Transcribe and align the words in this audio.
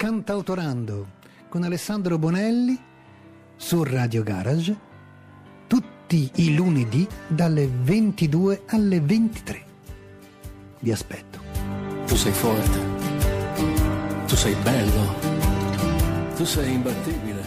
Cantautorando 0.00 1.18
con 1.50 1.62
Alessandro 1.62 2.16
Bonelli 2.16 2.74
su 3.54 3.82
Radio 3.82 4.22
Garage 4.22 4.74
tutti 5.66 6.30
i 6.36 6.54
lunedì 6.54 7.06
dalle 7.28 7.68
22 7.68 8.62
alle 8.68 8.98
23. 8.98 9.66
Vi 10.78 10.90
aspetto. 10.90 11.38
Tu 12.06 12.16
sei 12.16 12.32
forte, 12.32 12.78
tu 14.26 14.36
sei 14.36 14.54
bello, 14.62 15.14
tu 16.34 16.46
sei 16.46 16.72
imbattibile, 16.72 17.44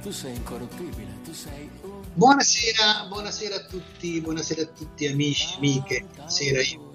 tu 0.00 0.10
sei 0.12 0.36
incorruttibile, 0.36 1.12
tu 1.22 1.34
sei. 1.34 1.68
Buonasera, 2.14 3.04
buonasera 3.06 3.56
a 3.56 3.64
tutti, 3.64 4.18
buonasera 4.22 4.62
a 4.62 4.66
tutti 4.66 5.06
amici, 5.06 5.56
amiche, 5.58 6.06
buonasera 6.14 6.62
io, 6.62 6.94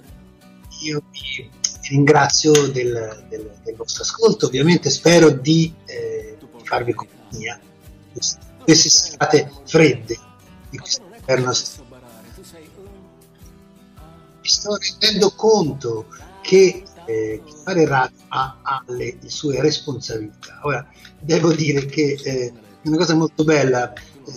io 0.82 1.04
vi 1.11 1.52
ringrazio 1.89 2.52
del, 2.52 3.25
del, 3.29 3.52
del, 3.63 3.75
vostro 3.75 4.04
ascolto, 4.04 4.47
ovviamente 4.47 4.89
spero 4.89 5.30
di 5.30 5.73
eh, 5.85 6.38
farvi 6.63 6.94
compagnia. 6.94 7.59
Queste 8.63 8.89
serate 8.89 9.52
fredde 9.66 10.17
di 10.70 10.77
questo 10.77 11.03
inverno 11.16 11.52
mi 14.45 14.52
sto 14.52 14.75
rendendo 14.75 15.31
conto 15.31 16.05
che 16.41 16.84
eh, 17.05 17.41
fare 17.63 17.88
radio 17.88 18.16
ha, 18.27 18.59
ha 18.61 18.83
le, 18.88 19.17
sue 19.25 19.59
responsabilità. 19.59 20.59
Ora 20.63 20.88
devo 21.20 21.52
dire 21.52 21.86
che 21.86 22.20
eh, 22.23 22.53
una 22.83 22.97
cosa 22.97 23.16
molto 23.16 23.44
bella 23.44 23.91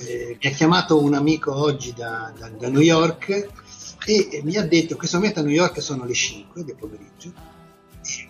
eh, 0.07 0.38
mi 0.41 0.51
ha 0.51 0.52
chiamato 0.55 1.02
un 1.02 1.12
amico 1.12 1.55
oggi 1.55 1.93
da, 1.95 2.33
da, 2.38 2.49
da 2.49 2.69
New 2.69 2.80
York 2.80 3.49
e 4.17 4.43
mi 4.43 4.57
ha 4.57 4.67
detto, 4.67 4.93
in 4.93 4.98
questo 4.98 5.19
momento 5.19 5.41
a 5.41 5.43
New 5.43 5.53
York 5.53 5.83
sono 5.83 6.05
le 6.05 6.15
5 6.15 6.65
del 6.65 6.77
pomeriggio, 6.77 7.33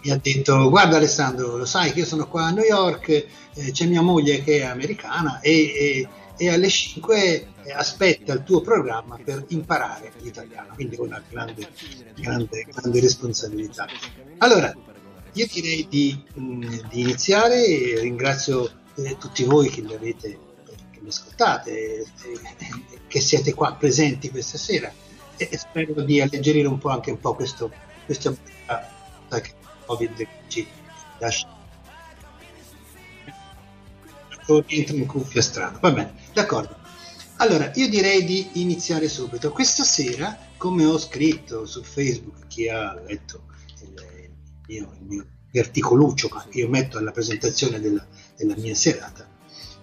mi 0.03 0.11
ha 0.11 0.19
detto 0.21 0.69
guarda 0.69 0.97
Alessandro, 0.97 1.57
lo 1.57 1.65
sai 1.65 1.93
che 1.93 2.01
io 2.01 2.05
sono 2.05 2.27
qua 2.27 2.47
a 2.47 2.51
New 2.51 2.65
York, 2.65 3.09
eh, 3.09 3.71
c'è 3.71 3.87
mia 3.87 4.03
moglie 4.03 4.43
che 4.43 4.59
è 4.59 4.65
americana 4.65 5.41
e, 5.41 5.53
e, 5.53 6.09
e 6.37 6.49
alle 6.51 6.69
5 6.69 7.49
aspetta 7.77 8.33
il 8.33 8.43
tuo 8.43 8.61
programma 8.61 9.19
per 9.23 9.45
imparare 9.49 10.13
l'italiano, 10.19 10.75
quindi 10.75 10.97
con 10.97 11.07
una 11.07 11.23
grande, 11.29 11.69
grande, 12.17 12.67
grande 12.69 13.01
responsabilità. 13.01 13.87
Allora, 14.39 14.75
io 15.33 15.47
direi 15.53 15.87
di, 15.89 16.25
mm, 16.39 16.63
di 16.91 17.01
iniziare, 17.01 18.01
ringrazio 18.01 18.69
eh, 18.97 19.17
tutti 19.19 19.45
voi 19.45 19.69
che 19.69 19.83
mi 19.83 19.95
avete 19.95 20.47
che 20.91 20.99
mi 21.01 21.09
ascoltate, 21.09 21.71
eh, 21.71 22.07
che 23.07 23.21
siete 23.21 23.55
qua 23.55 23.75
presenti 23.75 24.31
questa 24.31 24.59
sera 24.59 24.93
e 25.39 25.57
spero 25.57 26.03
di 26.03 26.21
alleggerire 26.21 26.67
un 26.67 26.79
po' 26.79 26.89
anche 26.89 27.11
un 27.11 27.21
po' 27.21 27.35
questo, 27.35 27.71
questa 28.05 28.35
che 29.41 29.53
Covid 29.87 30.27
ci 30.49 30.67
lascia. 31.19 31.57
Entro 34.67 34.97
in 34.97 35.07
cuffia 35.07 35.43
strano. 35.43 35.79
Va 35.81 35.91
bene 35.93 36.15
d'accordo. 36.33 36.77
Allora 37.37 37.71
io 37.75 37.89
direi 37.89 38.25
di 38.25 38.49
iniziare 38.55 39.09
subito. 39.09 39.53
Questa 39.53 39.85
sera 39.85 40.37
come 40.57 40.85
ho 40.85 40.99
scritto 40.99 41.67
su 41.67 41.83
Facebook 41.83 42.47
chi 42.49 42.69
ha 42.69 42.95
letto 42.95 43.45
il 43.83 44.31
mio, 44.67 44.91
il 44.99 45.07
mio 45.07 45.27
articoluccio 45.61 46.29
che 46.29 46.59
io 46.59 46.69
metto 46.69 46.99
alla 46.99 47.13
presentazione 47.13 47.79
della, 47.81 48.05
della 48.37 48.57
mia 48.57 48.75
serata 48.75 49.37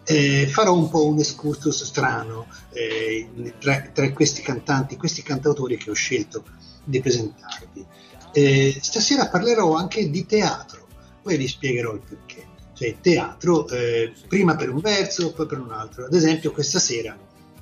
eh, 0.06 0.48
farò 0.48 0.76
un 0.76 0.90
po' 0.90 1.08
un 1.08 1.18
excursus 1.18 1.84
strano 1.84 2.48
eh, 2.72 3.28
tra, 3.60 3.82
tra, 3.92 4.12
questi 4.14 4.42
cantanti, 4.42 4.98
questi 4.98 5.24
cantautori 5.24 5.78
che 5.78 5.90
ho 5.90 5.96
scelto 5.96 6.44
di 6.84 7.02
presentarvi. 7.02 7.86
Eh, 8.32 8.78
stasera 8.80 9.28
parlerò 9.28 9.74
anche 9.74 10.10
di 10.10 10.26
teatro, 10.26 10.88
poi 11.22 11.38
vi 11.38 11.48
spiegherò 11.48 11.94
il 11.94 12.02
perché. 12.08 12.54
Cioè, 12.76 12.98
teatro, 13.00 13.68
eh, 13.70 14.12
prima 14.28 14.56
per 14.56 14.70
un 14.70 14.80
verso, 14.80 15.32
poi 15.32 15.46
per 15.46 15.60
un 15.60 15.72
altro. 15.72 16.06
Ad 16.06 16.14
esempio, 16.14 16.52
questa 16.52 16.78
sera 16.78 17.18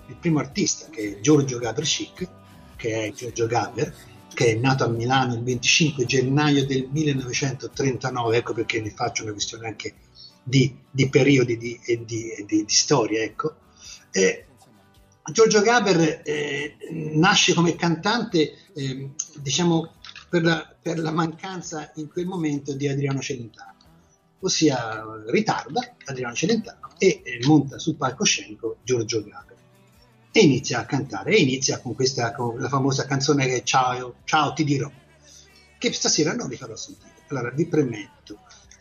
il 0.07 0.15
primo 0.19 0.39
artista, 0.39 0.87
che 0.89 1.17
è 1.17 1.19
Giorgio 1.21 1.59
Gaber 1.59 1.85
Schick, 1.85 2.27
che 2.75 3.05
è 3.05 3.11
Giorgio 3.13 3.45
Gaber, 3.45 3.93
che 4.33 4.47
è 4.47 4.55
nato 4.55 4.83
a 4.83 4.87
Milano 4.87 5.35
il 5.35 5.43
25 5.43 6.05
gennaio 6.05 6.65
del 6.65 6.89
1939, 6.91 8.37
ecco 8.37 8.53
perché 8.53 8.81
ne 8.81 8.89
faccio 8.89 9.23
una 9.23 9.31
questione 9.31 9.67
anche 9.67 9.93
di, 10.43 10.75
di 10.91 11.09
periodi 11.09 11.57
di, 11.57 11.79
di, 11.85 12.05
di, 12.05 12.45
di, 12.45 12.65
storia. 12.67 13.23
Ecco. 13.23 13.55
Eh, 14.11 14.45
Giorgio 15.31 15.61
Gaber 15.61 16.21
eh, 16.25 16.77
nasce 17.13 17.53
come 17.53 17.75
cantante, 17.75 18.53
eh, 18.73 19.09
diciamo, 19.39 19.93
per 20.29 20.43
la, 20.43 20.75
per 20.81 20.99
la, 20.99 21.11
mancanza 21.11 21.91
in 21.95 22.09
quel 22.09 22.25
momento 22.25 22.73
di 22.73 22.87
Adriano 22.87 23.21
Celentano, 23.21 23.75
ossia 24.39 25.03
ritarda 25.27 25.95
Adriano 26.05 26.33
Celentano 26.33 26.89
e 26.97 27.21
eh, 27.23 27.39
monta 27.45 27.79
sul 27.79 27.95
palcoscenico 27.95 28.77
Giorgio 28.83 29.23
Gaber 29.23 29.57
e 30.35 30.39
inizia 30.39 30.79
a 30.79 30.85
cantare 30.85 31.35
e 31.35 31.41
inizia 31.41 31.79
con 31.79 31.93
questa 31.93 32.33
con 32.33 32.59
la 32.59 32.67
famosa 32.67 33.05
canzone 33.05 33.45
che 33.45 33.57
è 33.57 33.63
Ciao, 33.63 34.15
ciao 34.23 34.53
ti 34.53 34.63
dirò 34.63 34.91
che 35.77 35.93
stasera 35.93 36.33
non 36.33 36.47
vi 36.47 36.55
farò 36.55 36.75
sentire 36.75 37.13
allora 37.27 37.51
vi 37.51 37.67
premetto 37.67 38.12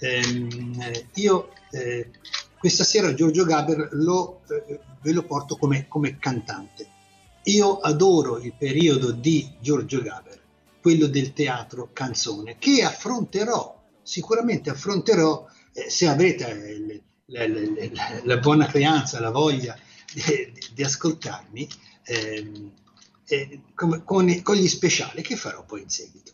ehm, 0.02 1.06
io 1.14 1.52
eh, 1.70 2.10
questa 2.58 2.84
sera 2.84 3.14
Giorgio 3.14 3.44
Gaber 3.44 3.88
lo, 3.92 4.42
eh, 4.48 4.80
ve 5.00 5.12
lo 5.12 5.24
porto 5.24 5.56
come, 5.56 5.86
come, 5.88 6.18
cantante. 6.18 6.88
Io 7.44 7.78
adoro 7.78 8.38
il 8.38 8.52
periodo 8.56 9.12
di 9.12 9.52
Giorgio 9.60 10.00
Gaber, 10.00 10.40
quello 10.80 11.06
del 11.06 11.32
teatro 11.32 11.90
canzone, 11.92 12.58
che 12.58 12.82
affronterò, 12.82 13.80
sicuramente 14.02 14.70
affronterò, 14.70 15.46
eh, 15.72 15.88
se 15.88 16.06
avete 16.06 17.00
la, 17.26 17.46
la, 17.46 17.60
la, 17.92 18.20
la, 18.24 18.36
buona 18.38 18.66
creanza, 18.66 19.20
la 19.20 19.30
voglia 19.30 19.76
di, 20.12 20.22
di, 20.22 20.60
di 20.74 20.82
ascoltarmi, 20.82 21.68
ehm, 22.04 22.72
eh, 23.26 23.60
con, 23.74 24.02
con, 24.04 24.24
gli 24.26 24.68
speciali 24.68 25.22
che 25.22 25.36
farò 25.36 25.64
poi 25.64 25.82
in 25.82 25.88
seguito. 25.88 26.31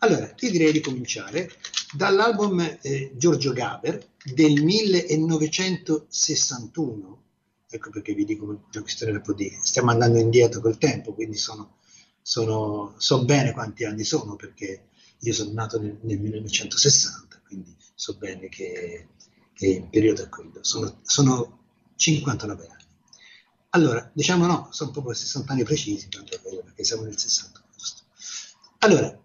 Allora, 0.00 0.32
io 0.38 0.50
direi 0.50 0.70
di 0.70 0.80
cominciare 0.80 1.50
dall'album 1.92 2.78
eh, 2.82 3.10
Giorgio 3.16 3.52
Gaber 3.52 4.10
del 4.32 4.62
1961. 4.62 7.22
Ecco 7.68 7.90
perché 7.90 8.14
vi 8.14 8.24
dico 8.24 8.44
una 8.44 8.80
questione 8.80 9.10
un 9.12 9.22
po' 9.22 9.32
di... 9.32 9.50
Stiamo 9.60 9.90
andando 9.90 10.18
indietro 10.18 10.60
col 10.60 10.78
tempo, 10.78 11.14
quindi 11.14 11.36
sono, 11.36 11.78
sono, 12.22 12.94
so 12.96 13.24
bene 13.24 13.52
quanti 13.52 13.84
anni 13.84 14.04
sono 14.04 14.36
perché 14.36 14.84
io 15.18 15.32
sono 15.32 15.50
nato 15.52 15.80
nel, 15.80 15.98
nel 16.02 16.20
1960, 16.20 17.40
quindi 17.44 17.74
so 17.92 18.14
bene 18.16 18.48
che, 18.48 19.08
che 19.52 19.66
il 19.66 19.88
periodo 19.88 20.22
è 20.22 20.28
quello. 20.28 20.62
Sono, 20.62 21.00
sono 21.02 21.58
59 21.96 22.66
anni. 22.66 22.76
Allora, 23.70 24.08
diciamo 24.14 24.46
no, 24.46 24.68
sono 24.70 24.92
proprio 24.92 25.12
60 25.12 25.52
anni 25.52 25.64
precisi, 25.64 26.06
perché 26.08 26.84
siamo 26.84 27.02
nel 27.02 27.18
60. 27.18 27.64
Giusto? 27.76 28.04
Allora, 28.78 29.20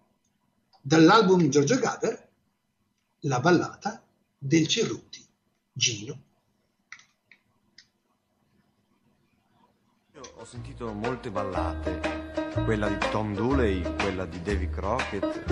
dall'album 0.86 1.48
Giorgio 1.48 1.78
Gaber, 1.78 2.28
la 3.20 3.40
ballata 3.40 4.02
del 4.36 4.68
Cerruti, 4.68 5.26
Gino. 5.72 6.22
Io 10.12 10.20
ho 10.34 10.44
sentito 10.44 10.92
molte 10.92 11.30
ballate, 11.30 12.52
quella 12.66 12.88
di 12.88 12.98
Tom 13.10 13.34
Dooley, 13.34 13.80
quella 13.96 14.26
di 14.26 14.42
Davy 14.42 14.68
Crockett, 14.68 15.48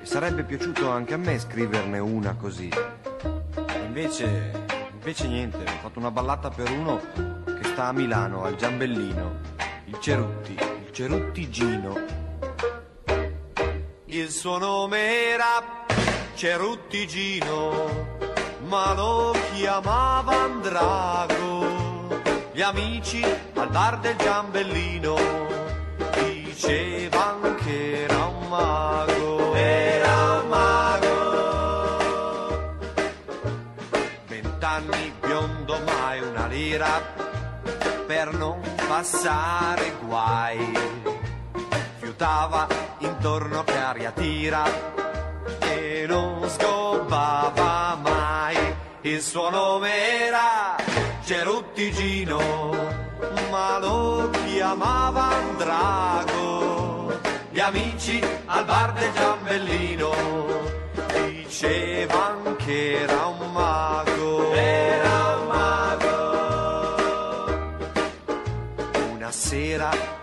e 0.00 0.06
sarebbe 0.06 0.44
piaciuto 0.44 0.88
anche 0.88 1.12
a 1.12 1.18
me 1.18 1.38
scriverne 1.38 1.98
una 1.98 2.34
così. 2.34 2.70
Invece, 3.84 4.64
invece 4.92 5.28
niente, 5.28 5.58
ho 5.58 5.78
fatto 5.82 5.98
una 5.98 6.10
ballata 6.10 6.48
per 6.48 6.70
uno 6.70 7.02
che 7.44 7.64
sta 7.64 7.88
a 7.88 7.92
Milano, 7.92 8.44
al 8.44 8.56
Giambellino, 8.56 9.40
il 9.84 10.00
Cerutti, 10.00 10.52
il 10.52 10.90
Cerutti 10.90 11.50
Gino 11.50 12.23
il 14.16 14.30
suo 14.30 14.58
nome 14.58 15.32
era 15.32 15.84
Ceruttigino, 16.34 18.06
ma 18.66 18.94
lo 18.94 19.34
chiamavano 19.52 20.60
Drago. 20.60 22.22
Gli 22.52 22.62
amici 22.62 23.24
al 23.54 23.68
bar 23.70 23.98
del 23.98 24.14
Giambellino 24.16 25.16
dicevano 26.22 27.56
che 27.56 28.04
era 28.04 28.26
un 28.26 28.48
mago. 28.48 29.54
Era 29.54 30.40
un 30.42 30.48
mago. 30.48 31.12
Vent'anni 34.28 35.12
biondo 35.20 35.80
mai 35.84 36.20
una 36.20 36.46
lira 36.46 37.02
per 38.06 38.32
non 38.32 38.60
passare 38.86 39.92
guai 40.06 41.03
fiutava 42.14 42.68
intorno 42.98 43.64
che 43.64 43.76
aria 43.76 44.12
tira 44.12 44.62
e 45.58 46.04
non 46.06 46.48
scoppava 46.48 47.98
mai. 48.00 48.56
Il 49.00 49.20
suo 49.20 49.50
nome 49.50 50.26
era 50.26 50.76
Ceruttigino, 51.24 52.70
ma 53.50 53.78
lo 53.78 54.30
chiamavano 54.30 55.54
Drago. 55.56 57.20
Gli 57.50 57.58
amici 57.60 58.22
al 58.46 58.64
bar 58.64 58.92
del 58.92 59.12
Giambellino 59.12 60.12
dicevano 61.14 62.54
che 62.56 63.02
era 63.02 63.26
un 63.26 63.52
mago. 63.52 64.52
Era 64.52 65.36
un 65.40 65.46
mago. 65.48 66.12
Una 69.12 69.30
sera 69.32 70.13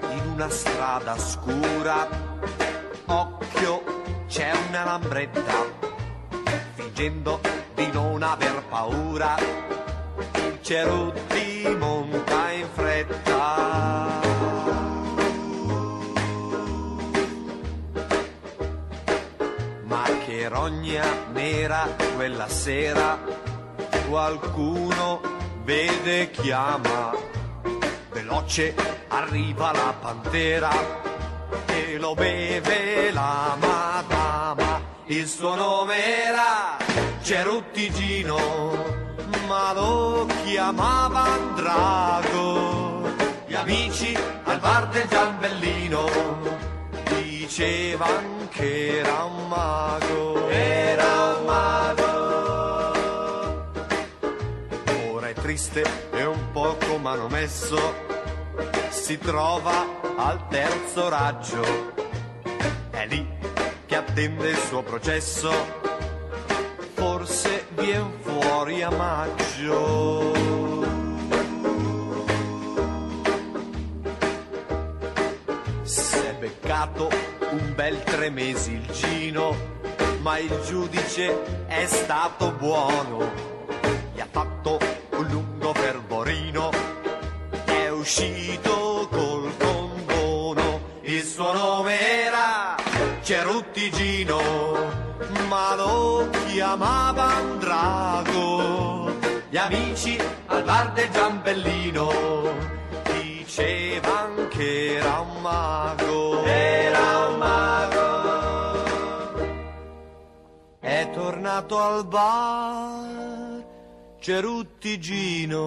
una 0.41 0.49
strada 0.49 1.17
scura, 1.19 2.07
occhio, 3.05 3.83
c'è 4.27 4.51
una 4.69 4.83
lambretta. 4.85 5.65
Fingendo 6.73 7.39
di 7.75 7.87
non 7.91 8.23
aver 8.23 8.63
paura, 8.67 9.37
il 9.37 10.57
Cerutti 10.61 11.75
monta 11.77 12.49
in 12.53 12.67
fretta. 12.73 14.19
Ma 19.83 20.03
che 20.25 20.47
rogna 20.47 21.05
nera 21.33 21.87
quella 22.15 22.47
sera, 22.47 23.19
qualcuno 24.09 25.21
vede 25.63 26.31
chiama. 26.31 27.30
Veloce 28.41 28.73
arriva 29.09 29.71
la 29.71 29.93
pantera 29.99 30.71
e 31.67 31.97
lo 31.97 32.15
beve 32.15 33.11
la 33.11 33.55
madama. 33.59 34.81
Il 35.05 35.27
suo 35.27 35.53
nome 35.55 36.25
era 36.25 36.77
Ceruttigino, 37.21 38.37
ma 39.47 39.73
lo 39.73 40.27
chiamavano 40.43 41.53
Drago. 41.55 43.01
Gli 43.45 43.53
amici 43.53 44.17
al 44.43 44.59
bar 44.59 44.87
del 44.87 45.07
Giambellino 45.07 46.09
dicevano 47.21 48.47
che 48.49 48.99
era 48.99 49.23
un 49.23 49.47
mago. 49.47 50.49
Era 50.49 51.35
un 51.37 51.45
mago. 51.45 52.09
Ora 55.11 55.27
è 55.27 55.33
triste 55.33 55.83
e 56.11 56.25
un 56.25 56.51
poco 56.51 56.97
manomesso, 56.97 58.09
si 59.01 59.17
trova 59.17 59.99
al 60.15 60.47
terzo 60.47 61.09
raggio. 61.09 61.63
È 62.91 63.03
lì 63.07 63.27
che 63.87 63.95
attende 63.95 64.49
il 64.49 64.57
suo 64.57 64.83
processo, 64.83 65.51
forse 66.93 67.65
vien 67.77 68.11
fuori 68.21 68.83
a 68.83 68.91
maggio. 68.91 70.33
S'è 75.81 76.35
beccato 76.35 77.09
un 77.49 77.73
bel 77.73 78.03
tre 78.03 78.29
mesi 78.29 78.73
il 78.73 78.85
Gino, 78.91 79.55
ma 80.21 80.37
il 80.37 80.61
giudice 80.63 81.65
è 81.65 81.87
stato 81.87 82.51
buono. 82.51 83.31
Gli 84.13 84.19
ha 84.19 84.27
fatto 84.29 84.77
un 85.13 85.25
lungo 85.25 85.73
fervorino, 85.73 86.69
è 87.65 87.89
uscito 87.89 88.80
suo 91.41 91.53
nome 91.53 91.97
era 92.25 92.75
Ceruttigino, 93.21 94.39
ma 95.47 95.73
lo 95.75 96.29
chiamavano 96.45 97.55
Drago. 97.55 99.17
Gli 99.49 99.57
amici 99.57 100.19
al 100.45 100.63
bar 100.63 100.93
del 100.93 101.09
Giambellino 101.09 102.11
dicevano 103.11 104.47
che 104.49 104.97
era 104.97 105.19
un 105.21 105.41
mago. 105.41 106.43
Era 106.43 107.27
un 107.27 107.37
mago. 107.39 108.83
È 110.79 111.09
tornato 111.11 111.79
al 111.79 112.05
bar 112.05 113.65
Ceruttigino 114.19 115.59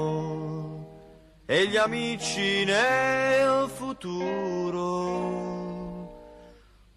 e 1.47 1.67
gli 1.67 1.77
amici 1.77 2.65
nel 2.65 3.69
futuro 3.69 5.64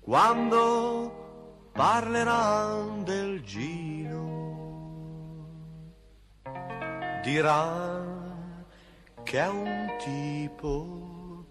quando 0.08 1.12
parleranno 1.74 3.04
del 3.04 3.44
Gino 3.44 4.26
dirà 7.24 8.06
che 9.24 9.38
è 9.38 9.50
un 9.50 9.96
tipo 10.00 11.46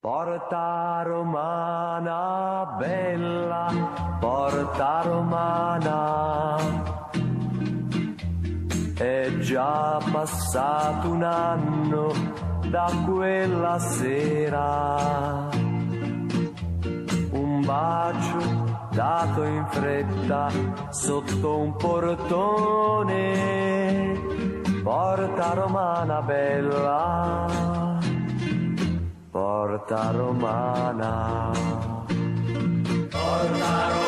Porta 0.00 1.02
romana 1.02 2.76
bella, 2.78 3.66
porta 4.20 5.02
romana. 5.02 6.07
Già 9.58 9.98
passato 10.12 11.10
un 11.10 11.24
anno 11.24 12.12
da 12.70 12.88
quella 13.04 13.76
sera. 13.80 15.48
Un 17.30 17.62
bacio 17.66 18.38
dato 18.92 19.42
in 19.42 19.66
fretta 19.66 20.48
sotto 20.90 21.58
un 21.58 21.74
portone. 21.74 23.26
Porta 24.84 25.54
romana 25.54 26.22
bella 26.22 27.46
Porta 29.32 30.10
romana. 30.12 31.50
Porta 33.10 33.88
romana. 33.88 34.07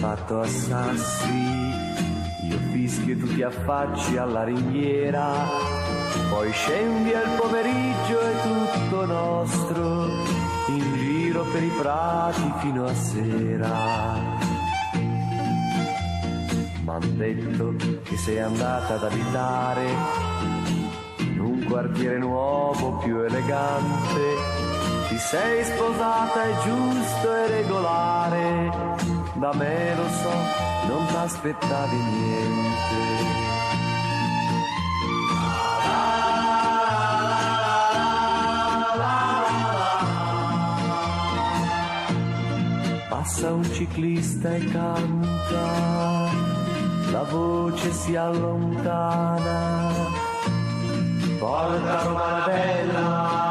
Fatto 0.00 0.40
a 0.40 0.46
sassi, 0.46 1.74
io 2.48 2.58
fischio 2.72 3.12
e 3.12 3.18
tu 3.18 3.34
ti 3.34 3.42
affacci 3.42 4.16
alla 4.16 4.44
ringhiera, 4.44 5.30
poi 6.30 6.50
scendi 6.52 7.12
al 7.12 7.28
pomeriggio 7.38 8.18
è 8.18 8.32
tutto 8.40 9.04
nostro, 9.04 10.06
in 10.68 10.94
giro 10.96 11.42
per 11.52 11.62
i 11.62 11.72
prati 11.78 12.52
fino 12.60 12.86
a 12.86 12.94
sera. 12.94 14.38
M'han 16.82 17.16
detto 17.18 17.74
che 18.02 18.16
sei 18.16 18.40
andata 18.40 18.94
ad 18.94 19.04
abitare 19.04 19.86
in 21.18 21.40
un 21.40 21.62
quartiere 21.64 22.16
nuovo 22.16 22.96
più 23.04 23.20
elegante. 23.20 24.58
Ti 25.08 25.18
sei 25.18 25.62
sposata, 25.62 26.42
è 26.42 26.54
giusto 26.64 27.34
e 27.34 27.46
regolare. 27.48 28.69
Da 29.40 29.54
me 29.54 29.94
lo 29.96 30.06
so, 30.20 30.34
non 30.86 31.06
t'aspettavi 31.06 31.96
niente. 31.96 32.98
Passa 43.08 43.52
un 43.52 43.64
ciclista 43.64 44.54
e 44.54 44.64
canta 44.64 46.28
la 47.10 47.22
voce 47.24 47.90
si 47.92 48.14
allontana. 48.16 49.90
Porta 51.38 52.02
romana 52.02 52.44
bella, 52.44 53.49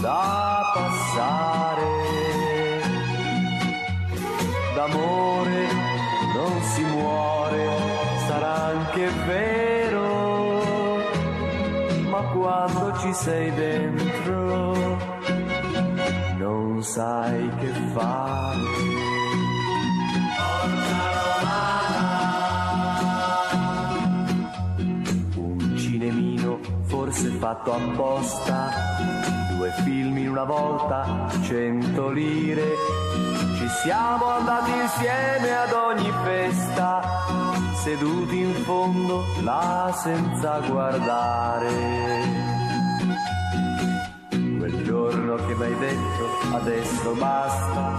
da 0.00 0.72
passare 0.74 2.00
d'amore 4.74 5.66
non 6.34 6.62
si 6.62 6.82
muore, 6.84 7.66
sarà 8.26 8.54
anche 8.66 9.08
vero, 9.26 11.02
ma 12.08 12.20
quando 12.32 12.98
ci 13.00 13.12
sei 13.12 13.52
dentro 13.54 14.98
non 16.38 16.82
sai 16.82 17.50
che 17.58 17.72
fare. 17.92 18.58
Un 25.36 25.76
cinemino 25.76 26.58
forse 26.84 27.28
fatto 27.38 27.74
apposta, 27.74 28.70
due 29.60 29.72
film 29.84 30.16
in 30.16 30.30
una 30.30 30.44
volta, 30.44 31.28
cento 31.42 32.08
lire 32.08 32.76
ci 33.58 33.68
Siamo 33.82 34.26
andati 34.26 34.70
insieme 34.72 35.56
ad 35.56 35.72
ogni 35.72 36.10
festa, 36.22 37.00
seduti 37.74 38.40
in 38.40 38.54
fondo 38.64 39.24
là 39.42 39.90
senza 40.02 40.60
guardare. 40.60 41.68
Quel 44.28 44.82
giorno 44.82 45.34
che 45.36 45.54
mi 45.54 45.64
hai 45.64 45.78
detto 45.78 46.56
adesso 46.56 47.12
basta, 47.12 47.96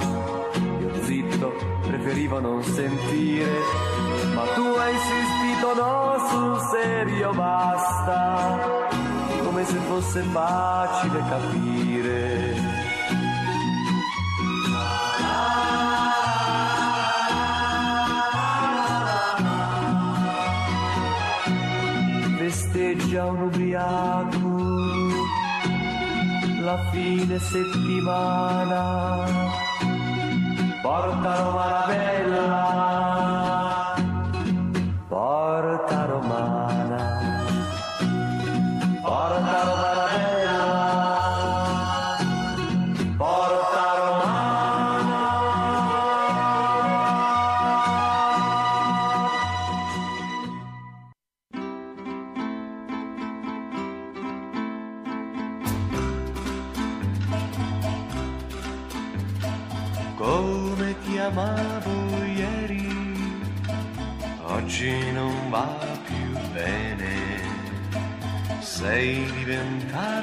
io 0.79 1.03
zitto 1.03 1.53
preferivo 1.81 2.39
non 2.39 2.61
sentire, 2.63 3.59
ma 4.35 4.43
tu 4.53 4.61
hai 4.61 4.93
insistito 4.93 5.73
no 5.75 6.27
sul 6.29 6.59
serio 6.71 7.31
basta, 7.33 8.89
come 9.61 9.65
se 9.65 9.75
fosse 9.87 10.21
facile 10.23 11.23
capire. 11.29 12.79
festeggia 22.37 23.25
un 23.25 23.41
ubriaco 23.43 24.49
la 26.63 26.77
fine 26.91 27.39
settimana 27.39 29.27
porta 30.81 31.35
Roma 31.35 31.85
bella 31.87 33.50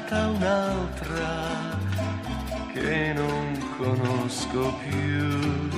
diventata 0.09 0.27
un'altra 0.27 1.77
che 2.73 3.13
non 3.13 3.73
conosco 3.77 4.73
più. 4.83 5.69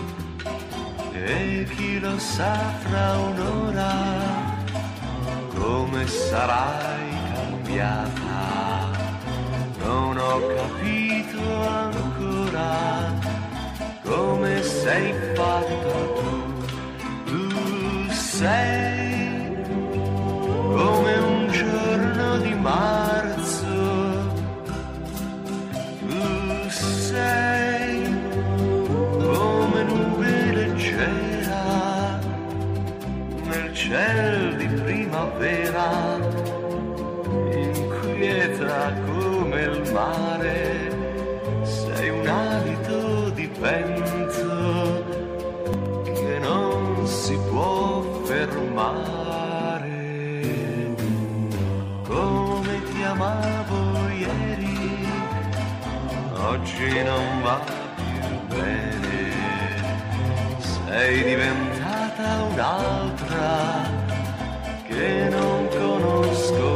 E 1.14 1.68
chi 1.76 2.00
lo 2.00 2.18
sa 2.18 2.56
fra 2.80 3.18
un'ora 3.18 3.94
come 5.54 6.08
sarai 6.08 7.10
cambiata, 7.34 8.90
non 9.84 10.18
ho 10.18 10.40
capito 10.56 11.68
ancora 11.68 13.14
come 14.04 14.64
sei 14.64 15.14
fatta 15.36 16.06
tu, 16.18 16.64
tu 17.26 18.10
sei 18.10 19.56
come 20.74 21.14
un 21.18 21.50
giorno 21.52 22.38
di 22.38 22.54
marzo, 22.56 22.91
nel 33.92 34.52
cielo 34.52 34.56
di 34.56 34.68
primavera, 34.68 36.18
inquieta 37.52 38.94
come 39.06 39.62
il 39.64 39.92
mare, 39.92 40.92
sei 41.64 42.10
un 42.10 42.28
alito 42.28 43.30
di 43.32 43.52
vento 43.60 45.04
che 46.04 46.40
non 46.40 47.06
si 47.06 47.38
può 47.50 48.02
fermare. 48.24 49.10
Come 52.08 52.84
ti 52.94 53.04
amavo 53.04 54.08
ieri, 54.10 55.08
oggi 56.38 57.04
non 57.04 57.42
va 57.42 57.60
più 57.96 58.56
bene. 58.56 59.00
Sei 60.60 61.24
diventata 61.24 62.44
un'altra 62.52 63.81
non 65.30 65.68
conosco 65.70 66.70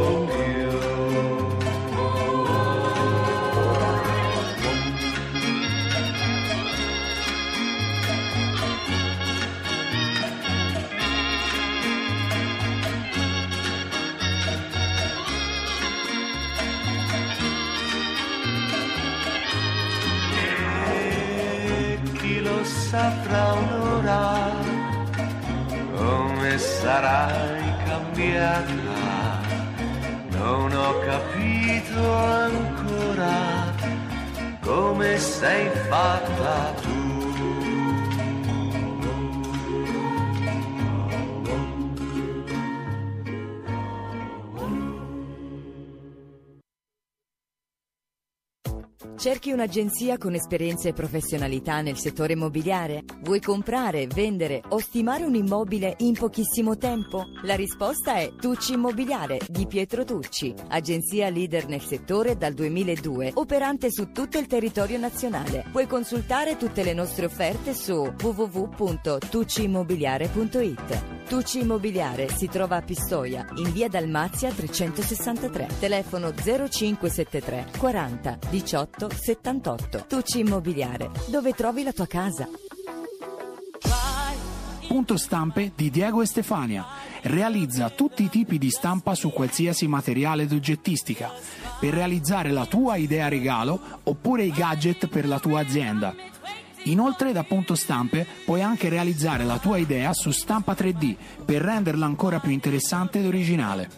chi 22.18 22.42
lo 22.42 22.64
sa 22.64 23.12
fra 23.24 23.54
un'ora 23.54 24.54
come 25.96 26.58
sarai 26.58 27.45
cambiata 28.16 29.42
non 30.30 30.72
ho 30.72 31.00
capito 31.00 32.14
ancora 32.14 33.74
come 34.62 35.18
sei 35.18 35.70
fatta 35.90 36.74
tu 36.82 36.95
Cerchi 49.26 49.50
un'agenzia 49.52 50.20
con 50.20 50.36
esperienza 50.36 50.88
e 50.88 50.94
professionalità 50.94 51.82
nel 51.82 51.98
settore 51.98 52.34
immobiliare? 52.34 53.04
Vuoi 53.22 53.42
comprare, 53.42 54.06
vendere 54.06 54.62
o 54.70 54.78
stimare 54.78 55.24
un 55.24 55.34
immobile 55.34 55.96
in 56.02 56.14
pochissimo 56.14 56.78
tempo? 56.78 57.26
La 57.42 57.56
risposta 57.56 58.18
è 58.18 58.34
Tucci 58.40 58.74
Immobiliare 58.74 59.40
di 59.48 59.66
Pietro 59.66 60.06
Tucci, 60.06 60.54
agenzia 60.68 61.30
leader 61.30 61.68
nel 61.68 61.82
settore 61.82 62.38
dal 62.38 62.54
2002, 62.54 63.32
operante 63.34 63.90
su 63.90 64.12
tutto 64.12 64.38
il 64.38 64.46
territorio 64.46 65.00
nazionale. 65.00 65.66
Puoi 65.72 65.88
consultare 65.88 66.56
tutte 66.56 66.84
le 66.84 66.94
nostre 66.94 67.26
offerte 67.26 67.74
su 67.74 68.14
www.tucciimmobiliare.it. 68.22 71.14
Tucci 71.28 71.62
Immobiliare 71.62 72.30
si 72.30 72.48
trova 72.48 72.76
a 72.76 72.84
Pistoia, 72.84 73.48
in 73.56 73.72
via 73.72 73.88
Dalmazia 73.88 74.52
363, 74.52 75.70
telefono 75.80 76.32
0573 76.32 77.66
40 77.80 78.38
18 78.52 79.10
78. 79.16 80.06
Tucci 80.08 80.40
Immobiliare, 80.40 81.10
dove 81.28 81.54
trovi 81.54 81.84
la 81.84 81.92
tua 81.92 82.06
casa. 82.06 82.48
Punto 84.88 85.18
stampe 85.18 85.72
di 85.76 85.90
Diego 85.90 86.22
e 86.22 86.26
Stefania. 86.26 86.86
Realizza 87.22 87.90
tutti 87.90 88.24
i 88.24 88.30
tipi 88.30 88.58
di 88.58 88.70
stampa 88.70 89.16
su 89.16 89.32
qualsiasi 89.32 89.88
materiale 89.88 90.46
d'oggettistica 90.46 91.32
per 91.80 91.94
realizzare 91.94 92.52
la 92.52 92.66
tua 92.66 92.96
idea 92.96 93.28
regalo 93.28 93.80
oppure 94.04 94.44
i 94.44 94.52
gadget 94.52 95.08
per 95.08 95.28
la 95.28 95.40
tua 95.40 95.60
azienda. 95.60 96.14
Inoltre 96.84 97.32
da 97.32 97.44
Punto 97.44 97.74
Stampe 97.74 98.28
puoi 98.46 98.62
anche 98.62 98.90
realizzare 98.90 99.44
la 99.44 99.58
tua 99.58 99.78
idea 99.78 100.14
su 100.14 100.30
stampa 100.30 100.74
3D 100.74 101.16
per 101.44 101.62
renderla 101.62 102.06
ancora 102.06 102.40
più 102.40 102.52
interessante 102.52 103.20
ed 103.20 103.26
originale. 103.26 103.90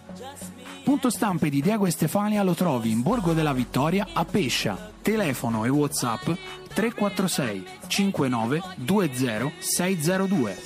Punto 0.88 1.10
Stampe 1.10 1.50
di 1.50 1.62
Diego 1.62 1.90
Stefania 1.90 2.44
lo 2.44 2.54
trovi 2.54 2.92
in 2.92 3.02
Borgo 3.02 3.34
della 3.34 3.52
Vittoria 3.52 4.08
a 4.14 4.24
Pescia. 4.24 4.90
Telefono 5.02 5.66
e 5.66 5.70
WhatsApp 5.70 6.30
346 6.74 7.68
59 7.88 8.62
20 8.78 9.52
602. 9.60 10.58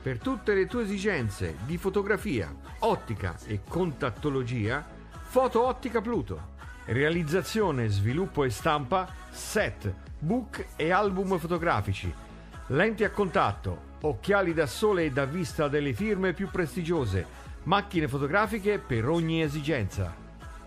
Per 0.00 0.18
tutte 0.20 0.54
le 0.54 0.66
tue 0.68 0.84
esigenze 0.84 1.56
di 1.66 1.76
fotografia, 1.76 2.54
ottica 2.78 3.36
e 3.46 3.62
contattologia, 3.66 4.86
Foto 5.24 5.66
Ottica 5.66 6.00
Pluto. 6.00 6.52
Realizzazione, 6.84 7.88
sviluppo 7.88 8.44
e 8.44 8.50
stampa, 8.50 9.12
set, 9.32 9.92
book 10.16 10.64
e 10.76 10.92
album 10.92 11.38
fotografici. 11.38 12.14
Lenti 12.68 13.02
a 13.02 13.10
contatto, 13.10 13.83
occhiali 14.06 14.52
da 14.52 14.66
sole 14.66 15.06
e 15.06 15.10
da 15.10 15.24
vista 15.24 15.68
delle 15.68 15.94
firme 15.94 16.34
più 16.34 16.50
prestigiose, 16.50 17.26
macchine 17.64 18.06
fotografiche 18.06 18.78
per 18.78 19.08
ogni 19.08 19.42
esigenza. 19.42 20.14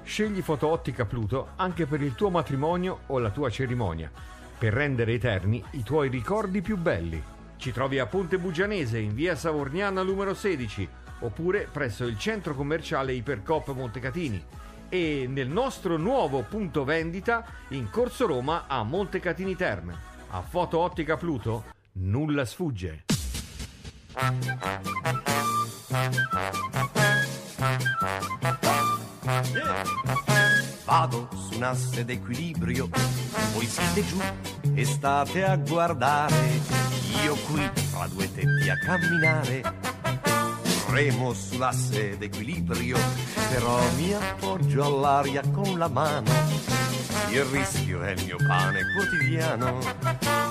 Scegli 0.04 0.42
Fotoottica 0.42 1.06
Pluto 1.06 1.50
anche 1.56 1.86
per 1.86 2.02
il 2.02 2.16
tuo 2.16 2.30
matrimonio 2.30 3.02
o 3.08 3.20
la 3.20 3.30
tua 3.30 3.50
cerimonia, 3.50 4.12
per 4.58 4.74
rendere 4.74 5.14
eterni 5.14 5.64
i 5.72 5.84
tuoi 5.84 6.10
ricordi 6.10 6.62
più 6.62 6.78
belli. 6.78 7.22
Ci 7.58 7.72
trovi 7.72 8.00
a 8.00 8.08
Ponte 8.08 8.40
Bugianese 8.40 8.98
in 8.98 9.14
via 9.14 9.36
Savorniana 9.36 10.02
numero 10.02 10.34
16 10.34 10.90
oppure 11.20 11.68
presso 11.72 12.06
il 12.06 12.18
centro 12.18 12.56
commerciale 12.56 13.14
Ipercop 13.14 13.74
Montecatini 13.74 14.44
e 14.90 15.28
nel 15.28 15.48
nostro 15.48 15.98
nuovo 15.98 16.44
punto 16.44 16.84
vendita 16.84 17.46
in 17.70 17.90
Corso 17.92 18.26
Roma 18.26 18.66
a 18.68 18.84
Montecatini 18.84 19.56
Terme. 19.56 19.96
A 20.30 20.42
Foto 20.42 20.80
Ottica 20.80 21.18
Pluto 21.18 21.66
nulla 21.94 22.46
sfugge. 22.46 23.04
Vado 30.86 31.30
su 31.36 31.56
un 31.56 31.64
asse 31.64 32.04
d'equilibrio, 32.04 32.90
voi 33.54 33.68
siete 33.68 34.04
giù 34.08 34.20
e 34.74 34.86
state 34.86 35.44
a 35.44 35.56
guardare, 35.58 36.62
io 37.24 37.36
qui 37.36 37.70
fra 37.92 38.08
due 38.08 38.34
tetti 38.34 38.70
a 38.70 38.78
camminare. 38.80 39.62
Remo 40.90 41.34
sull'asse 41.34 42.18
d'equilibrio, 42.18 42.98
però 43.50 43.80
mi 43.98 44.14
appoggio 44.14 44.84
all'aria 44.84 45.44
con 45.52 45.78
la 45.78 45.90
mano. 45.90 46.32
Il 47.30 47.44
rischio 47.44 48.02
è 48.02 48.12
il 48.12 48.24
mio 48.24 48.38
pane 48.38 48.82
quotidiano. 48.96 50.47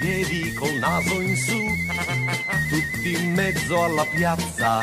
Piedi 0.00 0.54
col 0.54 0.78
naso 0.78 1.20
in 1.20 1.36
su, 1.36 1.58
tutti 2.70 3.12
in 3.22 3.34
mezzo 3.34 3.84
alla 3.84 4.06
piazza. 4.06 4.80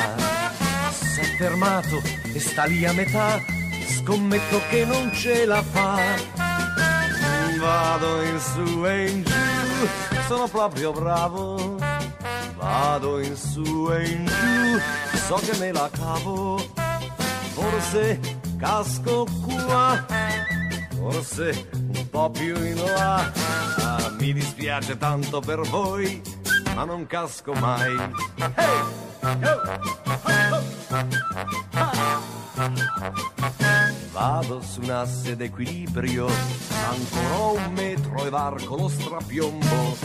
Si 0.92 1.22
è 1.22 1.24
fermato 1.38 2.04
e 2.32 2.40
sta 2.40 2.66
lì 2.66 2.86
a 2.86 2.94
metà, 2.94 3.44
scommetto 3.88 4.62
che 4.70 4.86
non 4.86 5.12
ce 5.16 5.46
la 5.46 5.64
fa. 5.64 5.98
Vado 7.60 8.22
in 8.22 8.40
su 8.40 8.86
e 8.86 9.10
in 9.10 9.24
giù, 9.24 9.88
sono 10.28 10.48
proprio 10.48 10.92
bravo. 10.92 11.78
Vado 12.56 13.20
in 13.20 13.36
su 13.36 13.92
e 13.92 14.10
in 14.10 14.26
giù, 14.26 15.18
so 15.18 15.36
che 15.36 15.58
me 15.58 15.72
la 15.72 15.90
cavo. 15.92 16.64
Forse 17.54 18.20
casco 18.60 19.26
qua, 19.44 20.06
forse 20.96 21.70
un 21.72 22.10
po' 22.12 22.30
più 22.30 22.56
in 22.56 22.76
là. 22.84 23.67
Mi 24.20 24.34
dispiace 24.34 24.98
tanto 24.98 25.40
per 25.40 25.62
voi, 25.62 26.22
ma 26.76 26.84
non 26.84 27.06
casco 27.06 27.54
mai. 27.54 27.96
Vado 34.12 34.62
su 34.62 34.82
un 34.82 34.90
asse 34.90 35.36
d'equilibrio, 35.36 36.28
ancora 36.90 37.64
un 37.64 37.74
metro 37.74 38.26
e 38.26 38.30
varco 38.30 38.76
lo 38.76 38.90
strapiombo. 38.90 39.98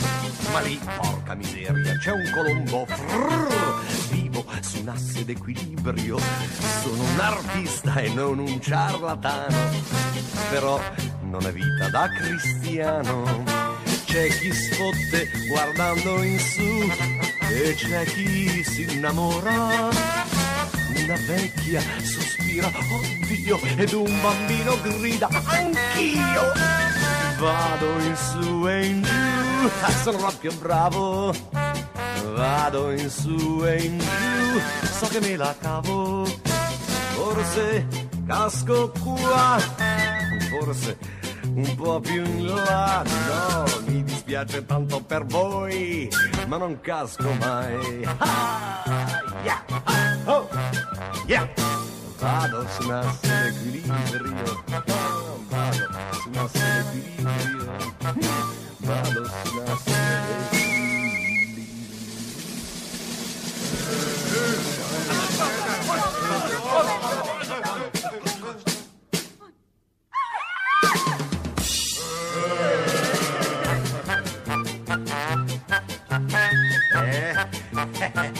Ma 0.51 0.59
lì, 0.61 0.79
porca 0.97 1.33
miseria, 1.33 1.97
c'è 1.97 2.11
un 2.11 2.31
colombo. 2.31 2.85
Frrr, 2.85 3.83
vivo 4.11 4.45
su 4.61 4.81
un 4.81 4.89
asse 4.89 5.25
d'equilibrio, 5.25 6.19
sono 6.83 7.01
un 7.01 7.19
artista 7.19 7.95
e 7.95 8.09
non 8.09 8.37
un 8.37 8.61
ciarlatano. 8.61 9.57
Però 10.49 10.79
non 11.23 11.45
è 11.47 11.51
vita 11.51 11.89
da 11.89 12.07
cristiano. 12.09 13.52
C'è 14.13 14.27
chi 14.27 14.53
sfotte 14.53 15.27
guardando 15.47 16.21
in 16.21 16.37
su 16.37 16.87
e 17.49 17.73
c'è 17.73 18.03
chi 18.05 18.63
si 18.63 18.83
innamora. 18.83 19.89
Una 20.95 21.15
vecchia 21.25 21.81
sospira, 22.03 22.71
oddio, 22.91 23.59
ed 23.75 23.91
un 23.93 24.21
bambino 24.21 24.79
grida, 24.83 25.27
anch'io. 25.45 26.51
Vado 27.39 27.99
in 28.01 28.15
su 28.15 28.67
e 28.67 28.85
in 28.85 29.01
giù, 29.01 29.69
sono 30.03 30.17
proprio 30.19 30.51
bravo. 30.59 31.33
Vado 32.35 32.91
in 32.91 33.09
su 33.09 33.63
e 33.65 33.81
in 33.81 33.97
giù, 33.97 34.61
so 34.91 35.07
che 35.07 35.21
me 35.21 35.35
la 35.35 35.55
cavo. 35.59 36.23
Forse 37.15 37.87
casco 38.27 38.91
qua, 39.01 39.57
forse 40.51 41.21
un 41.55 41.75
po' 41.75 41.99
più 41.99 42.23
in 42.23 42.45
là. 42.45 43.03
No, 43.03 43.65
mi 43.85 44.02
dispiace 44.23 44.65
tanto 44.65 45.01
per 45.01 45.25
voi, 45.25 46.09
ma 46.47 46.55
non 46.57 46.79
casco 46.79 47.29
mai. 47.33 48.07
Ah, 48.19 48.83
yeah, 49.43 49.63
ah, 49.83 50.17
oh, 50.25 50.49
yeah. 51.27 51.49
Vado 52.19 52.65
su 52.69 52.83
un 52.83 52.91
asse 52.93 53.51
d'equilibrio, 53.51 54.63
vado 55.49 55.89
su 56.13 56.29
un 56.29 56.37
asse 56.37 56.83
d'equilibrio, 56.93 57.71
vado 58.79 59.25
su 59.25 59.57
un 59.57 59.63
asse 59.67 59.93
Ha 78.03 78.09
ha 78.15 78.23
ha. 78.23 78.32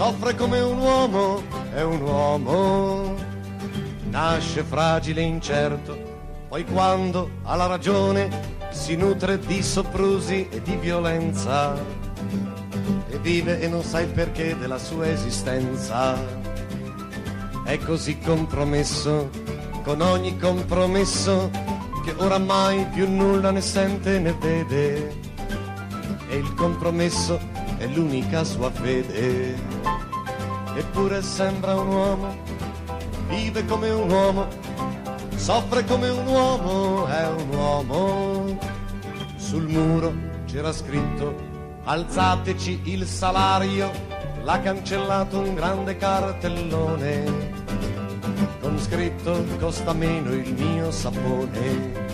Soffre 0.00 0.34
come 0.34 0.58
un 0.60 0.78
uomo, 0.78 1.42
è 1.74 1.82
un 1.82 2.00
uomo. 2.00 3.14
Nasce 4.08 4.62
fragile 4.62 5.20
e 5.20 5.24
incerto, 5.24 5.94
poi 6.48 6.64
quando 6.64 7.32
ha 7.42 7.54
la 7.54 7.66
ragione 7.66 8.30
si 8.70 8.96
nutre 8.96 9.38
di 9.38 9.62
soprusi 9.62 10.48
e 10.48 10.62
di 10.62 10.74
violenza 10.76 11.76
e 13.10 13.18
vive 13.18 13.60
e 13.60 13.68
non 13.68 13.82
sa 13.82 14.00
il 14.00 14.08
perché 14.08 14.56
della 14.56 14.78
sua 14.78 15.06
esistenza. 15.06 16.16
È 17.62 17.78
così 17.80 18.18
compromesso 18.20 19.28
con 19.84 20.00
ogni 20.00 20.38
compromesso 20.38 21.50
che 22.06 22.14
oramai 22.16 22.86
più 22.86 23.06
nulla 23.06 23.50
ne 23.50 23.60
sente 23.60 24.18
né 24.18 24.32
vede 24.32 25.14
e 26.26 26.36
il 26.36 26.54
compromesso 26.54 27.59
è 27.80 27.86
l'unica 27.86 28.44
sua 28.44 28.70
fede. 28.70 29.56
Eppure 30.74 31.22
sembra 31.22 31.80
un 31.80 31.88
uomo, 31.88 32.36
vive 33.26 33.64
come 33.64 33.88
un 33.88 34.10
uomo, 34.10 34.46
soffre 35.36 35.82
come 35.86 36.10
un 36.10 36.26
uomo, 36.26 37.06
è 37.06 37.26
un 37.26 37.48
uomo. 37.48 38.58
Sul 39.36 39.66
muro 39.66 40.12
c'era 40.44 40.72
scritto 40.72 41.34
alzateci 41.84 42.82
il 42.84 43.06
salario, 43.06 43.90
l'ha 44.42 44.60
cancellato 44.60 45.38
un 45.40 45.54
grande 45.54 45.96
cartellone 45.96 47.58
con 48.60 48.78
scritto 48.78 49.42
costa 49.58 49.94
meno 49.94 50.32
il 50.32 50.52
mio 50.52 50.90
sapone. 50.90 52.08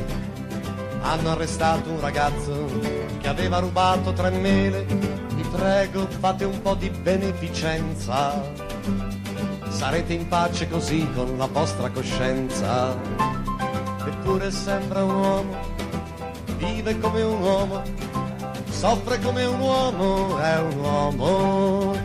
Hanno 1.02 1.30
arrestato 1.30 1.90
un 1.90 2.00
ragazzo 2.00 2.70
che 3.18 3.26
aveva 3.26 3.58
rubato 3.58 4.12
tre 4.12 4.30
mele. 4.30 5.15
Prego, 5.56 6.06
fate 6.20 6.44
un 6.44 6.60
po' 6.60 6.74
di 6.74 6.90
beneficenza. 6.90 8.42
Sarete 9.68 10.12
in 10.12 10.28
pace 10.28 10.68
così 10.68 11.08
con 11.14 11.38
la 11.38 11.46
vostra 11.46 11.88
coscienza. 11.88 12.94
Eppure 14.06 14.50
sembra 14.50 15.02
un 15.02 15.14
uomo, 15.14 15.56
vive 16.58 16.98
come 17.00 17.22
un 17.22 17.40
uomo, 17.40 17.82
soffre 18.68 19.18
come 19.20 19.46
un 19.46 19.58
uomo, 19.58 20.38
è 20.38 20.58
un 20.58 20.78
uomo. 20.78 21.98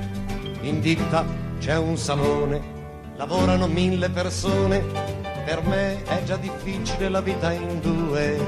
In 0.62 0.80
ditta 0.80 1.26
c'è 1.60 1.78
un 1.78 1.98
salone, 1.98 2.62
lavorano 3.18 3.68
mille 3.68 4.10
persone. 4.10 4.82
Per 5.44 5.62
me 5.66 6.02
è 6.06 6.24
già 6.24 6.38
difficile 6.38 7.10
la 7.10 7.20
vita 7.20 7.52
in 7.52 7.82
due 7.82 8.40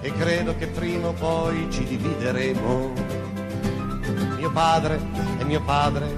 e 0.00 0.12
credo 0.12 0.56
che 0.56 0.66
prima 0.66 1.08
o 1.08 1.12
poi 1.12 1.68
ci 1.70 1.84
divideremo. 1.84 3.05
Mio 4.46 4.54
padre 4.54 5.00
è 5.38 5.42
mio 5.42 5.60
padre, 5.60 6.16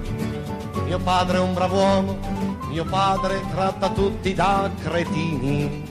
mio 0.85 0.99
padre 0.99 1.37
è 1.37 1.41
un 1.41 1.55
bravo 1.55 1.77
uomo, 1.77 2.19
Mio 2.67 2.85
padre 2.85 3.41
tratta 3.49 3.89
tutti 3.89 4.35
da 4.35 4.69
cretini, 4.83 5.83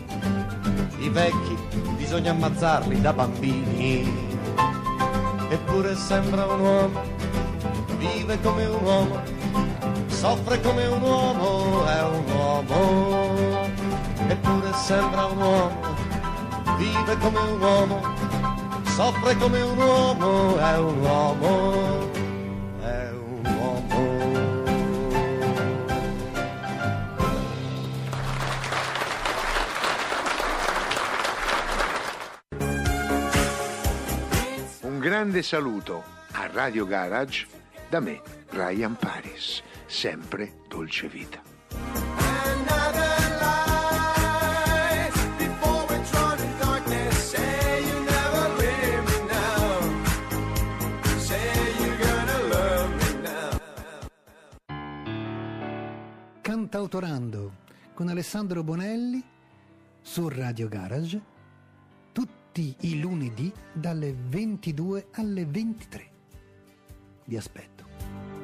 i 0.99 1.09
vecchi 1.09 1.59
bisogna 1.97 2.31
ammazzarli 2.31 3.01
da 3.01 3.13
bambini. 3.13 4.09
Eppure 5.49 5.97
sembra 5.97 6.47
un 6.47 6.61
uomo, 6.61 7.01
vive 7.97 8.41
come 8.41 8.67
un 8.67 8.85
uomo, 8.85 9.21
soffre 10.07 10.61
come 10.61 10.87
un 10.87 11.03
uomo, 11.03 11.87
è 11.87 12.03
un 12.05 12.25
uomo. 12.37 13.67
Eppure 14.29 14.73
sembra 14.75 15.25
un 15.25 15.39
uomo, 15.39 15.81
vive 16.77 17.19
come 17.19 17.41
un 17.41 17.61
uomo, 17.61 18.01
soffre 18.85 19.37
come 19.37 19.61
un 19.61 19.77
uomo, 19.77 20.57
è 20.57 20.79
un 20.79 20.99
uomo. 21.01 22.18
Grande 35.09 35.43
saluto 35.43 36.05
a 36.33 36.49
Radio 36.49 36.85
Garage 36.85 37.47
da 37.89 37.99
me, 37.99 38.21
Brian 38.51 38.95
Paris, 38.95 39.63
sempre 39.87 40.59
dolce 40.69 41.09
vita. 41.09 41.41
Cantautorando 56.43 57.53
con 57.95 58.09
Alessandro 58.11 58.63
Bonelli 58.63 59.25
su 60.03 60.29
Radio 60.29 60.69
Garage 60.69 61.38
tutti 62.53 62.75
i 62.81 62.99
lunedì 62.99 63.53
dalle 63.73 64.13
22 64.13 65.09
alle 65.13 65.45
23. 65.45 66.11
Vi 67.25 67.37
aspetto. 67.37 67.87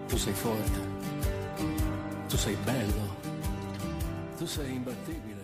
Tu 0.07 0.17
sei 0.19 0.35
forte, 0.35 0.79
tu 2.29 2.37
sei 2.37 2.55
bello, 2.57 3.17
tu 4.37 4.47
sei 4.47 4.75
imbattibile, 4.75 5.43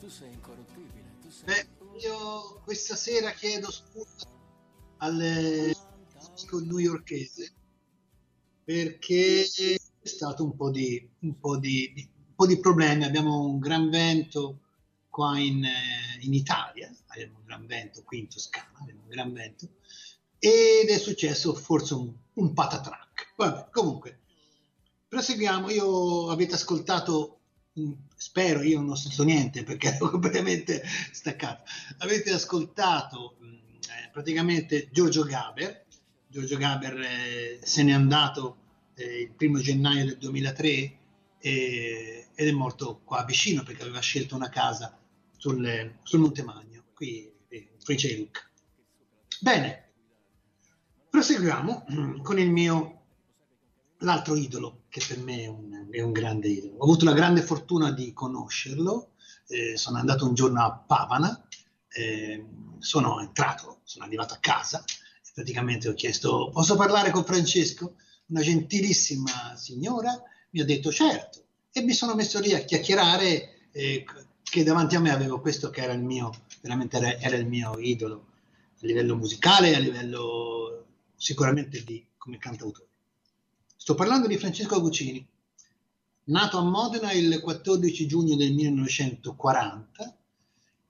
tu 0.00 0.08
sei 0.08 0.32
incorruttibile, 0.32 1.04
tu 1.20 1.30
sei... 1.30 1.44
Beh, 1.44 1.66
io 2.00 2.60
questa 2.64 2.96
sera 2.96 3.30
chiedo 3.32 3.70
scusa 3.70 4.26
al 4.98 5.20
amico 5.20 6.60
newyorkese 6.60 7.52
perché 8.64 9.46
c'è 9.48 9.76
stato 10.02 10.44
un 10.44 10.56
po' 10.56 10.70
di, 10.70 11.06
un 11.20 11.38
po' 11.38 11.58
di, 11.58 11.92
di- 11.94 12.08
un 12.16 12.34
po' 12.34 12.46
di 12.46 12.58
problemi. 12.58 13.04
Abbiamo 13.04 13.44
un 13.44 13.58
gran 13.58 13.90
vento 13.90 14.58
qua 15.10 15.38
in, 15.38 15.62
eh, 15.62 16.18
in 16.20 16.32
Italia, 16.32 16.90
abbiamo 17.10 17.38
un 17.38 17.44
gran 17.44 17.66
vento 17.66 18.02
qui 18.02 18.20
in 18.20 18.28
Toscana, 18.28 18.78
abbiamo 18.80 19.02
un 19.02 19.08
gran 19.08 19.32
vento 19.32 19.68
ed 20.38 20.88
è 20.88 20.98
successo 20.98 21.54
forse 21.54 21.94
un, 21.94 22.12
un 22.34 22.52
patatrack. 22.54 23.34
Vabbè, 23.36 23.68
comunque, 23.70 24.20
proseguiamo. 25.06 25.70
Io 25.70 26.30
avete 26.30 26.54
ascoltato, 26.54 27.40
mm, 27.78 27.92
spero, 28.16 28.62
io 28.62 28.80
non 28.80 28.90
ho 28.90 28.94
sentito 28.94 29.24
niente 29.24 29.62
perché 29.64 29.88
ero 29.94 30.08
completamente 30.08 30.82
staccato. 31.12 31.64
Avete 31.98 32.32
ascoltato 32.32 33.36
mm, 33.42 33.54
eh, 33.54 34.10
praticamente 34.10 34.88
Giorgio 34.90 35.24
Gaber. 35.24 35.84
Giorgio 36.26 36.56
Gaber 36.56 37.00
eh, 37.00 37.60
se 37.62 37.82
n'è 37.82 37.92
andato 37.92 38.56
eh, 38.94 39.22
il 39.22 39.32
primo 39.32 39.58
gennaio 39.58 40.06
del 40.06 40.18
2003 40.18 40.98
e- 41.38 42.28
ed 42.34 42.48
è 42.48 42.52
morto 42.52 43.00
qua 43.04 43.24
vicino 43.24 43.62
perché 43.62 43.82
aveva 43.82 44.00
scelto 44.00 44.36
una 44.36 44.48
casa 44.48 44.96
sul, 45.36 45.94
sul 46.02 46.20
Monte 46.20 46.42
Magno, 46.42 46.69
qui 47.00 47.32
di 47.86 48.16
Lucca. 48.18 48.42
Bene, 49.40 49.92
proseguiamo 51.08 52.20
con 52.22 52.38
il 52.38 52.50
mio 52.50 52.96
l'altro 54.00 54.36
idolo 54.36 54.82
che 54.90 55.02
per 55.06 55.18
me 55.18 55.42
è 55.42 55.46
un, 55.46 55.88
è 55.90 56.02
un 56.02 56.12
grande 56.12 56.48
idolo. 56.48 56.76
Ho 56.76 56.84
avuto 56.84 57.06
la 57.06 57.14
grande 57.14 57.40
fortuna 57.40 57.90
di 57.90 58.12
conoscerlo, 58.12 59.12
eh, 59.48 59.78
sono 59.78 59.96
andato 59.96 60.26
un 60.26 60.34
giorno 60.34 60.62
a 60.62 60.72
Pavana, 60.72 61.46
eh, 61.88 62.44
sono 62.78 63.20
entrato, 63.20 63.80
sono 63.84 64.04
arrivato 64.04 64.34
a 64.34 64.38
casa 64.38 64.84
e 64.84 65.30
praticamente 65.32 65.88
ho 65.88 65.94
chiesto 65.94 66.50
posso 66.52 66.76
parlare 66.76 67.10
con 67.10 67.24
Francesco? 67.24 67.94
Una 68.26 68.42
gentilissima 68.42 69.56
signora 69.56 70.22
mi 70.50 70.60
ha 70.60 70.64
detto 70.64 70.92
certo 70.92 71.44
e 71.72 71.80
mi 71.82 71.94
sono 71.94 72.14
messo 72.14 72.38
lì 72.40 72.52
a 72.52 72.60
chiacchierare 72.60 73.68
eh, 73.72 74.04
che 74.42 74.64
davanti 74.64 74.96
a 74.96 75.00
me 75.00 75.12
avevo 75.12 75.40
questo 75.40 75.70
che 75.70 75.82
era 75.82 75.92
il 75.92 76.02
mio, 76.02 76.30
veramente 76.60 76.96
era, 76.96 77.18
era 77.18 77.36
il 77.36 77.46
mio 77.46 77.78
idolo 77.78 78.26
a 78.82 78.86
livello 78.86 79.16
musicale, 79.16 79.74
a 79.74 79.78
livello 79.78 80.86
sicuramente 81.16 81.82
di, 81.84 82.04
come 82.16 82.38
cantautore. 82.38 82.88
Sto 83.76 83.94
parlando 83.94 84.26
di 84.26 84.38
Francesco 84.38 84.80
Guccini, 84.80 85.26
nato 86.24 86.58
a 86.58 86.62
Modena 86.62 87.12
il 87.12 87.40
14 87.40 88.06
giugno 88.06 88.36
del 88.36 88.52
1940 88.52 90.16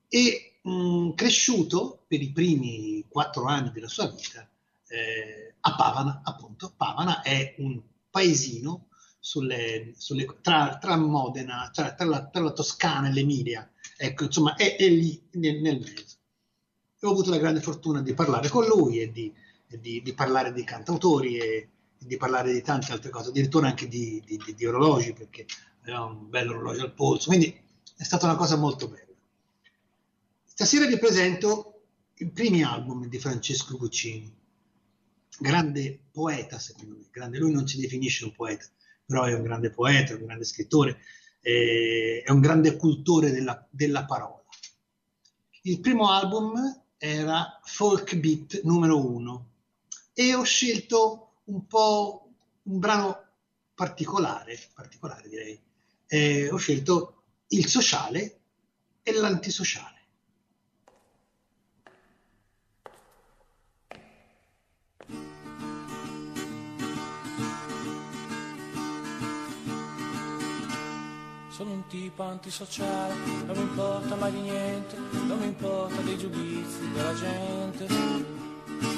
e 0.07 0.59
mh, 0.61 1.11
cresciuto 1.13 2.03
per 2.07 2.21
i 2.21 2.31
primi 2.31 3.05
quattro 3.07 3.45
anni 3.45 3.71
della 3.71 3.87
sua 3.87 4.07
vita 4.09 4.47
eh, 4.87 5.55
a 5.61 5.75
Pavana, 5.75 6.21
appunto. 6.23 6.73
Pavana 6.75 7.21
è 7.21 7.55
un 7.59 7.81
paesino 8.09 8.87
sulle- 9.19 9.93
sulle- 9.97 10.37
tra, 10.41 10.77
tra 10.77 10.97
Modena, 10.97 11.69
cioè 11.73 11.95
tra 11.95 12.25
tra 12.27 12.41
la 12.41 12.51
Toscana 12.51 13.07
e 13.07 13.13
l'Emilia, 13.13 13.70
ecco, 14.07 14.23
insomma, 14.25 14.55
è, 14.55 14.75
è 14.75 14.87
lì 14.89 15.21
nel, 15.33 15.61
nel 15.61 15.79
mezzo. 15.79 16.17
E 16.99 17.07
ho 17.07 17.11
avuto 17.11 17.29
la 17.29 17.37
grande 17.37 17.61
fortuna 17.61 18.01
di 18.01 18.13
parlare 18.13 18.49
con 18.49 18.65
lui 18.65 18.99
e 18.99 19.11
di, 19.11 19.33
e 19.67 19.79
di- 19.79 20.01
di 20.01 20.13
parlare 20.13 20.53
di 20.53 20.63
cantautori 20.63 21.37
e, 21.37 21.69
di 21.97 22.17
parlare 22.17 22.51
di 22.53 22.61
tante 22.61 22.91
altre 22.91 23.09
cose, 23.09 23.29
addirittura 23.29 23.67
anche 23.67 23.87
di, 23.87 24.21
di- 24.25 24.53
di- 24.55 24.65
orologi, 24.65 25.13
perché 25.13 25.45
aveva 25.83 26.03
un 26.05 26.29
bel 26.29 26.49
orologio 26.49 26.83
al 26.83 26.93
polso, 26.93 27.27
quindi 27.29 27.59
è 27.97 28.03
stata 28.03 28.25
una 28.25 28.35
cosa 28.35 28.55
molto 28.57 28.87
bella. 28.87 29.05
Stasera 30.45 30.85
vi 30.85 30.97
presento 30.99 31.83
i 32.17 32.29
primi 32.29 32.63
album 32.63 33.07
di 33.07 33.17
Francesco 33.19 33.77
Guccini, 33.77 34.31
grande 35.39 35.99
poeta 36.11 36.59
secondo 36.59 36.95
me, 36.97 37.05
grande, 37.11 37.37
lui 37.39 37.51
non 37.51 37.67
si 37.67 37.79
definisce 37.79 38.25
un 38.25 38.31
poeta, 38.33 38.65
però 39.05 39.23
è 39.23 39.33
un 39.33 39.43
grande 39.43 39.71
poeta, 39.71 40.13
un 40.15 40.25
grande 40.25 40.43
scrittore, 40.45 40.99
eh, 41.41 42.23
è 42.25 42.31
un 42.31 42.39
grande 42.39 42.77
cultore 42.77 43.31
della, 43.31 43.67
della 43.69 44.05
parola. 44.05 44.43
Il 45.63 45.79
primo 45.79 46.09
album 46.09 46.81
era 46.97 47.59
Folk 47.63 48.15
Beat 48.15 48.61
numero 48.63 49.05
uno 49.05 49.49
e 50.13 50.33
ho 50.33 50.43
scelto 50.43 51.33
un 51.45 51.65
po' 51.67 52.29
un 52.63 52.79
brano 52.79 53.25
particolare, 53.73 54.57
particolare 54.73 55.27
direi. 55.27 55.59
Eh, 56.07 56.49
ho 56.49 56.57
scelto 56.57 57.23
il 57.49 57.67
sociale 57.67 58.39
e 59.03 59.11
l'antisociale. 59.13 59.90
Sono 71.61 71.73
un 71.73 71.87
tipo 71.89 72.23
antisociale, 72.23 73.13
non 73.45 73.55
mi 73.55 73.61
importa 73.61 74.15
mai 74.15 74.31
di 74.31 74.39
niente, 74.39 74.97
non 75.27 75.37
mi 75.37 75.45
importa 75.45 76.01
dei 76.01 76.17
giudizi 76.17 76.89
della 76.91 77.13
gente. 77.13 77.85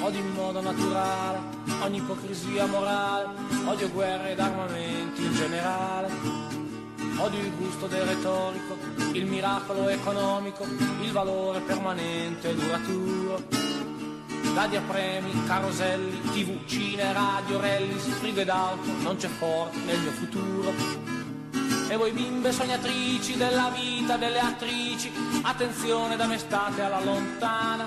Odio 0.00 0.18
in 0.18 0.30
modo 0.30 0.62
naturale 0.62 1.40
ogni 1.82 1.98
ipocrisia 1.98 2.64
morale, 2.64 3.28
odio 3.66 3.90
guerre 3.90 4.30
ed 4.30 4.40
armamenti 4.40 5.26
in 5.26 5.34
generale. 5.34 6.08
Odio 7.18 7.38
il 7.38 7.52
gusto 7.54 7.86
del 7.86 8.00
retorico, 8.00 8.78
il 9.12 9.26
miracolo 9.26 9.86
economico, 9.88 10.64
il 11.02 11.12
valore 11.12 11.60
permanente 11.60 12.48
e 12.48 12.54
duraturo. 12.54 13.42
Dadi 14.54 14.76
a 14.76 14.82
premi, 14.88 15.44
caroselli, 15.44 16.18
tv, 16.32 16.64
cine, 16.64 17.12
radio, 17.12 17.60
rally, 17.60 17.92
frigo 17.92 18.40
ed 18.40 18.48
auto, 18.48 18.90
non 19.02 19.16
c'è 19.16 19.28
forte 19.28 19.76
nel 19.80 20.00
mio 20.00 20.12
futuro. 20.12 21.13
E 21.88 21.96
voi 21.96 22.12
bimbe 22.12 22.50
sognatrici 22.50 23.36
della 23.36 23.70
vita 23.74 24.16
delle 24.16 24.40
attrici, 24.40 25.12
attenzione 25.42 26.16
da 26.16 26.26
me 26.26 26.38
state 26.38 26.82
alla 26.82 27.00
lontana. 27.00 27.86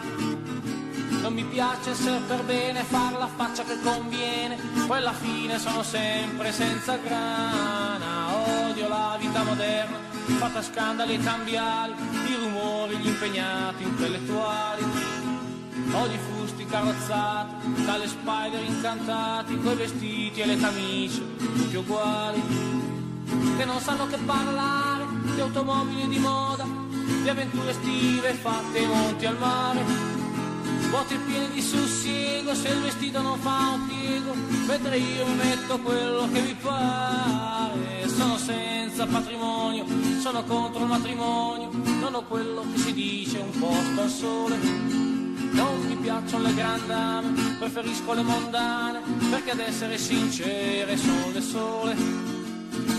Non 1.22 1.34
mi 1.34 1.44
piace 1.44 1.90
essere 1.90 2.20
per 2.28 2.44
bene, 2.44 2.84
far 2.84 3.18
la 3.18 3.28
faccia 3.28 3.64
che 3.64 3.78
conviene, 3.82 4.56
poi 4.86 4.98
alla 4.98 5.14
fine 5.14 5.60
sono 5.60 5.84
sempre 5.84 6.54
senza 6.54 6.96
grana. 6.98 8.34
Odio 8.70 8.88
la 8.88 9.18
vita 9.20 9.44
moderna, 9.44 9.98
fatta 10.38 10.62
scandali 10.62 11.16
e 11.16 11.20
cambiali, 11.20 11.94
i 12.28 12.36
rumori, 12.36 12.98
gli 12.98 13.08
impegnati 13.08 13.84
intellettuali. 13.84 14.84
Odio 15.92 16.16
i 16.16 16.20
fusti 16.20 16.66
carrozzati, 16.66 17.84
dalle 17.84 18.08
spider 18.08 18.64
incantati, 18.64 19.60
coi 19.60 19.76
vestiti 19.76 20.40
e 20.42 20.46
le 20.46 20.58
camicie 20.58 21.36
tutti 21.36 21.76
uguali. 21.76 22.97
Che 23.58 23.66
non 23.66 23.80
sanno 23.80 24.08
che 24.08 24.18
parlare 24.18 25.06
di 25.34 25.40
automobili 25.42 26.08
di 26.08 26.20
moda, 26.20 26.66
di 27.22 27.30
avventure 27.30 27.72
estive 27.72 28.34
fatte 28.34 28.80
ai 28.80 28.88
monti 28.88 29.26
al 29.26 29.38
mare. 29.38 29.84
Vuoti 30.90 31.18
pieni 31.18 31.50
di 31.54 31.62
sussiego 31.62 32.56
se 32.56 32.70
il 32.70 32.82
vestito 32.82 33.22
non 33.22 33.38
fa 33.40 33.72
un 33.74 33.88
piego, 33.88 34.34
mentre 34.68 34.98
io 34.98 35.26
metto 35.26 35.78
quello 35.80 36.30
che 36.32 36.42
mi 36.42 36.56
pare. 36.62 38.08
Sono 38.08 38.38
senza 38.38 39.06
patrimonio, 39.06 39.86
sono 40.22 40.44
contro 40.44 40.84
il 40.84 40.88
matrimonio, 40.88 41.70
non 42.00 42.16
ho 42.16 42.24
quello 42.24 42.64
che 42.72 42.80
si 42.80 42.94
dice 42.94 43.38
un 43.40 43.60
posto 43.60 44.02
al 44.02 44.10
sole. 44.10 44.58
Non 45.52 45.86
mi 45.88 45.96
piacciono 45.96 46.48
le 46.48 46.54
grandi 46.54 46.88
dame, 46.88 47.56
preferisco 47.60 48.14
le 48.14 48.22
mondane, 48.22 49.02
perché 49.30 49.52
ad 49.52 49.60
essere 49.60 49.98
sincere 49.98 50.96
sono 50.98 51.32
le 51.34 51.42
sole. 51.42 52.37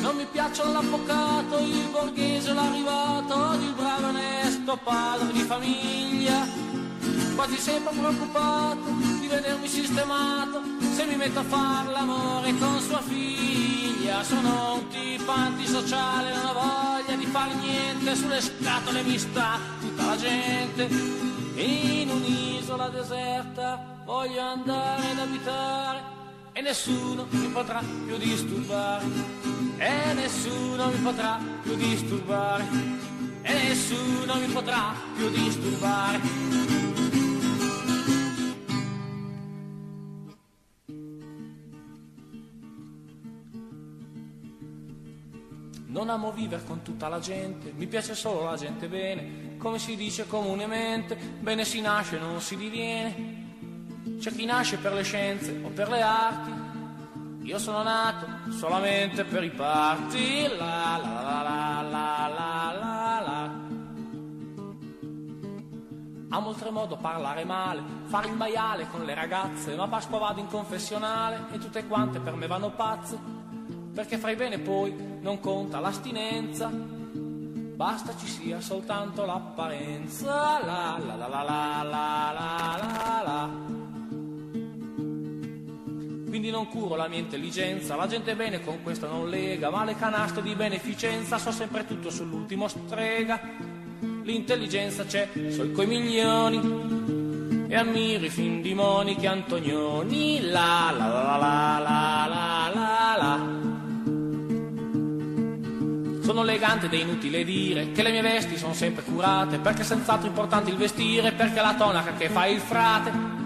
Non 0.01 0.17
mi 0.17 0.27
piacciono 0.31 0.73
l'avvocato, 0.73 1.59
il 1.59 1.89
borghese, 1.91 2.53
l'arrivato, 2.53 3.55
il 3.55 3.73
bravo 3.75 4.07
onesto 4.09 4.79
padre 4.83 5.33
di 5.33 5.41
famiglia. 5.41 6.47
Quasi 7.35 7.57
sempre 7.59 7.95
preoccupato 7.95 8.91
di 9.21 9.27
vedermi 9.29 9.69
sistemato 9.69 10.61
se 10.95 11.05
mi 11.05 11.17
metto 11.17 11.39
a 11.39 11.45
far 11.45 11.87
l'amore 11.89 12.57
con 12.59 12.81
sua 12.81 13.01
figlia. 13.01 14.23
Sono 14.25 14.75
un 14.75 14.89
tipo 14.89 15.31
antisociale, 15.31 16.35
non 16.35 16.47
ho 16.47 16.53
voglia 16.53 17.17
di 17.17 17.27
far 17.27 17.55
niente, 17.55 18.17
sulle 18.17 18.41
scatole 18.41 19.03
mi 19.03 19.19
sta 19.19 19.59
tutta 19.81 20.05
la 20.05 20.17
gente. 20.17 20.89
In 21.55 22.11
un'isola 22.11 22.89
deserta 22.89 24.03
voglio 24.05 24.41
andare 24.41 25.11
ad 25.11 25.19
abitare 25.19 26.03
e 26.53 26.61
nessuno 26.61 27.27
mi 27.31 27.49
potrà 27.49 27.81
più 28.05 28.17
disturbare. 28.17 29.48
E 29.79 30.13
nessuno 30.13 30.91
mi 30.91 30.99
potrà 30.99 31.39
più 31.63 31.77
disturbare. 31.77 32.65
E 33.43 33.53
nessuno 33.53 34.35
mi 34.35 34.53
potrà 34.53 34.93
più 35.15 35.31
disturbare. 35.31 36.21
Non 45.87 46.11
amo 46.11 46.33
vivere 46.33 46.65
con 46.65 46.83
tutta 46.83 47.09
la 47.09 47.19
gente, 47.19 47.73
mi 47.77 47.87
piace 47.87 48.15
solo 48.15 48.45
la 48.45 48.57
gente 48.57 48.89
bene, 48.89 49.57
come 49.59 49.79
si 49.79 49.97
dice 49.97 50.27
comunemente, 50.27 51.17
bene 51.17 51.65
si 51.65 51.81
nasce, 51.81 52.19
non 52.19 52.41
si 52.41 52.57
diviene. 52.57 53.47
C'è 54.19 54.33
chi 54.33 54.45
nasce 54.45 54.77
per 54.77 54.93
le 54.93 55.03
scienze 55.03 55.61
o 55.63 55.69
per 55.69 55.89
le 55.89 56.03
arti, 56.03 56.68
io 57.49 57.59
sono 57.59 57.83
nato 57.83 58.27
solamente 58.51 59.25
per 59.25 59.43
i 59.43 59.49
parti. 59.49 60.47
La 60.59 61.01
la 61.03 61.23
la 61.23 61.43
la 61.43 61.83
la 61.83 62.29
la 62.29 62.73
la 62.79 63.21
la. 63.25 63.51
Amo 66.29 66.49
oltremodo 66.49 66.99
parlare 66.99 67.47
male, 67.47 67.83
fare 68.05 68.29
il 68.29 68.35
maiale 68.35 68.87
con 68.91 69.03
le 69.07 69.15
ragazze, 69.15 69.75
ma 69.77 69.89
Pasqua 69.89 70.19
vado 70.19 70.41
in 70.41 70.47
confessionale 70.47 71.47
e 71.51 71.59
tutte 71.59 71.87
quante 71.87 72.21
per 72.21 72.35
me 72.35 72.47
vanno 72.47 72.71
pazze, 72.71 73.19
perché 73.95 74.19
fai 74.19 74.37
bene 74.37 74.59
poi 74.59 75.19
non 75.23 75.41
conta 75.41 75.81
l'astinenza, 75.81 76.69
basta 76.69 78.15
ci 78.15 78.27
sia 78.27 78.61
soltanto 78.61 79.25
l'apparenza. 79.25 80.59
La 80.63 80.99
la 80.99 81.17
la 81.17 81.27
la 81.27 81.43
la 81.43 81.83
la 81.83 82.33
la 82.33 82.77
la 82.77 83.23
la. 83.25 83.88
Quindi 86.29 86.51
non 86.51 86.69
curo 86.69 86.95
la 86.95 87.09
mia 87.09 87.19
intelligenza, 87.19 87.97
la 87.97 88.07
gente 88.07 88.37
bene 88.37 88.63
con 88.63 88.83
questo 88.83 89.09
non 89.09 89.31
lega, 89.31 89.71
ma 89.71 89.85
le 89.85 89.97
canaste 89.97 90.43
di 90.43 90.55
beneficenza 90.55 91.39
so 91.39 91.51
sempre 91.51 91.87
tutto 91.87 92.11
sull'ultimo 92.11 92.69
strega. 92.69 93.41
L'intelligenza 94.23 95.05
c'è, 95.07 95.29
so 95.49 95.71
coi 95.73 95.87
milioni 95.87 97.67
e 97.67 97.75
ammiro 97.75 98.27
i 98.27 98.29
film 98.29 98.61
di 98.61 98.75
Monica 98.75 99.31
Antonioni. 99.31 100.43
La 100.43 100.93
la 100.97 101.07
la 101.07 101.37
la 101.37 101.79
la 101.79 102.27
la 102.29 102.71
la 102.75 103.17
la. 103.17 103.67
Sono 106.23 106.43
elegante 106.43 106.87
ed 106.87 106.93
è 106.93 106.97
inutile 106.99 107.43
dire 107.43 107.93
che 107.93 108.03
le 108.03 108.11
mie 108.11 108.21
vesti 108.21 108.59
sono 108.59 108.75
sempre 108.75 109.03
curate, 109.03 109.59
perché 109.59 109.83
senz'altro 109.83 110.29
importante 110.29 110.69
il 110.71 110.77
vestire, 110.77 111.33
perché 111.33 111.63
la 111.63 111.75
tonaca 111.75 112.13
che 112.13 112.29
fa 112.29 112.45
il 112.45 112.61
frate. 112.61 113.38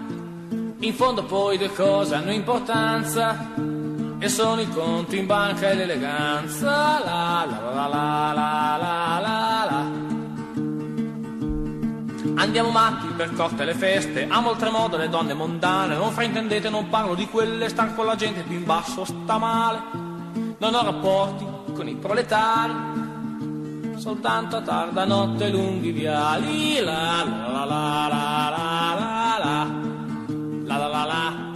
In 0.83 0.93
fondo 0.93 1.23
poi 1.23 1.57
due 1.57 1.71
cose 1.71 2.13
hanno 2.13 2.33
importanza 2.33 3.53
e 4.19 4.27
sono 4.27 4.59
il 4.59 4.67
conto 4.67 5.15
in 5.15 5.25
banca 5.25 5.69
e 5.69 5.75
l'eleganza. 5.75 6.99
La 7.05 7.45
la 7.49 7.71
la 7.73 7.87
la 7.87 8.33
la 8.33 8.77
la 8.77 9.19
la 9.21 9.67
la. 9.69 9.91
Andiamo 12.35 12.69
matti 12.69 13.07
per 13.15 13.33
corte 13.33 13.63
le 13.63 13.75
feste, 13.75 14.27
amo 14.27 14.49
oltremodo 14.49 14.97
le 14.97 15.07
donne 15.07 15.33
mondane, 15.33 15.95
non 15.95 16.11
fraintendete, 16.11 16.69
non 16.69 16.89
parlo 16.89 17.15
di 17.15 17.29
quelle, 17.29 17.69
star 17.69 17.95
con 17.95 18.05
la 18.05 18.15
gente 18.15 18.41
più 18.41 18.57
in 18.57 18.65
basso 18.65 19.05
sta 19.05 19.37
male. 19.37 19.79
Non 20.57 20.75
ho 20.75 20.83
rapporti 20.83 21.45
con 21.73 21.87
i 21.87 21.95
proletari, 21.95 22.73
soltanto 23.95 24.57
a 24.57 24.61
tarda 24.61 25.05
notte 25.05 25.47
lunghi 25.47 25.91
viali. 25.91 26.81
La 26.81 27.23
la 27.23 27.47
la 27.47 27.65
la 27.65 28.07
la 28.09 28.49
la 28.49 28.93
la 28.99 29.37
la 29.39 29.82
la 30.65 30.77
la 30.77 30.87
la 30.87 31.03
la. 31.05 31.51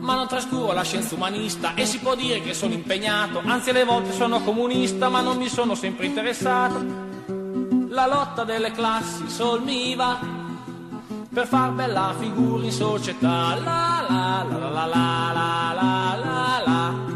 Ma 0.00 0.14
non 0.14 0.26
trascuro 0.26 0.72
la 0.72 0.82
scienza 0.82 1.14
umanista 1.14 1.74
e 1.74 1.86
si 1.86 1.98
può 2.00 2.14
dire 2.14 2.40
che 2.40 2.54
sono 2.54 2.74
impegnato, 2.74 3.40
anzi 3.44 3.70
alle 3.70 3.84
volte 3.84 4.12
sono 4.12 4.40
comunista, 4.42 5.08
ma 5.08 5.20
non 5.20 5.36
mi 5.36 5.48
sono 5.48 5.74
sempre 5.74 6.06
interessato. 6.06 7.10
La 7.88 8.06
lotta 8.06 8.42
delle 8.44 8.72
classi 8.72 9.28
sol 9.28 9.62
mi 9.62 9.94
va 9.94 10.18
per 11.32 11.46
far 11.46 11.72
bella 11.72 12.14
figura 12.18 12.64
in 12.64 12.72
società. 12.72 13.54
La 13.62 14.04
la 14.08 14.44
la 14.48 14.68
la 14.68 14.70
la 14.70 14.86
la 14.86 15.72
la 15.74 16.16
la 16.16 16.62
la. 16.66 17.10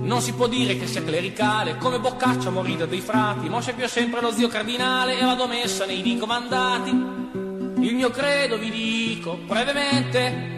Non 0.00 0.20
si 0.20 0.32
può 0.32 0.46
dire 0.46 0.78
che 0.78 0.86
sia 0.86 1.02
clericale, 1.02 1.76
come 1.76 1.98
Boccaccio 1.98 2.50
morire 2.50 2.88
dei 2.88 3.00
frati, 3.00 3.48
c'è 3.48 3.74
più 3.74 3.86
sempre 3.88 4.20
lo 4.20 4.30
zio 4.30 4.48
cardinale 4.48 5.18
e 5.18 5.24
vado 5.24 5.46
messa 5.46 5.84
nei 5.84 6.00
ricomandati. 6.00 7.45
Il 7.78 7.94
mio 7.94 8.10
credo 8.10 8.56
vi 8.56 8.70
dico 8.70 9.38
brevemente, 9.46 10.54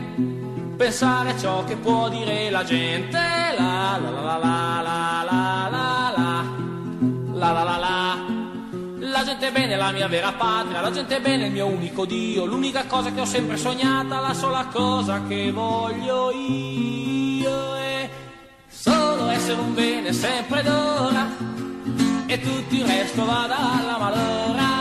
pensare 0.76 1.30
a 1.30 1.36
ciò 1.36 1.64
che 1.64 1.76
può 1.76 2.08
dire 2.08 2.48
la 2.48 2.64
gente. 2.64 3.18
La 3.18 3.98
la 4.00 4.10
la 4.10 4.20
la 4.20 4.38
la 4.38 4.82
la 4.82 5.68
la 5.70 5.70
la 5.70 6.44
la 7.32 7.52
la 7.52 7.62
la 7.64 7.76
la 7.76 8.26
La 9.00 9.24
gente 9.24 9.50
bene 9.50 9.72
è 9.72 9.76
la 9.76 9.90
mia 9.90 10.06
vera 10.06 10.32
patria, 10.32 10.80
la 10.80 10.90
gente 10.90 11.20
bene 11.20 11.44
è 11.44 11.46
il 11.46 11.52
mio 11.52 11.66
unico 11.66 12.04
Dio, 12.04 12.44
l'unica 12.44 12.84
cosa 12.86 13.10
che 13.12 13.20
ho 13.20 13.24
sempre 13.24 13.56
sognata, 13.56 14.20
la 14.20 14.34
sola 14.34 14.66
cosa 14.66 15.22
che 15.26 15.50
voglio 15.50 16.30
io 16.30 17.74
è 17.74 18.08
solo 18.68 19.28
essere 19.28 19.60
un 19.60 19.74
bene 19.74 20.12
sempre 20.12 20.62
d'ora 20.62 21.26
e 22.26 22.40
tutto 22.40 22.74
il 22.74 22.84
resto 22.84 23.24
va 23.24 23.46
dalla 23.48 23.98
malora. 23.98 24.77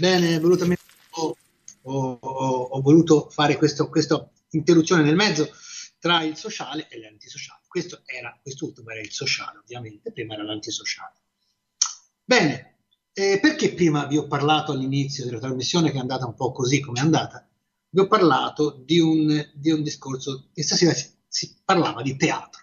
Bene, 0.00 0.38
volutamente 0.40 0.82
ho, 1.10 1.36
ho- 1.82 2.18
ho- 2.22 2.80
voluto 2.80 3.28
fare 3.30 3.56
questo- 3.56 3.88
questa 3.88 4.28
interruzione 4.50 5.02
nel 5.02 5.14
mezzo 5.14 5.48
tra 5.98 6.22
il 6.22 6.36
sociale 6.36 6.88
e 6.88 6.98
l'antisociale. 6.98 7.60
Questo 7.68 8.02
era, 8.06 8.36
quest'ultimo 8.42 8.90
era 8.90 9.00
il 9.00 9.10
sociale, 9.12 9.58
ovviamente, 9.58 10.12
prima 10.12 10.34
era 10.34 10.42
l'antisociale. 10.42 11.14
Bene, 12.24 12.78
eh, 13.12 13.38
perché 13.40 13.74
prima 13.74 14.06
vi 14.06 14.16
ho 14.16 14.26
parlato 14.26 14.72
all'inizio 14.72 15.24
della 15.24 15.38
trasmissione 15.40 15.90
che 15.90 15.96
è 15.96 16.00
andata 16.00 16.26
un 16.26 16.34
po' 16.34 16.52
così 16.52 16.80
come 16.80 16.98
è 17.00 17.02
andata? 17.02 17.46
Vi 17.90 18.00
ho 18.00 18.06
parlato 18.06 18.82
di 18.84 18.98
un, 19.00 19.50
di 19.54 19.70
un 19.70 19.82
discorso, 19.82 20.48
che 20.54 20.62
stasera 20.62 20.92
si, 20.94 21.10
si 21.28 21.56
parlava 21.64 22.02
di 22.02 22.16
teatro, 22.16 22.60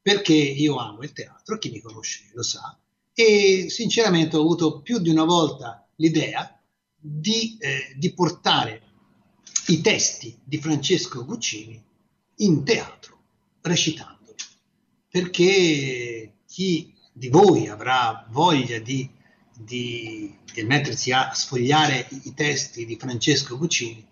perché 0.00 0.32
io 0.34 0.76
amo 0.78 1.02
il 1.02 1.12
teatro, 1.12 1.58
chi 1.58 1.70
mi 1.70 1.80
conosce 1.80 2.30
lo 2.34 2.42
sa, 2.42 2.78
e 3.14 3.66
sinceramente 3.68 4.36
ho 4.36 4.40
avuto 4.40 4.80
più 4.80 4.98
di 4.98 5.10
una 5.10 5.24
volta 5.24 5.81
l'idea 6.02 6.60
di, 6.98 7.56
eh, 7.60 7.94
di 7.96 8.12
portare 8.12 8.82
i 9.68 9.80
testi 9.80 10.36
di 10.42 10.58
Francesco 10.58 11.24
Guccini 11.24 11.80
in 12.36 12.64
teatro, 12.64 13.20
recitandoli, 13.60 14.34
perché 15.08 16.38
chi 16.46 16.92
di 17.12 17.28
voi 17.28 17.68
avrà 17.68 18.26
voglia 18.30 18.80
di, 18.80 19.08
di- 19.56 20.34
di 20.52 20.62
mettersi 20.64 21.12
a 21.12 21.32
sfogliare 21.32 22.08
i, 22.24 22.34
testi 22.34 22.84
di 22.84 22.96
Francesco 22.96 23.56
Guccini 23.56 24.04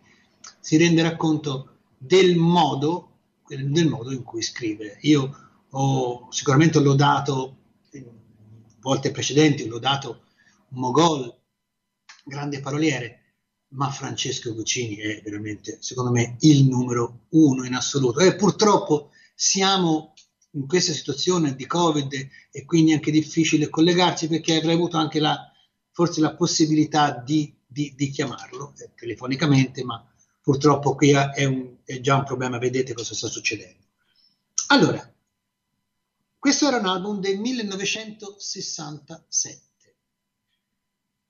si 0.60 0.76
renderà 0.76 1.16
conto 1.16 1.78
del 1.98 2.36
modo, 2.36 3.18
del 3.48 3.88
modo 3.88 4.12
in 4.12 4.22
cui 4.22 4.42
scrive. 4.42 4.98
Io 5.02 5.48
ho 5.70 6.28
sicuramente 6.30 6.78
lodato 6.80 7.56
volte 8.80 9.10
precedenti, 9.10 9.64
ho 9.64 9.68
lodato 9.68 10.22
Mogol 10.68 11.39
grande 12.24 12.60
paroliere, 12.60 13.20
ma 13.72 13.90
Francesco 13.90 14.54
Guccini 14.54 14.96
è 14.96 15.20
veramente, 15.22 15.78
secondo 15.80 16.10
me, 16.10 16.36
il 16.40 16.66
numero 16.66 17.26
uno 17.30 17.64
in 17.64 17.74
assoluto. 17.74 18.18
E 18.20 18.34
purtroppo 18.34 19.10
siamo 19.34 20.14
in 20.52 20.66
questa 20.66 20.92
situazione 20.92 21.54
di 21.54 21.66
Covid 21.66 22.12
e 22.50 22.64
quindi 22.64 22.90
è 22.90 22.94
anche 22.94 23.12
difficile 23.12 23.68
collegarci 23.68 24.28
perché 24.28 24.56
avrei 24.56 24.74
avuto 24.74 24.96
anche 24.96 25.20
la, 25.20 25.38
forse 25.92 26.20
la 26.20 26.34
possibilità 26.34 27.12
di, 27.12 27.54
di, 27.66 27.94
di 27.96 28.10
chiamarlo 28.10 28.74
eh, 28.78 28.90
telefonicamente, 28.94 29.84
ma 29.84 30.04
purtroppo 30.42 30.94
qui 30.94 31.10
è, 31.10 31.44
un, 31.44 31.76
è 31.84 32.00
già 32.00 32.16
un 32.16 32.24
problema, 32.24 32.58
vedete 32.58 32.92
cosa 32.92 33.14
sta 33.14 33.28
succedendo. 33.28 33.78
Allora, 34.68 35.12
questo 36.38 36.66
era 36.66 36.78
un 36.78 36.86
album 36.86 37.20
del 37.20 37.38
1967. 37.38 39.68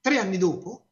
Tre 0.01 0.19
anni 0.19 0.39
dopo, 0.39 0.87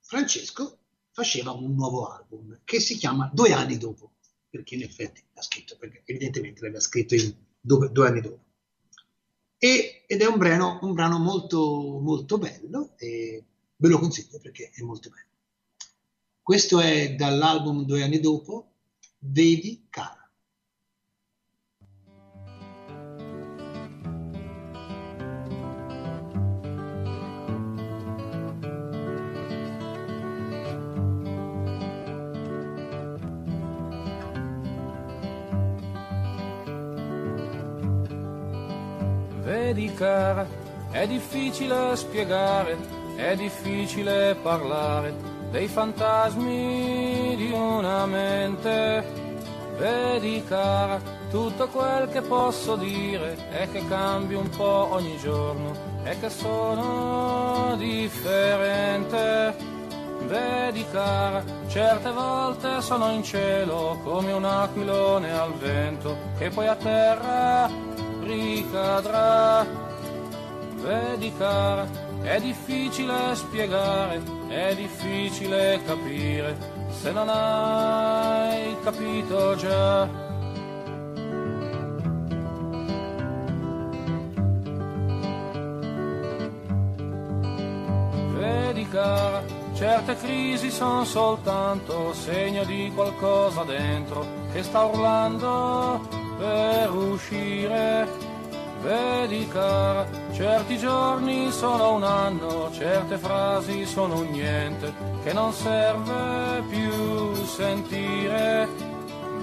Francesco 0.00 0.78
faceva 1.12 1.52
un 1.52 1.74
nuovo 1.74 2.06
album 2.06 2.60
che 2.64 2.80
si 2.80 2.96
chiama 2.96 3.30
Due 3.32 3.52
anni 3.52 3.78
dopo, 3.78 4.12
perché 4.48 4.74
in 4.74 4.82
effetti 4.82 5.22
l'ha 5.32 5.42
scritto, 5.42 5.76
perché 5.78 6.02
evidentemente 6.04 6.60
l'aveva 6.60 6.80
scritto 6.80 7.14
due, 7.60 7.90
due 7.90 8.06
anni 8.06 8.20
dopo. 8.20 8.44
E, 9.56 10.04
ed 10.06 10.20
è 10.20 10.26
un 10.26 10.38
brano, 10.38 10.78
un 10.82 10.92
brano 10.92 11.18
molto, 11.18 11.98
molto 12.00 12.38
bello 12.38 12.94
e 12.96 13.44
ve 13.76 13.88
lo 13.88 13.98
consiglio 13.98 14.38
perché 14.40 14.70
è 14.74 14.82
molto 14.82 15.10
bello. 15.10 15.28
Questo 16.42 16.80
è 16.80 17.14
dall'album 17.14 17.84
Due 17.84 18.02
anni 18.02 18.20
dopo, 18.20 18.72
Vedi 19.18 19.86
cara. 19.90 20.19
Vedi 39.70 39.94
cara, 39.94 40.44
è 40.90 41.06
difficile 41.06 41.94
spiegare, 41.94 42.76
è 43.14 43.36
difficile 43.36 44.34
parlare 44.42 45.14
dei 45.52 45.68
fantasmi 45.68 47.36
di 47.36 47.52
una 47.52 48.04
mente. 48.04 49.04
Vedi 49.78 50.42
cara, 50.42 51.00
tutto 51.30 51.68
quel 51.68 52.08
che 52.08 52.20
posso 52.20 52.74
dire 52.74 53.36
è 53.50 53.70
che 53.70 53.86
cambio 53.86 54.40
un 54.40 54.48
po' 54.48 54.88
ogni 54.90 55.16
giorno 55.18 55.72
e 56.02 56.18
che 56.18 56.30
sono 56.30 57.76
differente. 57.76 59.54
Vedi 60.26 60.84
cara, 60.90 61.44
certe 61.68 62.10
volte 62.10 62.80
sono 62.80 63.12
in 63.12 63.22
cielo 63.22 64.00
come 64.02 64.32
un 64.32 64.44
aquilone 64.44 65.30
al 65.30 65.54
vento 65.54 66.16
che 66.38 66.50
poi 66.50 66.66
a 66.66 66.74
terra 66.74 67.89
ricadrà. 68.30 69.66
Vedi 70.76 71.32
cara, 71.36 71.86
è 72.22 72.40
difficile 72.40 73.34
spiegare, 73.34 74.22
è 74.48 74.74
difficile 74.74 75.80
capire 75.84 76.56
se 76.90 77.12
non 77.12 77.28
hai 77.28 78.76
capito 78.82 79.56
già. 79.56 80.08
Vedi 88.38 88.88
cara, 88.88 89.42
certe 89.74 90.16
crisi 90.16 90.70
sono 90.70 91.04
soltanto 91.04 92.14
segno 92.14 92.64
di 92.64 92.90
qualcosa 92.94 93.64
dentro 93.64 94.24
che 94.52 94.62
sta 94.62 94.84
urlando 94.84 96.19
per 96.40 96.90
uscire. 96.90 98.08
Vedi 98.82 99.46
cara, 99.48 100.06
certi 100.32 100.78
giorni 100.78 101.50
sono 101.50 101.96
un 101.96 102.02
anno, 102.02 102.70
certe 102.72 103.18
frasi 103.18 103.84
sono 103.84 104.20
un 104.20 104.30
niente 104.30 104.90
che 105.22 105.34
non 105.34 105.52
serve 105.52 106.62
più 106.70 107.34
sentire. 107.44 108.66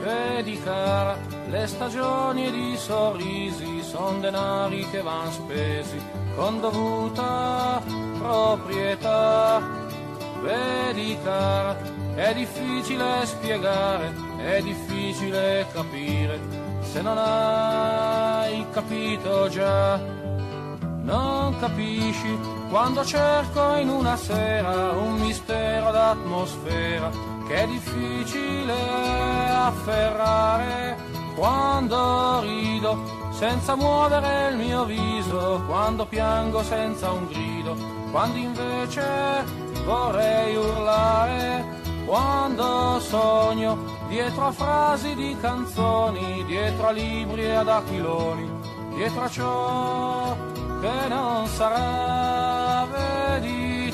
Vedi 0.04 0.60
cara, 0.64 1.18
le 1.50 1.68
stagioni 1.68 2.48
ed 2.48 2.56
i 2.56 2.78
sorrisi 2.78 3.84
son 3.84 4.22
denari 4.22 4.88
che 4.90 5.02
van 5.02 5.32
spesi 5.32 6.02
con 6.36 6.60
dovuta 6.60 7.80
proprietà. 8.18 9.62
Vedi 10.42 11.16
cara, 11.24 11.78
è 12.16 12.34
difficile 12.34 13.24
spiegare, 13.26 14.14
è 14.38 14.62
difficile 14.62 15.68
capire 15.72 16.67
se 16.92 17.02
non 17.02 17.18
hai 17.18 18.66
capito 18.72 19.50
già. 19.50 19.98
Non 21.02 21.58
capisci 21.60 22.38
quando 22.70 23.06
cerco 23.06 23.76
in 23.76 23.90
una 23.90 24.16
sera 24.18 24.92
un 24.92 25.20
mistero 25.20 25.92
d'atmosfera 25.92 27.10
che 27.48 27.56
è 27.56 27.68
difficile 27.68 28.74
afferrare. 29.50 30.98
Quando 31.36 32.40
rido 32.42 33.30
senza 33.32 33.76
muovere 33.76 34.50
il 34.50 34.58
mio 34.58 34.86
viso, 34.86 35.62
quando 35.68 36.06
piango 36.08 36.64
senza 36.64 37.12
un 37.12 37.28
grido, 37.28 37.76
quando 38.12 38.38
invece 38.38 39.46
vorrei 39.86 40.56
urlare, 40.56 41.77
dietro 44.08 44.48
a 44.48 44.52
frasi 44.52 45.16
di 45.16 45.36
canzoni, 45.40 46.44
dietro 46.46 46.88
a 46.88 46.92
libri 46.92 47.44
e 47.44 47.54
ad 47.56 47.68
aquiloni, 47.68 48.50
dietro 48.96 49.22
a 49.24 49.30
ciò 49.30 50.36
che 50.82 51.08
non 51.08 51.48
sarà, 51.48 52.88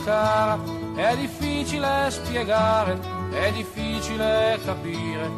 cara, 0.03 0.59
è 0.95 1.15
difficile 1.15 2.09
spiegare, 2.09 2.99
è 3.31 3.51
difficile 3.51 4.59
capire, 4.63 5.29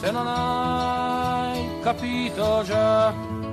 se 0.00 0.10
non 0.10 0.26
hai 0.26 1.80
capito 1.82 2.62
già. 2.64 3.43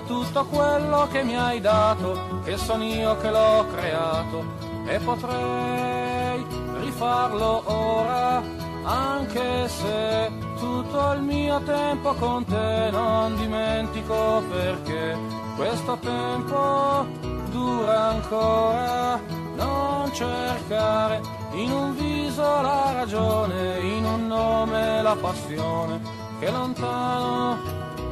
Tutto 0.00 0.44
quello 0.46 1.06
che 1.10 1.22
mi 1.22 1.36
hai 1.36 1.60
dato, 1.60 2.40
che 2.44 2.56
son 2.56 2.82
io 2.82 3.16
che 3.18 3.30
l'ho 3.30 3.66
creato 3.74 4.44
e 4.86 4.98
potrei 4.98 6.46
rifarlo 6.80 7.62
ora, 7.66 8.42
anche 8.84 9.68
se 9.68 10.30
tutto 10.58 11.12
il 11.12 11.22
mio 11.22 11.60
tempo 11.62 12.14
con 12.14 12.44
te 12.44 12.88
non 12.90 13.36
dimentico 13.36 14.42
perché 14.48 15.16
questo 15.56 15.98
tempo 15.98 17.06
dura 17.50 18.08
ancora. 18.10 19.20
Non 19.54 20.10
cercare 20.12 21.20
in 21.52 21.70
un 21.70 21.94
viso 21.94 22.42
la 22.42 22.92
ragione, 22.94 23.78
in 23.80 24.04
un 24.04 24.26
nome 24.26 25.02
la 25.02 25.14
passione, 25.14 26.00
che 26.40 26.50
lontano 26.50 27.58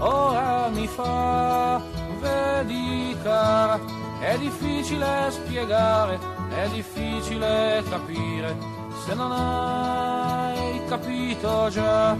ora 0.00 0.68
mi 0.68 0.86
fa, 0.86 1.80
vedi 2.20 3.16
cara, 3.22 3.78
è 4.20 4.36
difficile 4.38 5.30
spiegare, 5.30 6.18
è 6.54 6.68
difficile 6.68 7.82
capire, 7.88 8.56
se 9.04 9.14
non 9.14 9.32
hai 9.32 10.82
capito 10.88 11.68
già. 11.68 12.16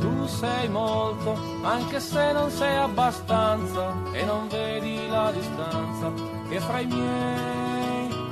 Tu 0.00 0.26
sei 0.26 0.68
molto, 0.68 1.36
anche 1.62 2.00
se 2.00 2.32
non 2.32 2.50
sei 2.50 2.76
abbastanza, 2.76 3.92
e 4.12 4.24
non 4.24 4.48
vedi 4.48 5.08
la 5.08 5.32
distanza 5.32 6.12
che 6.48 6.60
fra 6.60 6.80
i 6.80 6.86
miei 6.86 7.79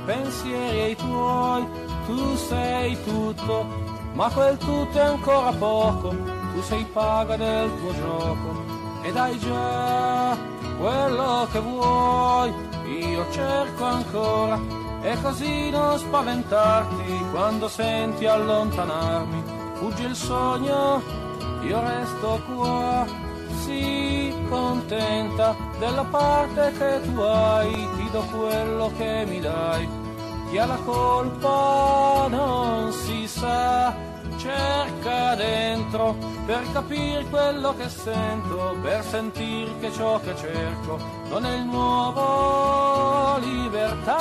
pensieri 0.09 0.79
e 0.79 0.89
i 0.89 0.95
tuoi, 0.95 1.67
tu 2.07 2.35
sei 2.35 2.97
tutto, 3.03 3.63
ma 4.13 4.27
quel 4.31 4.57
tutto 4.57 4.97
è 4.97 5.01
ancora 5.01 5.51
poco, 5.51 6.09
tu 6.09 6.61
sei 6.63 6.83
paga 6.91 7.37
del 7.37 7.69
tuo 7.77 7.93
gioco 7.93 8.63
ed 9.03 9.15
hai 9.15 9.37
già 9.37 10.35
quello 10.79 11.47
che 11.51 11.59
vuoi, 11.59 12.51
io 12.87 13.31
cerco 13.31 13.83
ancora 13.83 14.59
e 15.03 15.15
così 15.21 15.69
non 15.69 15.99
spaventarti 15.99 17.25
quando 17.29 17.67
senti 17.67 18.25
allontanarmi, 18.25 19.43
fugge 19.73 20.03
il 20.07 20.15
sogno, 20.15 21.03
io 21.61 21.79
resto 21.81 22.41
qua, 22.47 23.05
sii 23.63 24.33
contenta 24.49 25.55
della 25.77 26.03
parte 26.05 26.73
che 26.79 26.99
tu 27.03 27.19
hai, 27.19 27.87
ti 27.95 28.09
do 28.11 28.21
quello 28.31 28.91
che 28.97 29.25
mi 29.27 29.39
dai 29.39 29.98
chi 30.49 30.57
ha 30.57 30.65
la 30.65 30.79
colpa 30.83 32.25
non 32.27 32.91
si 32.91 33.27
sa, 33.27 33.93
cerca 34.37 35.35
dentro 35.35 36.15
per 36.47 36.63
capire 36.71 37.23
quello 37.29 37.75
che 37.75 37.87
sento, 37.87 38.75
per 38.81 39.03
sentire 39.03 39.69
che 39.79 39.91
ciò 39.91 40.19
che 40.19 40.35
cerco 40.35 40.97
non 41.29 41.45
è 41.45 41.55
il 41.55 41.65
nuovo 41.65 43.37
libertà. 43.37 44.17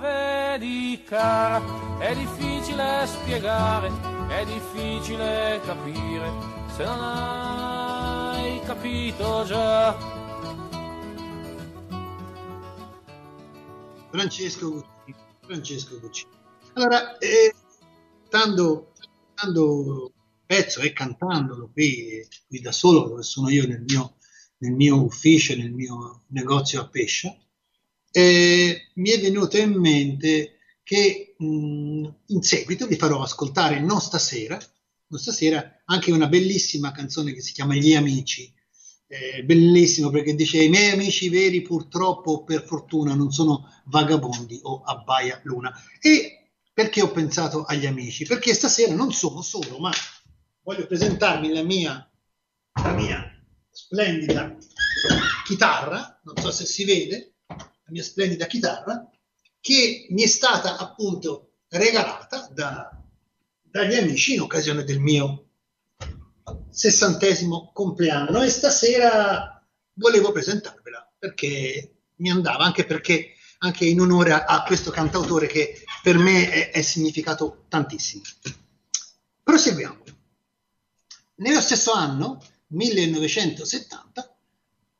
Vedi 0.00 1.02
cara, 1.06 1.60
è 1.98 2.14
difficile 2.14 3.06
spiegare, 3.06 3.92
è 4.28 4.42
difficile 4.46 5.60
capire 5.66 6.30
se 6.74 6.82
non 6.84 6.98
hai 7.02 8.60
capito 8.64 9.44
già. 9.44 9.94
Francesco 14.16 14.70
Guccini. 14.70 15.14
Francesco 15.42 16.00
Guccini. 16.00 16.30
Allora, 16.72 17.18
eh, 17.18 17.54
stando, 18.26 18.92
stando 19.34 20.12
pezzo 20.46 20.80
e 20.80 20.94
cantandolo 20.94 21.68
qui, 21.70 22.26
qui, 22.48 22.60
da 22.60 22.72
solo, 22.72 23.08
dove 23.08 23.22
sono 23.22 23.50
io 23.50 23.66
nel 23.66 23.84
mio, 23.86 24.16
nel 24.58 24.72
mio 24.72 25.02
ufficio, 25.02 25.54
nel 25.54 25.70
mio 25.70 26.22
negozio 26.28 26.80
a 26.80 26.88
pesce, 26.88 27.48
eh, 28.10 28.90
mi 28.94 29.10
è 29.10 29.20
venuto 29.20 29.58
in 29.58 29.78
mente 29.78 30.60
che 30.82 31.34
mh, 31.36 32.08
in 32.28 32.42
seguito 32.42 32.86
vi 32.86 32.96
farò 32.96 33.20
ascoltare 33.20 33.80
non 33.80 34.00
stasera, 34.00 34.58
non 35.08 35.20
stasera 35.20 35.82
anche 35.84 36.10
una 36.10 36.26
bellissima 36.26 36.90
canzone 36.90 37.34
che 37.34 37.42
si 37.42 37.52
chiama 37.52 37.74
Gli 37.74 37.94
Amici 37.94 38.50
eh, 39.08 39.44
bellissimo 39.44 40.10
perché 40.10 40.34
dice 40.34 40.62
i 40.62 40.68
miei 40.68 40.90
amici 40.90 41.28
veri 41.28 41.62
purtroppo 41.62 42.32
o 42.32 42.44
per 42.44 42.64
fortuna 42.64 43.14
non 43.14 43.30
sono 43.30 43.68
vagabondi 43.84 44.58
o 44.62 44.82
abbaia 44.82 45.40
luna. 45.44 45.72
E 46.00 46.50
perché 46.72 47.02
ho 47.02 47.10
pensato 47.10 47.64
agli 47.64 47.86
amici? 47.86 48.24
Perché 48.24 48.52
stasera 48.54 48.94
non 48.94 49.12
sono 49.12 49.42
solo 49.42 49.78
ma 49.78 49.92
voglio 50.62 50.86
presentarmi 50.86 51.52
la 51.52 51.62
mia, 51.62 52.10
la 52.82 52.92
mia 52.92 53.30
splendida 53.70 54.56
chitarra 55.44 56.20
non 56.24 56.36
so 56.38 56.50
se 56.50 56.64
si 56.64 56.84
vede 56.84 57.34
la 57.46 57.90
mia 57.90 58.02
splendida 58.02 58.46
chitarra 58.46 59.08
che 59.60 60.06
mi 60.10 60.22
è 60.22 60.26
stata 60.26 60.76
appunto 60.76 61.58
regalata 61.68 62.48
da, 62.52 62.90
dagli 63.62 63.94
amici 63.94 64.34
in 64.34 64.40
occasione 64.40 64.82
del 64.82 64.98
mio 64.98 65.45
sessantesimo 66.76 67.70
compleanno 67.72 68.42
e 68.42 68.50
stasera 68.50 69.66
volevo 69.94 70.30
presentarvela 70.30 71.10
perché 71.18 72.02
mi 72.16 72.30
andava, 72.30 72.64
anche 72.64 72.84
perché 72.84 73.32
anche 73.60 73.86
in 73.86 73.98
onore 73.98 74.32
a, 74.32 74.62
questo 74.62 74.90
cantautore 74.90 75.46
che 75.46 75.82
per 76.02 76.18
me 76.18 76.50
è, 76.50 76.70
è 76.72 76.82
significato 76.82 77.64
tantissimo. 77.68 78.22
Proseguiamo. 79.42 80.04
Nello 81.36 81.60
stesso 81.62 81.92
anno, 81.92 82.42
1970, 82.66 84.36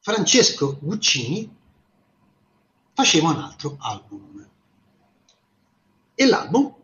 Francesco 0.00 0.78
Guccini 0.80 1.54
faceva 2.94 3.28
un 3.28 3.36
altro 3.36 3.76
album. 3.80 4.48
E 6.14 6.26
l'album 6.26 6.74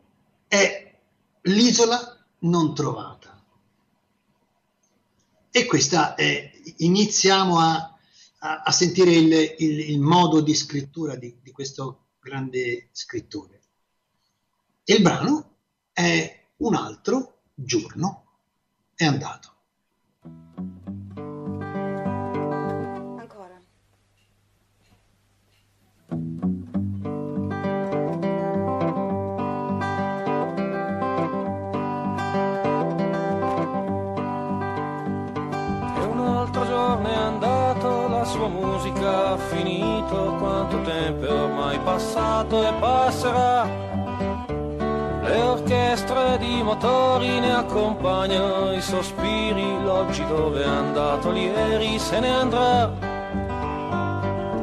è 0.48 0.98
L'isola 1.44 2.26
non 2.40 2.74
trovata. 2.74 3.21
E 5.54 5.66
questa 5.66 6.14
è, 6.14 6.50
iniziamo 6.78 7.58
a, 7.58 7.94
a, 8.38 8.62
a 8.62 8.70
sentire 8.70 9.10
il, 9.10 9.54
il, 9.58 9.90
il, 9.90 10.00
modo 10.00 10.40
di 10.40 10.54
scrittura 10.54 11.14
di, 11.14 11.36
di 11.42 11.50
questo 11.50 12.06
grande 12.20 12.88
scrittore. 12.92 13.60
E 14.82 14.94
il 14.94 15.02
brano 15.02 15.56
è 15.92 16.46
un 16.56 16.74
altro 16.74 17.42
giorno 17.52 18.38
è 18.94 19.04
andato. 19.04 19.51
Ha 39.04 39.36
finito, 39.36 40.36
quanto 40.38 40.80
tempo 40.82 41.26
è 41.26 41.32
ormai 41.32 41.78
passato 41.78 42.66
e 42.66 42.72
passerà. 42.80 43.66
Le 45.22 45.40
orchestre 45.40 46.38
di 46.38 46.62
motori 46.62 47.40
ne 47.40 47.54
accompagnano 47.54 48.72
i 48.72 48.80
sospiri, 48.80 49.82
l'oggi 49.82 50.24
dove 50.26 50.62
è 50.62 50.66
andato 50.66 51.32
ieri 51.32 51.98
se 51.98 52.20
ne 52.20 52.30
andrà. 52.30 52.90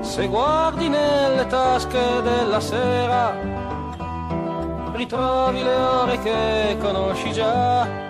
Se 0.02 0.28
guardi 0.28 0.90
nelle 0.90 1.48
tasche 1.48 2.22
della 2.22 2.60
sera, 2.60 3.34
ritrovi 4.94 5.64
le 5.64 5.76
ore 5.76 6.20
che 6.20 6.78
conosci 6.80 7.32
già, 7.32 8.09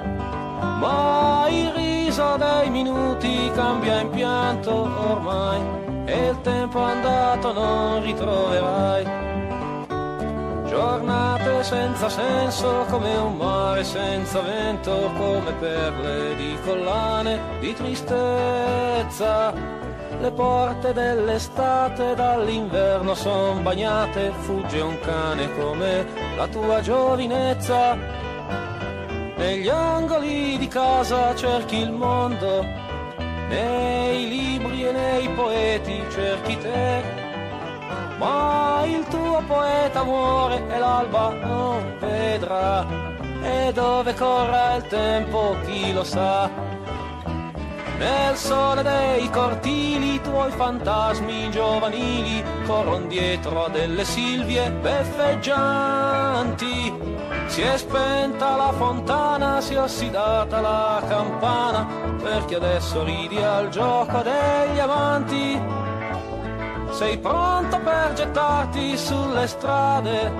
ma 0.80 1.47
il 1.49 1.71
riso 1.71 2.38
dei 2.38 2.69
minuti 2.69 3.51
cambia 3.53 3.99
in 3.99 4.09
pianto 4.09 4.71
ormai 4.71 5.61
e 6.05 6.27
il 6.30 6.41
tempo 6.41 6.80
andato 6.80 7.51
non 7.51 8.01
ritroverai. 8.01 9.27
Giornate 10.67 11.63
senza 11.63 12.09
senso 12.09 12.86
come 12.89 13.15
un 13.17 13.36
mare 13.36 13.84
senza 13.84 14.39
vento, 14.41 15.11
come 15.17 15.51
perle 15.59 16.36
di 16.36 16.57
collane 16.63 17.39
di 17.59 17.73
tristezza. 17.73 19.53
Le 20.21 20.32
porte 20.32 20.93
dell'estate 20.93 22.13
dall'inverno 22.13 23.13
son 23.15 23.63
bagnate, 23.63 24.32
fugge 24.39 24.80
un 24.82 24.99
cane 24.99 25.53
come 25.55 26.05
la 26.36 26.47
tua 26.47 26.82
giovinezza 26.82 28.18
negli 29.39 29.69
angoli 29.69 30.57
di 30.57 30.67
casa 30.67 31.33
cerchi 31.33 31.77
il 31.77 31.93
mondo, 31.93 32.61
nei 33.47 34.27
libri 34.27 34.85
e 34.85 34.91
nei 34.91 35.29
poeti 35.29 36.03
cerchi 36.11 36.57
te. 36.57 37.01
Ma 38.17 38.83
il 38.85 39.05
tuo 39.07 39.41
poeta 39.47 40.03
muore 40.03 40.61
e 40.67 40.77
l'alba 40.77 41.33
non 41.35 41.95
vedrà. 41.99 42.85
E 43.41 43.71
dove 43.73 44.13
corra 44.13 44.75
il 44.75 44.85
tempo 44.87 45.55
chi 45.65 45.93
lo 45.93 46.03
sa. 46.03 46.49
Nel 47.97 48.35
sole 48.35 48.83
dei 48.83 49.29
cortili 49.29 50.15
i 50.15 50.21
tuoi 50.21 50.51
fantasmi 50.51 51.49
giovanili 51.49 52.43
corrono 52.65 53.07
dietro 53.07 53.69
delle 53.71 54.03
silvie 54.03 54.69
beffeggianti 54.71 57.28
si 57.49 57.61
è 57.61 57.77
spenta 57.77 58.55
la 58.55 58.71
fontana, 58.71 59.59
si 59.59 59.73
è 59.73 59.81
ossidata 59.81 60.61
la 60.61 61.01
campana, 61.07 61.87
perché 62.21 62.55
adesso 62.55 63.03
ridi 63.03 63.37
al 63.37 63.69
gioco 63.69 64.21
degli 64.21 64.79
amanti. 64.79 65.59
Sei 66.91 67.17
pronto 67.17 67.79
per 67.79 68.13
gettarti 68.13 68.95
sulle 68.97 69.47
strade, 69.47 70.31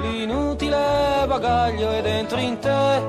l'inutile 0.00 1.24
bagaglio 1.26 1.90
è 1.90 2.00
dentro 2.00 2.38
in 2.38 2.58
te, 2.60 3.02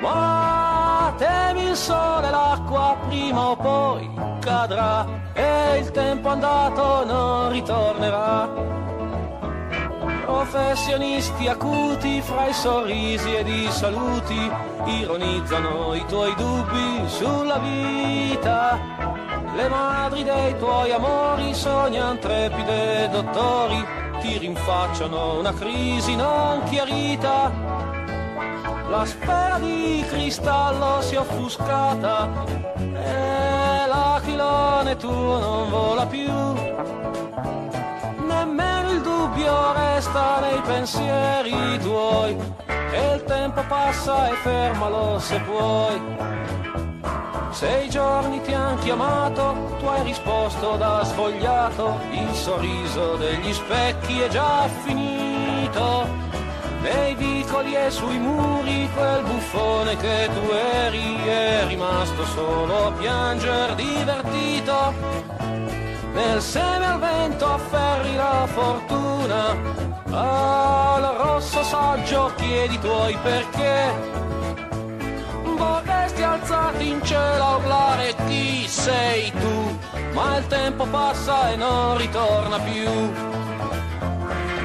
ma 0.00 1.14
temi 1.16 1.64
il 1.68 1.76
sole 1.76 2.30
l'acqua 2.30 2.96
prima 3.08 3.48
o 3.48 3.56
poi 3.56 4.10
cadrà 4.40 5.06
e 5.32 5.78
il 5.78 5.90
tempo 5.90 6.28
andato 6.28 7.04
non 7.06 7.50
ritornerà 7.50 8.72
professionisti 10.32 11.46
acuti 11.46 12.22
fra 12.22 12.46
i 12.46 12.54
sorrisi 12.54 13.34
ed 13.34 13.46
i 13.48 13.70
saluti 13.70 14.50
ironizzano 14.86 15.92
i 15.92 16.04
tuoi 16.06 16.34
dubbi 16.34 17.06
sulla 17.06 17.58
vita. 17.58 18.78
Le 19.54 19.68
madri 19.68 20.24
dei 20.24 20.56
tuoi 20.56 20.90
amori 20.90 21.52
sognano 21.52 22.18
trepide 22.18 23.10
dottori, 23.10 23.84
ti 24.20 24.38
rinfacciano 24.38 25.38
una 25.38 25.52
crisi 25.52 26.16
non 26.16 26.62
chiarita. 26.64 27.52
La 28.88 29.04
sfera 29.04 29.58
di 29.58 30.02
cristallo 30.08 31.02
si 31.02 31.14
è 31.14 31.18
offuscata 31.18 32.28
e 32.78 33.86
l'aquilone 33.86 34.96
tuo 34.96 35.38
non 35.38 35.68
vola 35.68 36.06
più 36.06 36.30
dubbio 39.32 39.72
resta 39.72 40.40
nei 40.40 40.60
pensieri 40.60 41.78
tuoi 41.80 42.36
e 42.66 43.14
il 43.14 43.24
tempo 43.24 43.64
passa 43.66 44.28
e 44.28 44.34
fermalo 44.34 45.18
se 45.18 45.40
puoi. 45.40 46.00
Sei 47.50 47.88
giorni 47.88 48.40
ti 48.42 48.52
han 48.52 48.78
chiamato, 48.78 49.76
tu 49.78 49.86
hai 49.86 50.02
risposto 50.02 50.76
da 50.76 51.02
svogliato, 51.04 51.98
il 52.10 52.34
sorriso 52.34 53.16
degli 53.16 53.52
specchi 53.52 54.20
è 54.20 54.28
già 54.28 54.68
finito. 54.84 56.06
Nei 56.82 57.14
vicoli 57.14 57.74
e 57.74 57.90
sui 57.90 58.18
muri 58.18 58.90
quel 58.94 59.22
buffone 59.22 59.96
che 59.96 60.28
tu 60.34 60.52
eri 60.52 61.24
è 61.24 61.64
rimasto 61.68 62.24
solo 62.26 62.88
a 62.88 62.92
pianger 62.92 63.74
divertito. 63.76 65.31
Nel 66.12 66.42
seme 66.42 66.86
al 66.86 66.98
vento 66.98 67.46
afferri 67.46 68.14
la 68.16 68.46
fortuna, 68.46 69.56
al 70.10 71.02
rosso 71.16 71.62
saggio 71.62 72.32
chiedi 72.36 72.78
tuoi 72.78 73.16
perché. 73.22 74.20
Vorresti 75.42 76.22
alzarti 76.22 76.88
in 76.88 77.02
cielo 77.02 77.44
a 77.44 77.56
urlare 77.56 78.14
chi 78.26 78.66
sei 78.68 79.30
tu, 79.30 79.78
ma 80.12 80.36
il 80.36 80.46
tempo 80.48 80.84
passa 80.86 81.50
e 81.50 81.56
non 81.56 81.96
ritorna 81.96 82.58
più. 82.58 82.90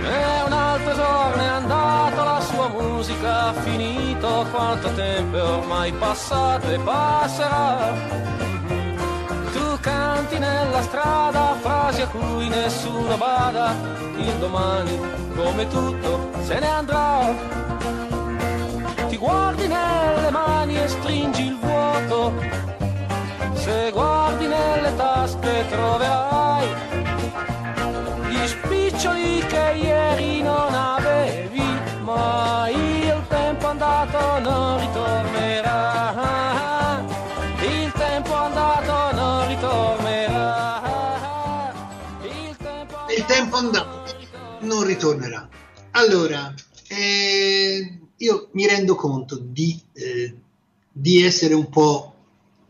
E 0.04 0.42
un 0.46 0.52
altro 0.52 0.96
giorno 0.96 1.42
è 1.42 1.48
andato, 1.48 2.24
la 2.24 2.42
sua 2.42 2.68
musica 2.70 3.48
ha 3.48 3.54
finito, 3.54 4.46
quanto 4.52 4.94
tempo 4.94 5.38
è 5.38 5.44
ormai 5.44 5.92
passato 5.94 6.70
e 6.70 6.80
passerà. 6.80 8.37
Tu 10.28 10.34
canti 10.34 10.40
nella 10.40 10.82
strada 10.82 11.56
frasi 11.62 12.02
a 12.02 12.08
cui 12.08 12.50
nessuno 12.50 13.16
bada, 13.16 13.74
il 14.18 14.34
domani 14.40 15.00
come 15.34 15.68
tutto 15.70 16.32
se 16.42 16.60
ne 16.60 16.68
andrà. 16.68 17.34
Ti 19.08 19.16
guardi 19.16 19.68
nelle 19.68 20.30
mani 20.30 20.82
e 20.82 20.88
stringi 20.90 21.46
il 21.46 21.58
vuoto, 21.58 22.34
se 23.54 23.90
guardi 23.94 24.48
nelle 24.48 24.94
tasche 24.98 25.66
troverai 25.70 26.68
gli 28.28 28.48
spiccioli 28.48 29.46
che 29.48 29.76
ieri 29.82 30.42
non 30.42 30.74
avevi, 30.74 31.80
ma 32.02 32.68
il 32.70 33.24
tempo 33.30 33.68
andato 33.68 34.40
non 34.40 34.78
ritornerà. 34.80 35.27
Andato 43.58 44.04
non 44.62 44.84
ritornerà. 44.84 45.50
Allora, 45.92 46.54
eh, 46.90 48.00
io 48.16 48.50
mi 48.52 48.68
rendo 48.68 48.94
conto 48.94 49.40
di, 49.40 49.82
eh, 49.94 50.36
di 50.92 51.24
essere 51.24 51.56
un 51.56 51.68
po' 51.68 52.14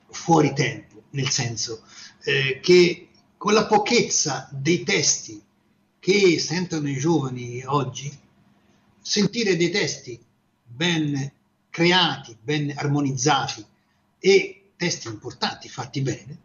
fuori 0.10 0.54
tempo, 0.54 1.04
nel 1.10 1.30
senso 1.30 1.84
eh, 2.24 2.62
che 2.62 3.10
con 3.36 3.52
la 3.52 3.66
pochezza 3.66 4.48
dei 4.50 4.84
testi 4.84 5.44
che 6.00 6.40
sentono 6.40 6.88
i 6.88 6.98
giovani 6.98 7.62
oggi, 7.66 8.10
sentire 9.02 9.58
dei 9.58 9.70
testi 9.70 10.18
ben 10.64 11.32
creati, 11.70 12.38
ben 12.42 12.72
armonizzati 12.74 13.66
e 14.20 14.70
testi 14.78 15.10
importanti, 15.10 15.68
fatti 15.68 16.00
bene, 16.00 16.38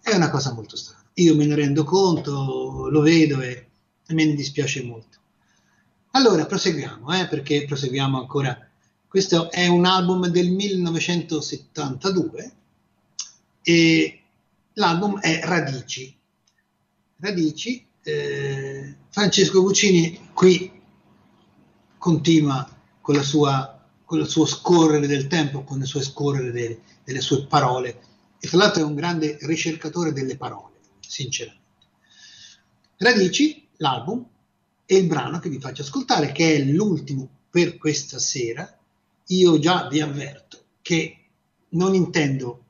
è 0.00 0.14
una 0.14 0.30
cosa 0.30 0.52
molto 0.52 0.76
strana. 0.76 1.02
Io 1.14 1.34
me 1.34 1.46
ne 1.46 1.56
rendo 1.56 1.82
conto, 1.82 2.88
lo 2.88 3.00
vedo 3.00 3.40
e, 3.40 3.70
e 4.06 4.14
me 4.14 4.24
ne 4.24 4.34
dispiace 4.34 4.82
molto. 4.82 5.18
Allora, 6.12 6.46
proseguiamo, 6.46 7.20
eh, 7.20 7.28
perché 7.28 7.64
proseguiamo 7.64 8.18
ancora. 8.18 8.58
Questo 9.08 9.50
è 9.50 9.66
un 9.66 9.84
album 9.84 10.28
del 10.28 10.50
1972 10.50 12.52
e 13.62 14.22
l'album 14.74 15.18
è 15.20 15.40
Radici. 15.44 16.16
Radici, 17.16 17.84
eh, 18.02 18.96
Francesco 19.10 19.62
Guccini 19.62 20.30
qui 20.32 20.80
continua 21.98 22.68
con, 23.00 23.22
sua, 23.22 23.88
con 24.04 24.20
il 24.20 24.28
suo 24.28 24.44
scorrere 24.44 25.06
del 25.06 25.28
tempo, 25.28 25.62
con 25.62 25.80
il 25.80 25.86
suo 25.86 26.02
scorrere 26.02 26.50
de, 26.50 26.80
delle 27.04 27.20
sue 27.20 27.46
parole 27.46 28.10
e 28.44 28.48
tra 28.48 28.58
l'altro 28.58 28.82
è 28.82 28.84
un 28.84 28.96
grande 28.96 29.38
ricercatore 29.42 30.12
delle 30.12 30.36
parole, 30.36 30.80
sinceramente. 30.98 31.62
Radici, 32.96 33.61
l'album, 33.82 34.24
e 34.86 34.96
il 34.96 35.06
brano 35.06 35.38
che 35.38 35.48
vi 35.48 35.58
faccio 35.58 35.82
ascoltare, 35.82 36.32
che 36.32 36.54
è 36.54 36.58
l'ultimo 36.62 37.28
per 37.50 37.76
questa 37.76 38.18
sera, 38.18 38.78
io 39.26 39.58
già 39.58 39.88
vi 39.88 40.00
avverto 40.00 40.64
che 40.80 41.18
non 41.70 41.94
intendo 41.94 42.64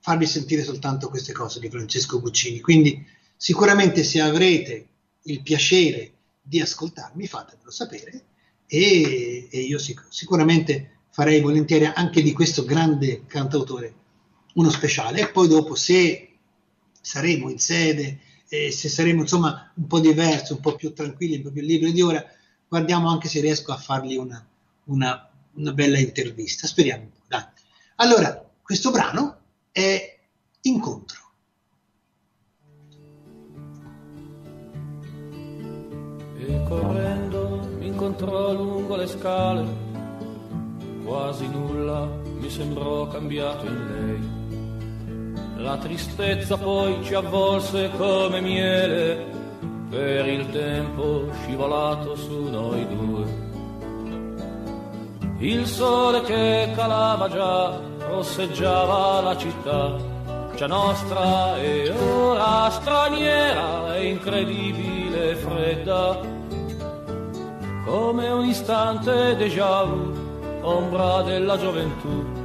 farvi 0.00 0.26
sentire 0.26 0.62
soltanto 0.62 1.08
queste 1.08 1.32
cose 1.32 1.60
di 1.60 1.70
Francesco 1.70 2.20
Guccini, 2.20 2.60
quindi 2.60 3.04
sicuramente 3.36 4.02
se 4.02 4.20
avrete 4.20 4.86
il 5.22 5.42
piacere 5.42 6.12
di 6.42 6.60
ascoltarmi 6.60 7.26
fatemelo 7.26 7.70
sapere 7.70 8.24
e, 8.66 9.48
e 9.50 9.60
io 9.60 9.78
sic- 9.78 10.06
sicuramente 10.08 11.00
farei 11.10 11.40
volentieri 11.40 11.84
anche 11.84 12.22
di 12.22 12.32
questo 12.32 12.64
grande 12.64 13.24
cantautore 13.26 13.94
uno 14.54 14.70
speciale. 14.70 15.20
E 15.20 15.30
poi 15.30 15.48
dopo 15.48 15.74
se 15.74 16.36
saremo 17.00 17.50
in 17.50 17.58
sede 17.58 18.20
e 18.48 18.70
se 18.72 18.88
saremo 18.88 19.20
insomma 19.22 19.70
un 19.74 19.86
po' 19.86 20.00
diversi, 20.00 20.52
un 20.52 20.60
po' 20.60 20.74
più 20.74 20.92
tranquilli, 20.92 21.36
un 21.36 21.42
po' 21.42 21.50
più 21.50 21.62
liberi 21.62 21.92
di 21.92 22.00
ora, 22.00 22.24
guardiamo 22.66 23.10
anche 23.10 23.28
se 23.28 23.40
riesco 23.40 23.72
a 23.72 23.76
fargli 23.76 24.16
una, 24.16 24.44
una, 24.84 25.30
una 25.54 25.72
bella 25.72 25.98
intervista. 25.98 26.66
Speriamo 26.66 27.02
un 27.02 27.10
po'. 27.10 27.24
Dai. 27.26 27.44
Allora, 27.96 28.44
questo 28.62 28.90
brano 28.90 29.38
è 29.70 30.16
Incontro. 30.62 31.20
E 36.36 36.62
correndo 36.66 37.68
mi 37.78 37.86
incontrò 37.86 38.52
lungo 38.52 38.96
le 38.96 39.06
scale, 39.06 39.66
quasi 41.04 41.46
nulla 41.46 42.06
mi 42.06 42.50
sembrò 42.50 43.06
cambiato 43.08 43.66
in 43.66 43.86
lei. 43.86 44.37
La 45.58 45.76
tristezza 45.76 46.56
poi 46.56 47.02
ci 47.02 47.14
avvolse 47.14 47.90
come 47.96 48.40
miele. 48.40 49.26
Per 49.90 50.28
il 50.28 50.48
tempo 50.50 51.28
scivolato 51.42 52.14
su 52.14 52.48
noi 52.48 52.86
due. 52.86 53.46
Il 55.38 55.66
sole 55.66 56.20
che 56.22 56.70
calava 56.76 57.28
già 57.28 57.80
rosseggiava 58.08 59.20
la 59.20 59.36
città, 59.36 59.96
già 60.54 60.66
nostra 60.68 61.58
e 61.58 61.90
ora 61.90 62.70
straniera 62.70 63.96
e 63.96 64.10
incredibile 64.10 65.34
fredda, 65.34 66.20
come 67.84 68.28
un 68.28 68.44
istante 68.44 69.34
déjà 69.36 69.82
vu, 69.82 70.12
ombra 70.60 71.22
della 71.22 71.58
gioventù, 71.58 72.37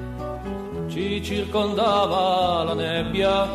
ci 0.93 1.23
circondava 1.23 2.63
la 2.63 2.75
nebbia, 2.75 3.49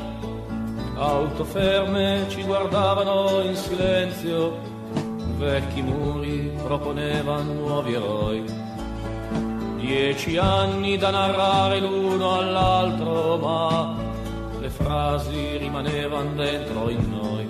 auto 0.96 1.44
ferme 1.44 2.26
ci 2.28 2.42
guardavano 2.42 3.42
in 3.42 3.54
silenzio, 3.54 4.58
vecchi 5.36 5.80
muri 5.80 6.50
proponevano 6.64 7.52
nuovi 7.52 7.94
eroi. 7.94 8.44
Dieci 9.76 10.36
anni 10.36 10.96
da 10.96 11.10
narrare 11.10 11.78
l'uno 11.78 12.38
all'altro, 12.38 13.36
ma 13.36 13.96
le 14.58 14.68
frasi 14.68 15.58
rimanevano 15.58 16.32
dentro 16.32 16.90
in 16.90 17.08
noi. 17.08 17.48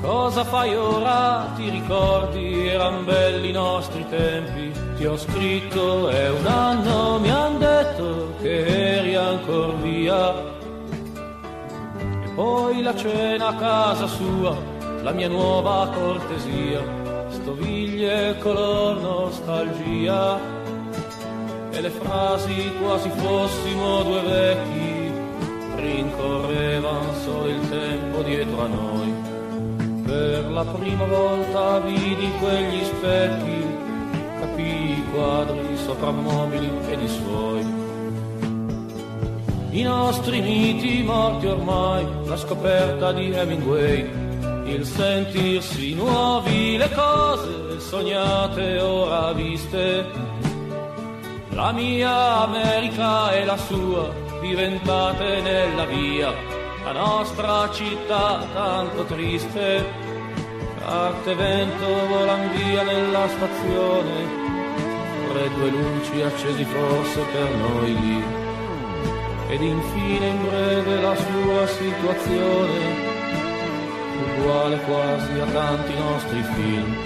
Cosa 0.00 0.42
fai 0.44 0.74
ora? 0.74 1.52
Ti 1.54 1.68
ricordi? 1.68 2.66
Eran 2.66 3.04
belli 3.04 3.50
i 3.50 3.52
nostri 3.52 4.06
tempi. 4.08 4.89
Ti 5.00 5.06
ho 5.06 5.16
scritto, 5.16 6.10
è 6.10 6.28
un 6.28 6.44
anno, 6.44 7.18
mi 7.20 7.30
han 7.30 7.58
detto 7.58 8.34
che 8.42 8.98
eri 8.98 9.14
ancora 9.14 9.72
via. 9.80 10.30
E 12.22 12.28
poi 12.34 12.82
la 12.82 12.94
cena 12.94 13.46
a 13.46 13.54
casa 13.54 14.06
sua, 14.06 14.54
la 15.00 15.12
mia 15.12 15.28
nuova 15.28 15.88
cortesia 15.88 16.82
stoviglie 17.30 18.36
color 18.40 19.00
nostalgia 19.00 20.38
e 21.70 21.80
le 21.80 21.88
frasi 21.88 22.70
quasi 22.82 23.08
fossimo 23.08 24.02
due 24.02 24.20
vecchi 24.20 25.12
rincorrevan 25.76 27.14
solo 27.24 27.48
il 27.48 27.68
tempo 27.70 28.20
dietro 28.20 28.64
a 28.64 28.66
noi 28.66 29.14
per 30.04 30.50
la 30.50 30.64
prima 30.66 31.04
volta 31.04 31.78
vidi 31.78 32.30
quegli 32.38 32.84
specchi 32.84 33.69
quadri 35.12 35.76
soprammobili 35.76 36.70
ed 36.88 37.02
i 37.02 37.08
suoi 37.08 37.78
i 39.70 39.82
nostri 39.82 40.40
miti 40.40 41.02
morti 41.02 41.46
ormai 41.46 42.06
la 42.24 42.36
scoperta 42.36 43.12
di 43.12 43.30
Hemingway 43.30 44.28
il 44.66 44.84
sentirsi 44.84 45.94
nuovi, 45.94 46.76
le 46.76 46.88
cose 46.90 47.80
sognate 47.80 48.78
ora 48.78 49.32
viste. 49.32 50.06
La 51.50 51.72
mia 51.72 52.42
America 52.42 53.32
e 53.32 53.44
la 53.44 53.56
sua 53.56 54.08
diventate 54.40 55.40
nella 55.40 55.84
via 55.86 56.32
la 56.84 56.92
nostra 56.92 57.68
città 57.72 58.46
tanto 58.54 59.04
triste. 59.04 59.84
Carte 60.78 61.30
e 61.30 61.34
vento 61.34 61.86
volan 62.08 62.50
via 62.52 62.82
nella 62.82 63.28
stazione, 63.28 64.39
vorrei 65.30 65.48
due 65.54 65.70
luci 65.70 66.22
accesi 66.22 66.64
forse 66.64 67.20
per 67.32 67.48
noi 67.54 68.00
lì. 68.00 68.24
Ed 69.48 69.62
infine 69.62 70.26
in 70.26 70.42
breve 70.42 71.00
la 71.00 71.14
sua 71.14 71.66
situazione, 71.66 72.78
uguale 74.38 74.76
quasi 74.80 75.38
a 75.38 75.46
tanti 75.46 75.94
nostri 75.94 76.42
film. 76.54 76.96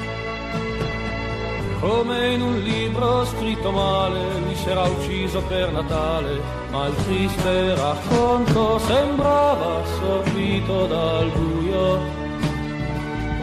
Come 1.81 2.33
in 2.33 2.41
un 2.41 2.59
libro 2.61 3.27
scritto 3.27 3.70
male, 3.70 4.20
si 4.55 4.70
era 4.70 4.85
ucciso 4.85 5.43
per 5.43 5.70
Natale, 5.70 6.41
ma 6.70 6.87
il 6.87 6.95
triste 7.05 7.75
racconto 7.75 8.79
sembrava 8.79 9.83
assorbito 9.83 10.87
dal 10.87 11.29
buio. 11.29 12.01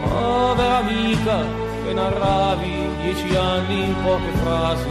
Povera 0.02 0.78
amica, 0.78 1.44
che 1.84 1.92
narravi 1.92 2.91
dieci 3.02 3.36
anni 3.36 3.84
in 3.84 3.94
poche 4.02 4.32
frasi, 4.42 4.88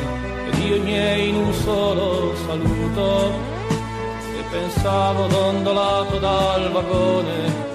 ed 0.47 0.57
io 0.59 0.76
i 0.76 0.80
miei 0.80 1.30
in 1.30 1.36
un 1.36 1.53
solo 1.53 2.36
saluto, 2.45 3.32
e 4.38 4.43
pensavo 4.51 5.28
dondolato 5.28 6.18
dal 6.20 6.72
vagone, 6.72 7.70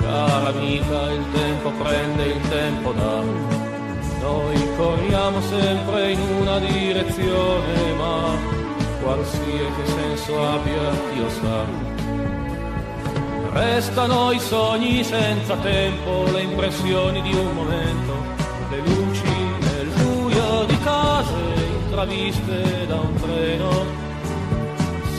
cara 0.00 0.48
amica, 0.48 1.12
il 1.12 1.24
tempo 1.32 1.70
prende, 1.82 2.24
il 2.24 2.48
tempo 2.48 2.92
dà. 2.92 3.54
Noi 4.20 4.76
corriamo 4.76 5.40
sempre 5.40 6.12
in 6.12 6.20
una 6.40 6.58
direzione, 6.58 7.92
ma 7.96 8.36
qualsiasi 9.02 9.82
senso 9.84 10.42
abbia, 10.42 10.90
Dio 11.12 11.28
sa. 11.30 11.64
Restano 13.52 14.32
i 14.32 14.40
sogni 14.40 15.04
senza 15.04 15.54
tempo, 15.56 16.24
le 16.32 16.42
impressioni 16.42 17.22
di 17.22 17.32
un 17.34 17.54
momento, 17.54 18.12
le 18.70 18.80
intraviste 22.06 22.86
da 22.86 23.00
un 23.00 23.14
treno. 23.16 23.84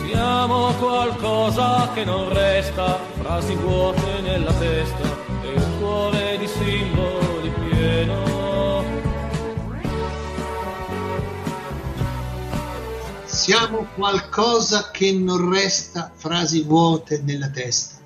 Siamo 0.06 0.74
qualcosa 0.76 1.92
che 1.94 2.06
non 2.06 2.34
resta, 2.34 2.98
frasi 3.20 3.56
vuote 3.56 4.22
nella 4.22 4.54
testa 4.54 5.26
e 5.44 5.54
un 5.54 5.80
cuore 5.80 6.38
di 6.38 6.48
simboli 6.48 7.50
pieno. 7.50 8.86
Siamo 13.26 13.88
qualcosa 13.96 14.90
che 14.92 15.12
non 15.12 15.50
resta, 15.50 16.12
frasi 16.16 16.64
vuote 16.64 17.22
nella 17.22 17.50
testa 17.50 17.98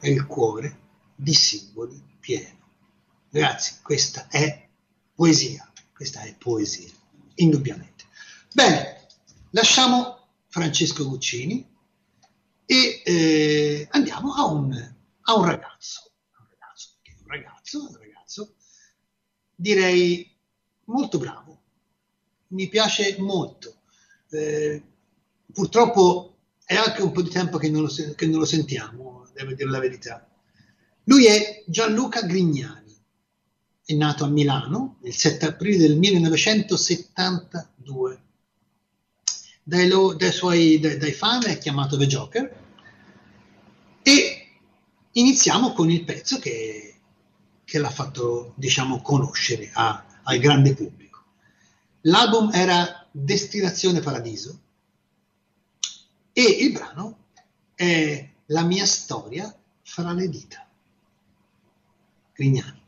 e 0.00 0.10
il 0.10 0.26
cuore 0.26 0.78
di 1.14 1.34
simboli 1.34 2.02
pieno. 2.18 2.58
Ragazzi, 3.30 3.74
questa 3.82 4.26
è 4.28 4.68
poesia, 5.14 5.70
questa 5.94 6.22
è 6.22 6.34
poesia, 6.36 6.90
indubbiamente. 7.36 7.89
Bene, 8.52 9.06
lasciamo 9.50 10.26
Francesco 10.48 11.06
Guccini 11.06 11.64
e 12.66 13.00
eh, 13.04 13.86
andiamo 13.92 14.34
a 14.34 14.46
un, 14.46 14.72
a 14.72 15.34
un 15.36 15.44
ragazzo, 15.44 16.10
un 16.36 16.48
ragazzo, 16.50 16.96
un 17.20 17.28
ragazzo, 17.28 17.88
un 17.88 17.96
ragazzo, 17.96 18.54
direi 19.54 20.36
molto 20.86 21.18
bravo, 21.18 21.60
mi 22.48 22.68
piace 22.68 23.14
molto. 23.20 23.82
Eh, 24.30 24.82
purtroppo 25.52 26.38
è 26.64 26.74
anche 26.74 27.02
un 27.02 27.12
po' 27.12 27.22
di 27.22 27.30
tempo 27.30 27.56
che 27.56 27.70
non, 27.70 27.82
lo, 27.82 28.14
che 28.16 28.26
non 28.26 28.40
lo 28.40 28.46
sentiamo, 28.46 29.28
devo 29.32 29.52
dire 29.52 29.70
la 29.70 29.78
verità. 29.78 30.28
Lui 31.04 31.26
è 31.26 31.62
Gianluca 31.68 32.22
Grignani, 32.22 33.00
è 33.84 33.94
nato 33.94 34.24
a 34.24 34.28
Milano 34.28 34.98
il 35.04 35.14
7 35.14 35.46
aprile 35.46 35.76
del 35.76 35.96
1972. 35.96 38.24
Dai, 39.70 39.86
lo, 39.86 40.14
dai 40.14 40.32
suoi 40.32 40.80
dai, 40.80 40.96
dai 40.96 41.12
fan 41.12 41.44
è 41.44 41.56
chiamato 41.56 41.96
The 41.96 42.06
Joker 42.08 42.56
e 44.02 44.48
iniziamo 45.12 45.72
con 45.74 45.88
il 45.88 46.02
pezzo 46.02 46.40
che, 46.40 46.96
che 47.64 47.78
l'ha 47.78 47.88
fatto 47.88 48.52
diciamo 48.56 49.00
conoscere 49.00 49.70
a, 49.72 50.22
al 50.24 50.38
grande 50.40 50.74
pubblico. 50.74 51.22
L'album 52.00 52.50
era 52.52 53.06
Destinazione 53.12 54.00
Paradiso 54.00 54.60
e 56.32 56.42
il 56.42 56.72
brano 56.72 57.26
è 57.76 58.28
La 58.46 58.64
mia 58.64 58.86
storia 58.86 59.56
fra 59.82 60.10
le 60.10 60.28
dita. 60.28 60.68
Grignani. 62.32 62.79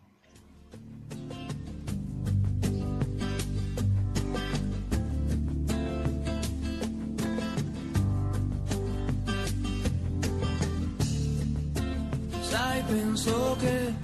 Penso 13.13 13.57
che 13.61 13.95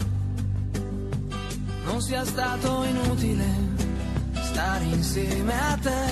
non 1.87 1.99
sia 2.03 2.27
stato 2.27 2.85
inutile 2.85 3.47
stare 4.35 4.85
insieme 4.85 5.55
a 5.59 5.79
te. 5.81 6.03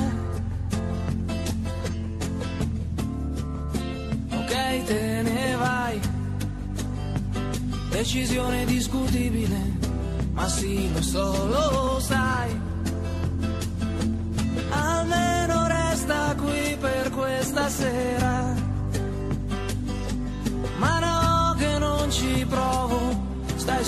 Ok, 4.33 4.85
te 4.87 5.23
ne 5.23 5.57
vai. 5.57 6.01
Decisione 7.91 8.65
discutibile, 8.65 9.61
ma 10.33 10.49
sì, 10.49 10.91
lo 10.91 11.03
so, 11.03 11.47
lo 11.49 12.01
sai. 12.01 12.61
Almeno 14.71 15.67
resta 15.67 16.35
qui 16.39 16.77
per 16.81 17.11
questa 17.11 17.69
sera. 17.69 18.26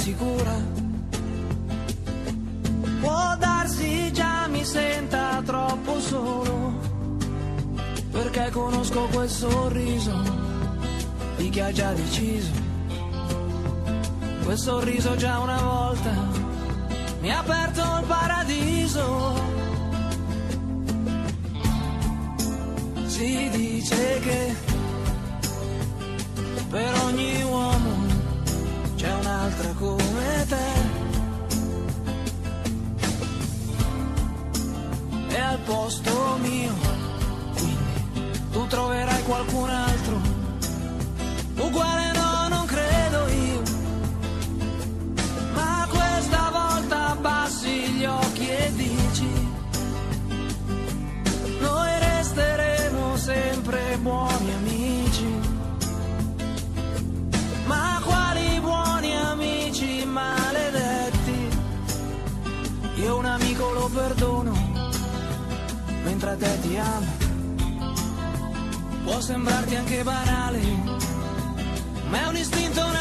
Sicura? 0.09 0.55
Può 3.01 3.37
darsi 3.39 4.11
già 4.13 4.47
mi 4.49 4.65
senta 4.65 5.43
troppo 5.45 6.01
solo, 6.01 6.73
perché 8.11 8.51
conosco 8.51 9.09
quel 9.13 9.29
sorriso 9.29 10.17
di 11.37 11.51
chi 11.51 11.61
ha 11.61 11.73
già 11.73 11.93
deciso. 11.93 12.53
Quel 14.45 14.59
sorriso 14.59 15.15
già 15.17 15.41
una 15.41 15.61
volta 15.61 16.13
mi 17.21 17.31
ha 17.31 17.41
aperto 17.41 17.83
il 18.01 18.07
paradiso. 18.07 19.47
Si 23.07 23.51
dice 23.51 24.21
che 24.21 24.57
per 26.71 26.95
ogni 27.05 27.43
uomo 27.43 28.08
un'altra 29.39 29.73
come 29.79 30.47
te. 30.49 30.97
E 35.29 35.39
al 35.41 35.59
posto 35.59 36.39
mio, 36.41 36.75
quindi 37.55 38.27
tu 38.51 38.67
troverai 38.67 39.23
qualcun 39.23 39.71
altro 39.71 40.21
uguale 41.57 42.13
no, 42.13 42.21
non 42.21 42.28
mentre 66.19 66.31
a 66.31 66.37
te 66.37 66.61
ti 66.63 66.77
amo. 66.77 67.07
Può 69.05 69.21
sembrarti 69.21 69.77
anche 69.77 70.03
banale, 70.03 70.61
ma 72.09 72.23
è 72.23 72.27
un 72.27 72.37
istinto 72.37 72.81
naturale. 72.81 72.98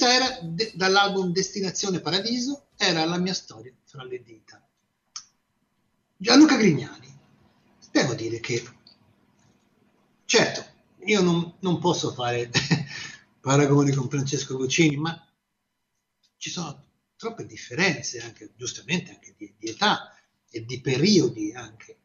Questa 0.00 0.16
era 0.16 0.38
de- 0.40 0.72
dall'album 0.76 1.30
Destinazione 1.30 2.00
Paradiso, 2.00 2.68
era 2.78 3.04
la 3.04 3.18
mia 3.18 3.34
storia 3.34 3.70
fra 3.84 4.02
le 4.02 4.22
dita. 4.22 4.66
Gianluca 6.16 6.56
Grignani, 6.56 7.14
devo 7.92 8.14
dire 8.14 8.40
che, 8.40 8.64
certo, 10.24 10.64
io 11.04 11.20
non, 11.20 11.56
non 11.60 11.78
posso 11.80 12.12
fare 12.14 12.48
paragoni 13.40 13.92
con 13.92 14.08
Francesco 14.08 14.56
Guccini, 14.56 14.96
ma 14.96 15.22
ci 16.38 16.48
sono 16.48 16.82
troppe 17.16 17.44
differenze, 17.44 18.20
anche, 18.20 18.52
giustamente 18.56 19.10
anche 19.10 19.34
di, 19.36 19.52
di 19.58 19.68
età 19.68 20.14
e 20.48 20.64
di 20.64 20.80
periodi 20.80 21.52
anche, 21.52 21.98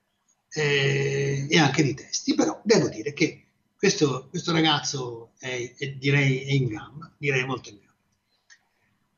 eh, 0.50 1.48
e 1.50 1.58
anche 1.58 1.82
di 1.82 1.94
testi, 1.94 2.36
però 2.36 2.60
devo 2.62 2.90
dire 2.90 3.14
che 3.14 3.46
questo, 3.78 4.28
questo 4.28 4.52
ragazzo 4.52 5.32
è, 5.38 5.76
è- 5.78 5.94
direi 5.94 6.42
è 6.42 6.52
in 6.52 6.68
gamba, 6.68 7.10
direi 7.18 7.46
molto 7.46 7.70
in 7.70 7.76
gamba. 7.76 7.85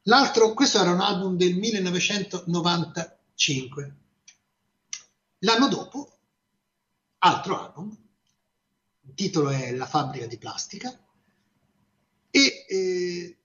L'altro, 0.08 0.54
questo 0.54 0.80
era 0.80 0.92
un 0.92 1.02
album 1.02 1.36
del 1.36 1.58
1995. 1.58 3.96
L'anno 5.40 5.68
dopo, 5.68 6.20
altro 7.20 7.60
album, 7.60 7.94
il 9.02 9.14
titolo 9.14 9.50
è 9.50 9.74
La 9.74 9.86
fabbrica 9.86 10.26
di 10.26 10.38
plastica 10.38 10.98
e 12.30 12.66
eh, 12.70 13.38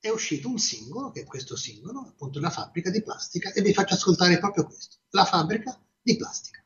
è 0.00 0.08
uscito 0.08 0.48
un 0.48 0.58
singolo, 0.58 1.12
che 1.12 1.20
è 1.20 1.24
questo 1.24 1.54
singolo, 1.54 2.00
appunto 2.00 2.40
La 2.40 2.50
fabbrica 2.50 2.90
di 2.90 3.02
plastica, 3.02 3.52
e 3.52 3.62
vi 3.62 3.72
faccio 3.72 3.94
ascoltare 3.94 4.40
proprio 4.40 4.66
questo, 4.66 4.96
La 5.10 5.24
fabbrica 5.24 5.80
di 6.02 6.16
plastica. 6.16 6.64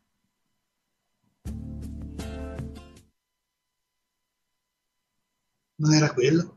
Non 5.76 5.92
era 5.92 6.10
quello? 6.14 6.56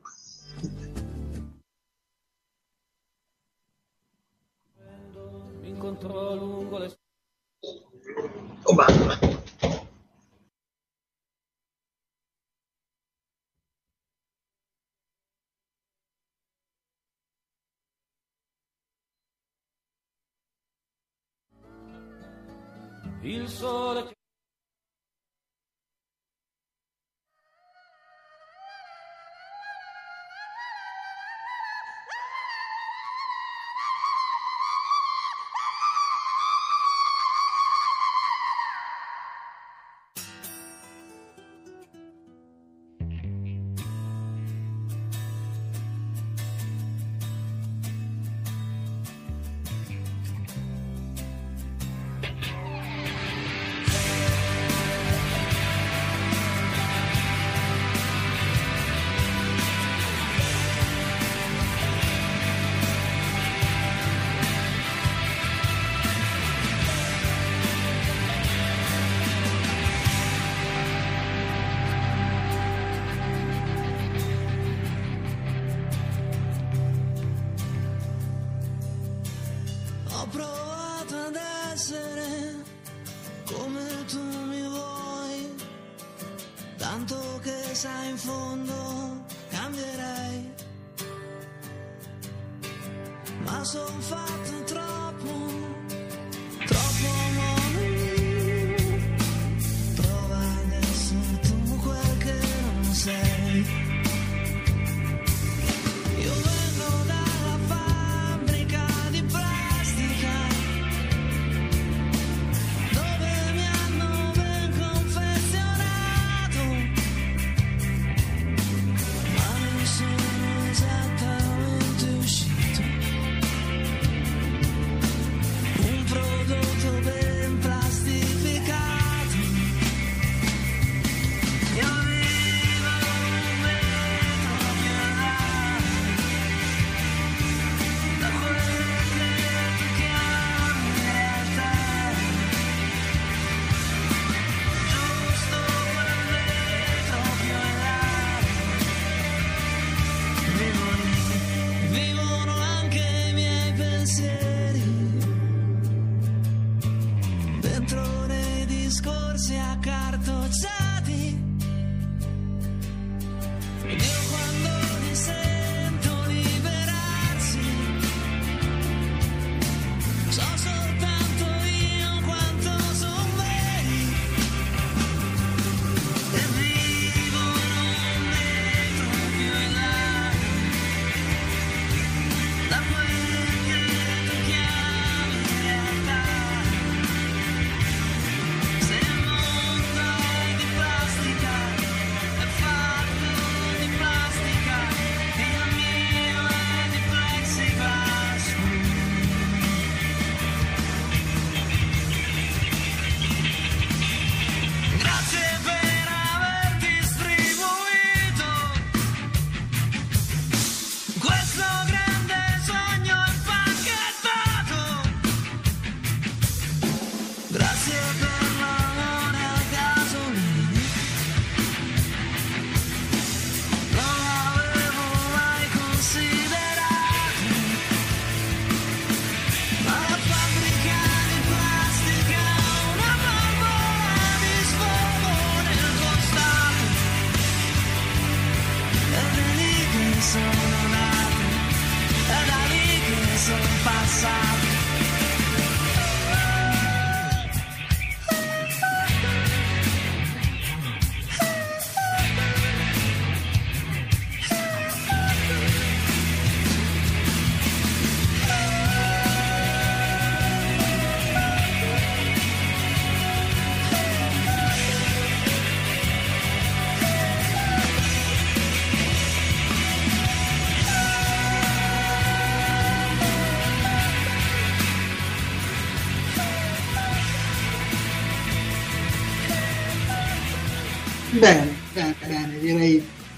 Incontrò 6.03 6.35
lungo 6.35 6.77
le 6.79 6.97
mamma. 8.75 9.19
il 23.21 23.47
sole 23.47 24.22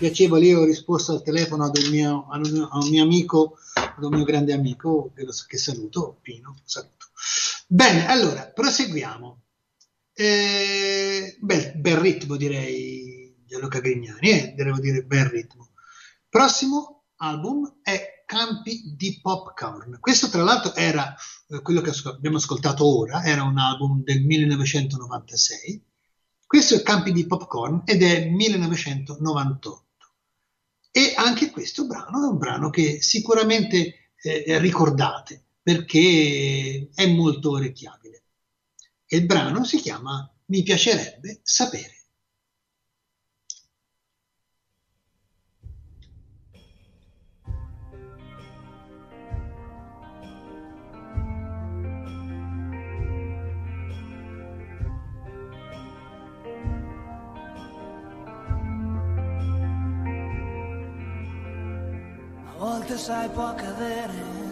piacevole, 0.06 0.45
io 0.45 0.60
ho 0.60 0.66
risposto 0.66 1.14
al 1.14 1.24
telefono 1.24 1.66
ad 1.66 1.76
un 1.78 1.89
mio, 1.89 2.28
ad 2.30 2.45
un 2.45 2.51
mio, 2.51 2.68
ad 2.68 2.84
un 2.84 2.89
mio 2.89 3.03
amico, 3.03 3.58
ad 3.74 4.03
un 4.03 4.14
mio 4.14 4.24
grande 4.24 4.53
amico 4.53 5.12
che, 5.16 5.24
lo, 5.24 5.34
che 5.47 5.58
saluto, 5.58 6.20
Pino, 6.22 6.56
saluto. 6.64 7.08
Bene, 7.68 8.08
allora, 8.08 8.47
proseguiamo. 8.47 9.41
Eh, 10.14 11.38
bel, 11.39 11.74
bel, 11.78 11.97
ritmo 11.97 12.36
direi 12.36 13.36
Gianluca 13.45 13.80
Grignani, 13.80 14.30
eh, 14.30 14.53
devo 14.56 14.80
dire 14.80 15.03
bel 15.03 15.26
ritmo. 15.26 15.72
Prossimo 16.30 17.06
album 17.18 17.80
è 17.82 18.24
Campi 18.28 18.93
di 18.95 19.20
Popcorn. 19.22 19.97
Questo 19.99 20.30
tra 20.30 20.43
l'altro 20.43 20.76
era 20.76 21.16
eh, 21.49 21.62
quello 21.62 21.82
che 21.82 21.91
abbiamo 22.06 22.38
ascoltato 22.38 22.86
ora, 22.86 23.24
era 23.24 23.43
un 23.43 23.58
album 23.58 24.03
del 24.03 24.24
1996. 24.24 25.84
Questo 26.45 26.76
è 26.76 26.84
Campi 26.84 27.12
di 27.12 27.26
Popcorn 27.26 27.82
ed 27.86 28.03
è 28.03 28.30
1998. 28.30 29.85
E 30.98 31.14
anche 31.18 31.50
questo 31.50 31.86
brano 31.88 32.24
è 32.24 32.28
un 32.30 32.38
brano 32.38 32.70
che 32.70 33.02
sicuramente 33.02 34.12
eh, 34.16 34.58
ricordate 34.60 35.43
perché 35.62 36.88
è 36.96 37.06
molto 37.08 37.52
orecchiabile. 37.52 38.24
Il 39.08 39.26
brano 39.26 39.66
si 39.66 39.82
chiama 39.82 40.34
Mi 40.46 40.64
piacerebbe 40.64 41.41
sapere. 41.43 41.95
the 62.88 62.98
sidewalk 62.98 63.62
of 63.64 63.82
it. 63.82 64.45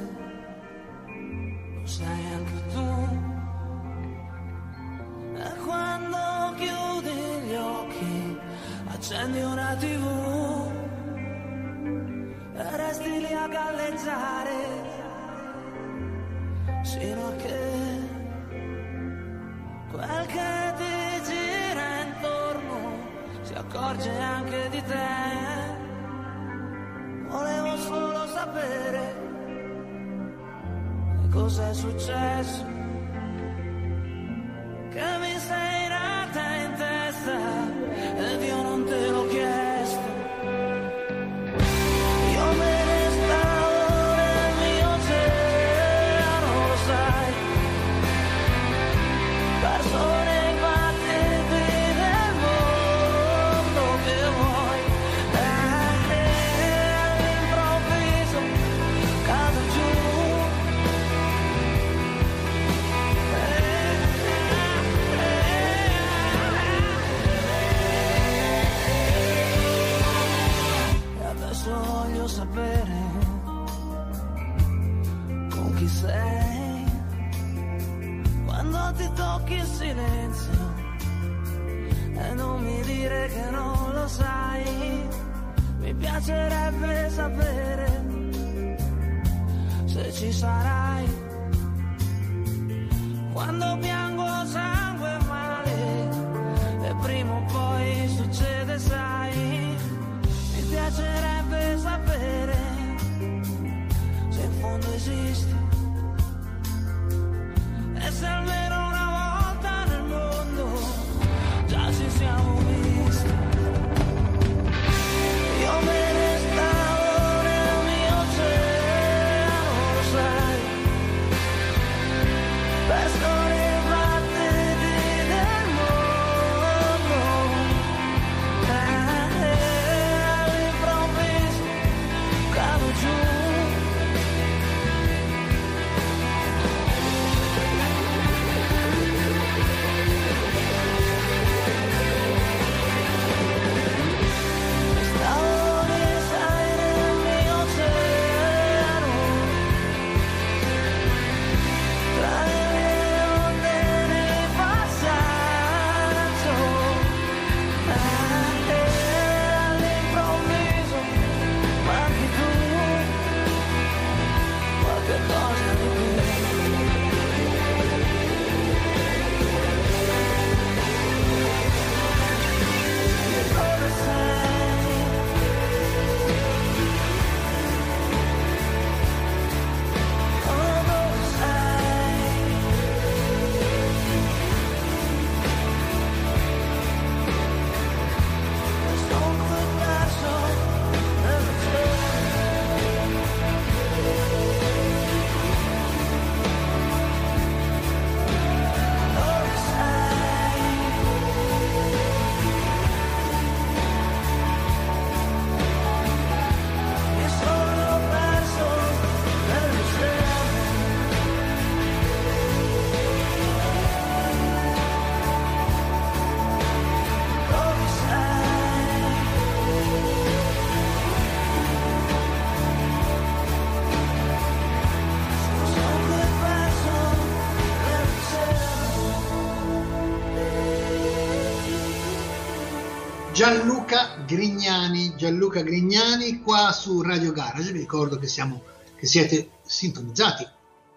Gianluca 233.34 234.24
Grignani, 234.28 235.16
Gianluca 235.16 235.64
Grignani 235.64 236.40
qua 236.40 236.72
su 236.72 237.02
Radio 237.02 237.32
Garage, 237.32 237.72
vi 237.72 237.80
ricordo 237.80 238.20
che, 238.20 238.28
siamo, 238.28 238.62
che 238.96 239.08
siete 239.08 239.50
sintonizzati 239.66 240.48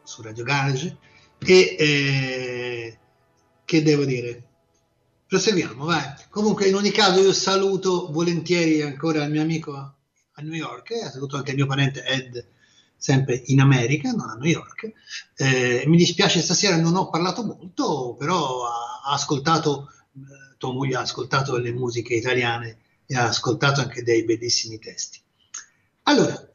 su 0.05 0.21
Radio 0.21 0.45
Garage 0.45 0.99
e 1.39 1.77
eh, 1.79 2.99
che 3.65 3.83
devo 3.83 4.05
dire, 4.05 4.49
proseguiamo, 5.27 5.87
vai. 5.87 6.05
Comunque 6.29 6.67
in 6.67 6.75
ogni 6.75 6.91
caso 6.91 7.23
io 7.23 7.33
saluto 7.33 8.13
volentieri 8.13 8.83
ancora 8.83 9.25
il 9.25 9.31
mio 9.31 9.41
amico 9.41 9.73
a 9.73 10.43
New 10.43 10.53
York 10.53 10.91
e 10.91 11.09
saluto 11.11 11.39
anche 11.39 11.53
il 11.53 11.57
mio 11.57 11.67
parente 11.67 12.05
Ed 12.05 12.47
sempre 12.99 13.45
in 13.47 13.61
America, 13.61 14.11
non 14.11 14.29
a 14.29 14.35
New 14.35 14.51
York. 14.51 14.93
Eh, 15.37 15.85
mi 15.87 15.97
dispiace 15.97 16.43
stasera 16.43 16.77
non 16.77 16.97
ho 16.97 17.09
parlato 17.09 17.43
molto, 17.45 18.15
però 18.19 18.67
ha 18.67 19.13
ascoltato 19.13 19.91
tua 20.57 20.73
moglie 20.73 20.97
ha 20.97 21.01
ascoltato 21.01 21.57
le 21.57 21.73
musiche 21.73 22.15
italiane 22.15 22.79
e 23.07 23.17
ha 23.17 23.29
ascoltato 23.29 23.81
anche 23.81 24.03
dei 24.03 24.25
bellissimi 24.25 24.79
testi. 24.79 25.21
Allora, 26.05 26.53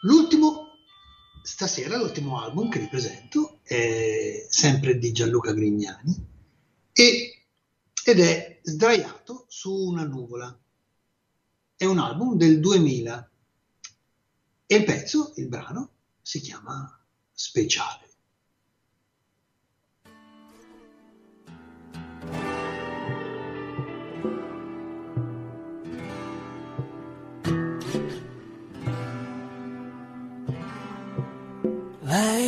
l'ultimo, 0.00 0.68
stasera 1.42 1.96
l'ultimo 1.96 2.40
album 2.40 2.68
che 2.70 2.78
vi 2.78 2.88
presento 2.88 3.60
è 3.62 4.46
sempre 4.48 4.98
di 4.98 5.12
Gianluca 5.12 5.52
Grignani 5.52 6.26
e, 6.92 7.42
ed 8.04 8.20
è 8.20 8.60
Sdraiato 8.62 9.46
su 9.48 9.72
una 9.72 10.04
nuvola. 10.04 10.58
È 11.76 11.84
un 11.84 11.98
album 11.98 12.36
del 12.36 12.60
2000 12.60 13.30
e 14.66 14.74
il 14.76 14.84
pezzo, 14.84 15.32
il 15.36 15.48
brano, 15.48 15.92
si 16.20 16.40
chiama 16.40 16.94
Speciale. 17.32 18.07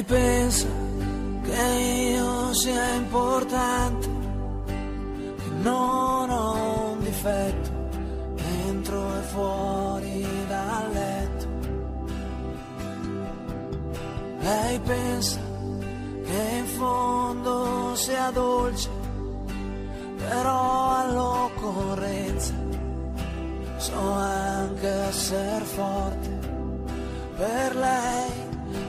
Lei 0.01 0.09
pensa 0.09 0.67
che 1.43 2.15
io 2.15 2.55
sia 2.55 2.95
importante, 2.95 4.09
che 5.37 5.51
non 5.61 6.31
ho 6.31 6.93
un 6.93 7.01
difetto, 7.01 7.71
dentro 8.35 9.19
e 9.19 9.21
fuori 9.25 10.27
dal 10.49 10.91
letto. 10.91 11.47
Lei 14.39 14.79
pensa 14.79 15.39
che 16.25 16.57
in 16.57 16.67
fondo 16.79 17.95
sia 17.95 18.31
dolce, 18.31 18.89
però 20.17 20.97
all'occorrenza 20.97 22.55
so 23.77 24.01
anche 24.13 24.89
essere 24.89 25.65
forte 25.67 26.39
per 27.37 27.77
lei 27.77 28.40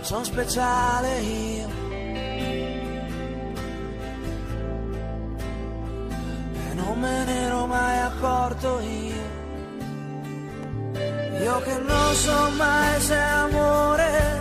sono 0.01 0.23
speciale 0.23 1.19
io. 1.19 1.67
E 6.69 6.73
non 6.73 6.99
me 6.99 7.25
ne 7.25 7.41
ero 7.41 7.65
mai 7.67 7.99
accorto 7.99 8.79
io. 8.79 9.39
Io 11.41 11.59
che 11.61 11.77
non 11.79 12.13
so 12.13 12.49
mai 12.57 13.01
se 13.01 13.17
amore 13.17 14.39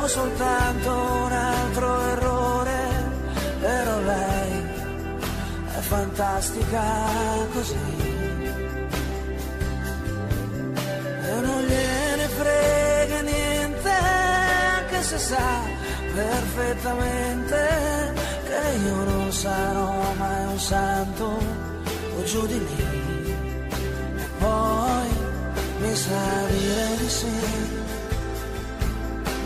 o 0.00 0.06
soltanto 0.06 0.90
un 0.90 1.32
altro 1.32 2.00
errore, 2.08 2.80
però 3.60 4.00
lei 4.00 4.64
è 5.76 5.80
fantastica 5.80 6.82
così. 7.52 8.11
Se 15.02 15.18
sa 15.18 15.60
perfettamente 16.14 18.14
che 18.46 18.78
io 18.86 19.04
non 19.04 19.32
sarò 19.32 20.14
mai 20.16 20.46
un 20.46 20.58
santo 20.58 21.24
o 22.16 22.22
giù 22.24 22.46
di 22.46 22.58
lì. 22.58 23.34
E 24.16 24.26
poi 24.38 25.08
mi 25.80 25.94
sa 25.96 26.46
dire 26.46 26.96
di 26.98 27.08
sì, 27.08 27.38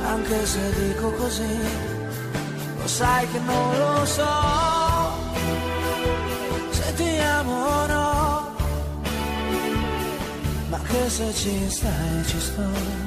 anche 0.04 0.46
se 0.46 0.72
dico 0.78 1.10
così, 1.12 1.58
lo 2.78 2.86
sai 2.86 3.26
che 3.30 3.38
non 3.38 3.78
lo 3.78 4.04
so, 4.04 4.34
se 6.70 6.94
ti 6.96 7.18
amo 7.18 7.54
o 7.54 7.86
no, 7.86 8.54
ma 10.68 10.78
che 10.88 11.08
se 11.08 11.32
ci 11.32 11.70
stai 11.70 12.24
ci 12.26 12.40
sto 12.40 13.05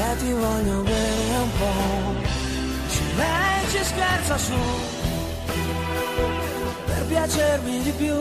perché 0.00 0.24
ti 0.24 0.32
voglio 0.32 0.82
bene 0.82 1.36
un 1.36 1.50
po'. 1.58 2.28
Ci 3.70 3.84
scherza 3.84 4.36
su, 4.36 4.52
per 6.86 7.04
piacermi 7.06 7.82
di 7.82 7.90
più, 7.92 8.14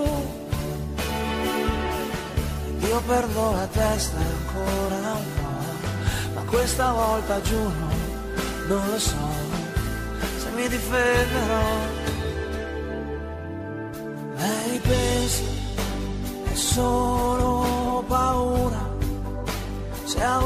io 2.88 3.02
perdo 3.08 3.52
la 3.54 3.68
testa 3.72 4.18
ancora 4.18 5.14
un 5.14 5.26
po', 5.34 6.36
ma 6.36 6.42
questa 6.42 6.92
volta 6.92 7.42
giuro, 7.42 7.88
non 8.68 8.90
lo 8.92 9.00
so, 9.00 9.16
se 10.38 10.50
mi 10.56 10.68
difenderò. 10.68 11.64
Lei 14.36 14.80
pensa, 14.80 15.44
è 16.52 16.56
solo 16.56 18.04
paura, 18.08 18.88
se 20.04 20.22
a 20.24 20.38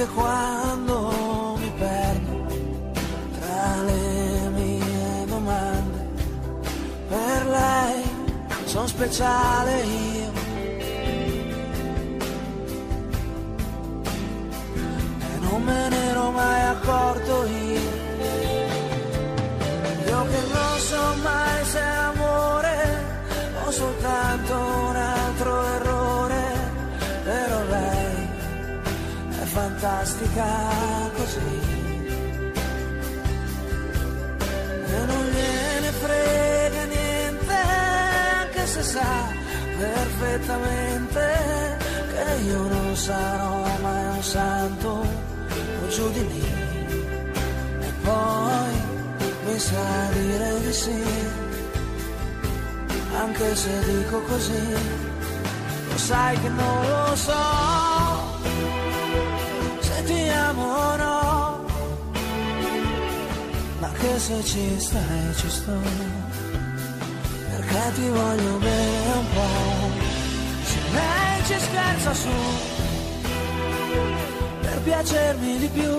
anche 0.00 0.12
quando 0.14 1.56
mi 1.58 1.72
perdo 1.76 2.46
tra 3.40 3.82
le 3.82 4.48
mie 4.50 5.24
domande 5.26 6.06
per 7.08 7.46
lei 7.46 8.02
sono 8.66 8.86
speciale 8.86 9.82
io 9.82 10.30
non 15.40 15.62
me 15.64 15.88
ne 15.88 16.08
ero 16.10 16.30
mai 16.30 16.60
accorto 16.62 17.46
io. 17.46 18.06
Io 20.06 20.22
che 20.30 20.40
non 20.52 20.78
so 20.78 21.14
mai 21.22 21.64
se 21.64 21.80
amore 21.80 22.76
o 23.64 23.70
soltanto 23.70 24.54
un 24.54 24.96
altro 24.96 25.67
fantastica 29.78 30.44
così. 31.14 31.60
E 34.86 35.04
non 35.06 35.24
gliene 35.26 35.90
frega 35.92 36.84
niente, 36.84 37.54
anche 38.42 38.66
se 38.66 38.82
sa 38.82 39.28
perfettamente 39.78 41.76
che 42.10 42.42
io 42.42 42.62
non 42.62 42.96
sarò 42.96 43.64
mai 43.80 44.16
un 44.16 44.22
santo 44.22 45.06
giù 45.90 46.10
di 46.10 46.26
lì 46.26 46.46
e 47.80 47.92
poi 48.02 48.72
mi 49.46 49.58
sa 49.58 50.08
dire 50.12 50.60
di 50.60 50.72
sì, 50.72 51.04
anche 53.16 53.54
se 53.54 53.84
dico 53.84 54.20
così, 54.22 54.72
lo 55.88 55.96
sai 55.96 56.40
che 56.40 56.48
non 56.48 56.88
lo 56.88 57.14
so, 57.14 58.17
che 63.98 64.18
se 64.18 64.44
ci 64.44 64.78
stai 64.78 65.34
ci 65.36 65.50
sto, 65.50 65.72
perché 67.50 67.92
ti 67.94 68.08
voglio 68.08 68.56
bene 68.58 69.12
un 69.12 69.26
po', 69.34 69.90
se 70.64 70.80
lei 70.92 71.44
ci 71.44 71.58
scherza 71.58 72.14
su 72.14 72.28
per 74.60 74.80
piacermi 74.82 75.58
di 75.58 75.68
più. 75.68 75.96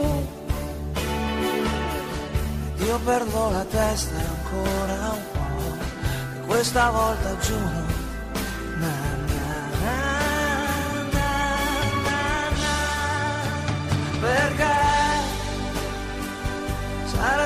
Io 2.85 2.99
perdo 2.99 3.49
la 3.51 3.65
testa 3.65 4.15
ancora 4.15 5.11
un 5.11 5.23
po', 5.33 6.37
e 6.37 6.45
questa 6.45 6.89
volta 6.89 7.37
giuro. 7.39 7.88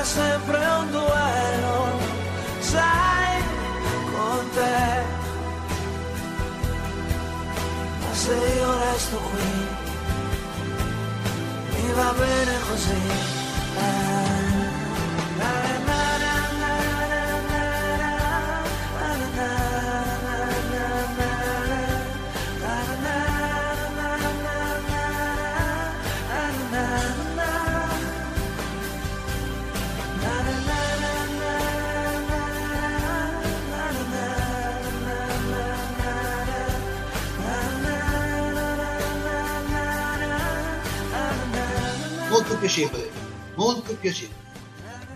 Sempre 0.04 0.58
un 0.80 0.90
duello, 0.90 1.98
sai, 2.60 3.42
con 4.12 4.50
te. 4.54 5.22
se 8.12 8.32
io 8.32 8.78
resto 8.78 9.16
qui, 9.16 9.66
mi 11.72 11.92
va 11.92 12.12
bene 12.12 12.58
così. 12.68 13.43
Piacevole, 42.64 43.10
molto 43.56 43.94
piacevole. 43.96 44.42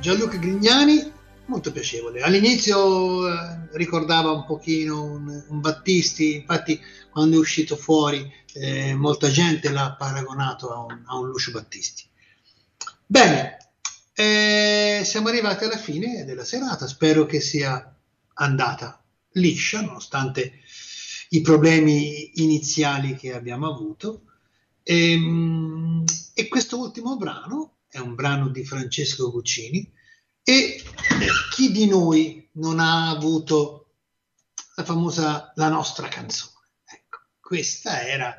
Gianluca 0.01 0.37
Grignani, 0.37 1.11
molto 1.47 1.73
piacevole. 1.73 2.21
All'inizio 2.21 3.27
eh, 3.27 3.69
ricordava 3.73 4.33
un 4.33 4.45
pochino 4.45 5.03
un, 5.03 5.45
un 5.49 5.61
Battisti, 5.61 6.35
infatti 6.35 6.79
quando 7.09 7.37
è 7.37 7.39
uscito 7.39 7.75
fuori 7.75 8.31
eh, 8.53 8.95
molta 8.95 9.31
gente 9.31 9.71
l'ha 9.71 9.95
paragonato 9.99 10.75
a 10.75 10.81
un, 10.81 11.03
a 11.07 11.17
un 11.17 11.29
Lucio 11.29 11.53
Battisti. 11.53 12.05
Bene, 13.07 13.57
eh, 14.13 15.01
siamo 15.07 15.29
arrivati 15.29 15.65
alla 15.65 15.79
fine 15.79 16.27
della 16.27 16.45
serata, 16.45 16.87
spero 16.87 17.25
che 17.25 17.41
sia 17.41 17.97
andata 18.35 19.03
liscia 19.33 19.81
nonostante 19.81 20.53
i 21.31 21.41
problemi 21.41 22.43
iniziali 22.43 23.17
che 23.17 23.33
abbiamo 23.33 23.73
avuto. 23.73 24.25
Ehm, 24.91 26.03
E, 26.33 26.49
questo 26.49 26.79
ultimo 26.79 27.17
brano 27.19 27.81
è 27.89 27.99
un 27.99 28.15
brano 28.15 28.49
di 28.49 28.65
Francesco 28.65 29.31
Guccini 29.31 29.93
e 30.43 30.83
chi 31.51 31.71
di 31.71 31.87
noi 31.87 32.49
non 32.53 32.81
ha 32.81 33.11
avuto 33.11 33.97
la 34.77 34.85
famosa 34.85 35.53
La 35.57 35.69
nostra 35.69 36.09
canzone? 36.09 36.55
Ecco, 36.87 37.19
questa 37.39 38.07
era 38.07 38.35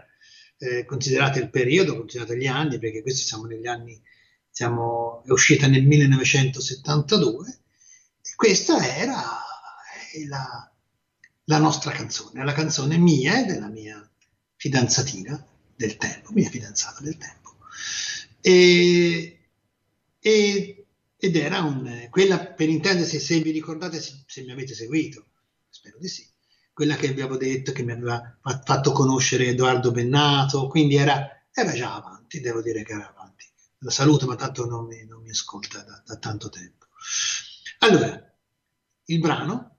eh, 0.57 0.85
considerata 0.85 1.37
il 1.37 1.51
periodo, 1.51 1.97
considerata 1.97 2.33
gli 2.33 2.47
anni, 2.47 2.79
perché 2.79 3.03
questo 3.03 3.27
siamo 3.27 3.45
negli 3.45 3.67
anni, 3.67 4.01
siamo, 4.49 5.21
è 5.27 5.31
uscita 5.31 5.67
nel 5.67 5.85
1972, 5.85 7.47
e 8.23 8.35
questa 8.35 8.83
era 8.97 9.23
la, 10.27 10.73
la 11.43 11.57
nostra 11.59 11.91
canzone, 11.91 12.43
la 12.43 12.53
canzone 12.53 12.97
mia 12.97 13.39
e 13.39 13.45
della 13.45 13.67
mia 13.67 14.03
fidanzatina 14.55 15.45
del 15.79 15.95
tempo, 15.95 16.33
mia 16.33 16.49
fidanzata 16.49 17.01
del 17.01 17.15
tempo. 17.15 17.55
E, 18.41 19.47
e- 20.19 20.85
ed 21.15 21.35
era 21.37 21.61
un, 21.61 22.07
quella, 22.09 22.45
per 22.47 22.67
intendersi, 22.67 23.17
se 23.19 23.39
vi 23.39 23.51
ricordate, 23.51 24.01
se, 24.01 24.23
se 24.25 24.43
mi 24.43 24.51
avete 24.51 24.73
seguito, 24.73 25.27
spero 25.69 25.97
di 25.97 26.09
sì, 26.09 26.27
quella 26.73 26.97
che 26.97 27.13
vi 27.13 27.21
avevo 27.21 27.37
detto 27.37 27.71
che 27.71 27.83
mi 27.83 27.93
aveva 27.93 28.37
fa- 28.41 28.61
fatto 28.61 28.91
conoscere 28.91 29.47
Edoardo 29.47 29.91
Bennato, 29.91 30.67
quindi 30.67 30.95
era, 30.95 31.45
era 31.49 31.71
già 31.73 31.95
avanti, 31.95 32.41
devo 32.41 32.61
dire 32.61 32.83
che 32.83 32.91
era 32.91 33.07
avanti. 33.09 33.45
La 33.79 33.91
saluto, 33.91 34.25
ma 34.25 34.35
tanto 34.35 34.65
non 34.65 34.85
mi, 34.85 35.05
non 35.05 35.21
mi 35.21 35.29
ascolta 35.29 35.81
da, 35.83 36.03
da 36.05 36.17
tanto 36.17 36.49
tempo. 36.49 36.87
Allora, 37.79 38.33
il 39.05 39.19
brano 39.19 39.77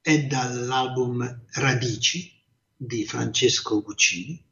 è 0.00 0.24
dall'album 0.26 1.44
Radici 1.52 2.42
di 2.76 3.04
Francesco 3.06 3.80
Guccini 3.82 4.47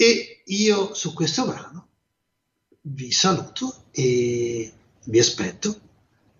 e 0.00 0.40
io 0.46 0.94
su 0.94 1.12
questo 1.12 1.44
brano 1.44 1.88
vi 2.84 3.12
saluto 3.12 3.84
e 3.90 4.72
vi 5.04 5.18
aspetto 5.18 5.78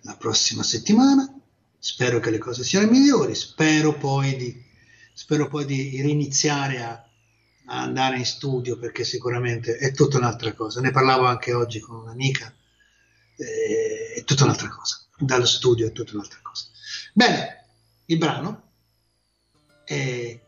la 0.01 0.17
prossima 0.17 0.63
settimana. 0.63 1.31
Spero 1.79 2.21
che 2.21 2.31
le 2.31 2.39
cose 2.39 2.65
siano 2.65 2.91
migliori, 2.91 3.35
spero 3.35 3.99
poi 3.99 4.35
di, 4.37 4.65
spero 5.13 5.49
poi 5.49 5.67
di 5.67 6.01
riniziare 6.01 6.83
a, 6.83 6.93
a 7.67 7.83
andare 7.83 8.17
in 8.17 8.25
studio 8.25 8.79
perché 8.79 9.05
sicuramente 9.05 9.77
è 9.77 9.93
tutta 9.93 10.17
un'altra 10.17 10.55
cosa. 10.55 10.81
Ne 10.81 10.91
parlavo 10.91 11.27
anche 11.27 11.53
oggi 11.53 11.81
con 11.81 11.97
un'amica, 11.97 12.55
eh, 13.37 14.15
è 14.17 14.25
tutta 14.25 14.45
un'altra 14.45 14.71
cosa. 14.71 15.05
Dallo 15.19 15.45
studio 15.45 15.87
è 15.87 15.93
tutta 15.93 16.13
un'altra 16.15 16.39
cosa. 16.43 16.65
Bene, 17.13 17.67
il 18.07 18.17
brano 18.17 18.71
è 19.85 20.41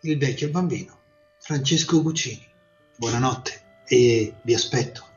Il 0.00 0.18
vecchio 0.18 0.48
bambino, 0.48 0.99
Francesco 1.42 2.02
Guccini. 2.02 2.46
Buonanotte 2.96 3.82
e 3.86 4.34
vi 4.42 4.54
aspetto. 4.54 5.09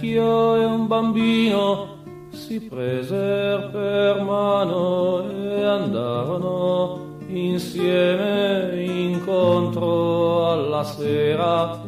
Vecchio 0.00 0.56
e 0.56 0.64
un 0.64 0.86
bambino 0.86 1.98
si 2.30 2.60
presero 2.60 3.68
per 3.68 4.22
mano 4.22 5.28
e 5.28 5.62
andarono 5.62 7.18
insieme 7.26 8.82
incontro 8.82 10.50
alla 10.50 10.84
sera. 10.84 11.78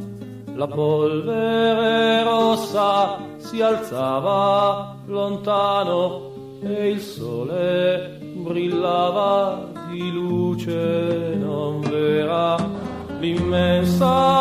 La 0.55 0.67
polvere 0.67 2.23
rossa 2.23 3.19
si 3.39 3.63
alzava 3.63 4.95
lontano 5.07 6.31
e 6.63 6.91
il 6.91 7.01
sole 7.01 8.19
brillava 8.35 9.71
di 9.91 10.13
luce 10.13 11.35
non 11.37 11.81
vera. 11.81 12.57
L'immensa 13.19 14.32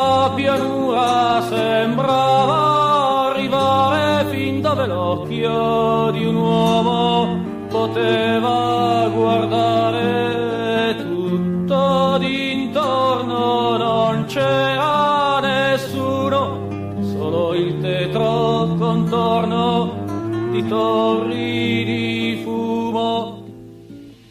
l'occhio 5.51 6.11
di 6.11 6.25
un 6.25 6.35
uomo 6.35 7.39
poteva 7.69 9.09
guardare 9.13 10.95
tutto 10.97 12.17
d'intorno, 12.17 13.77
non 13.77 14.25
c'era 14.25 15.39
nessuno, 15.39 16.67
solo 17.01 17.53
il 17.53 17.79
tetro 17.79 18.75
contorno 18.77 20.05
di 20.51 20.67
torri 20.67 21.83
di 21.85 22.41
fumo. 22.43 23.43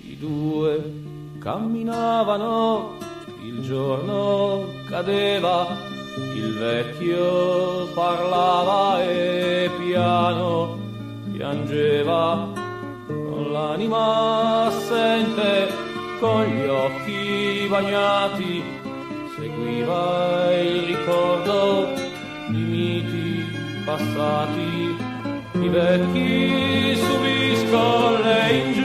I 0.03 0.19
due 0.19 0.93
camminavano 1.39 2.99
il 3.43 3.63
giorno 3.63 4.65
cadeva, 4.89 5.67
il 6.35 6.59
vecchio 6.59 7.87
parlava 7.95 9.03
e 9.03 9.71
piano 9.79 10.60
piangeva, 11.51 12.49
con 13.07 13.51
l'anima 13.51 14.67
assente, 14.67 15.69
con 16.21 16.45
gli 16.45 16.69
occhi 16.69 17.67
bagnati, 17.69 18.63
seguiva 19.37 20.53
il 20.61 20.83
ricordo 20.83 21.89
di 22.51 22.63
miti 22.63 23.45
passati. 23.85 24.97
I 25.53 25.69
vecchi 25.69 26.97
subiscono 26.97 28.23
le 28.23 28.51
ingiurie 28.53 28.80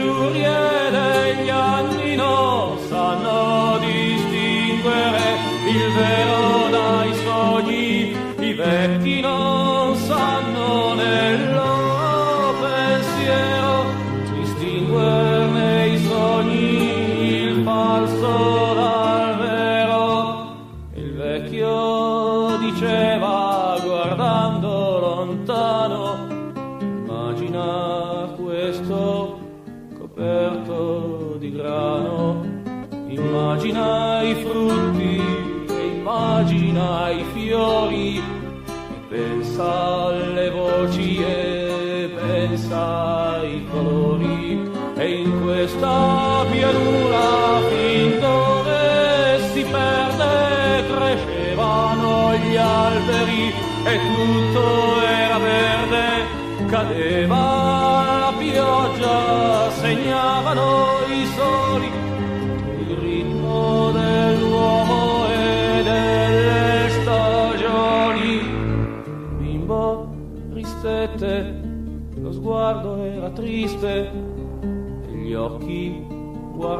in 45.76 46.15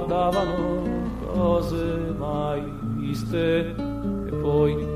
guardavano 0.07 0.83
cose 1.33 2.15
mai 2.17 2.63
viste 2.95 3.75
e 3.75 4.31
poi 4.41 4.87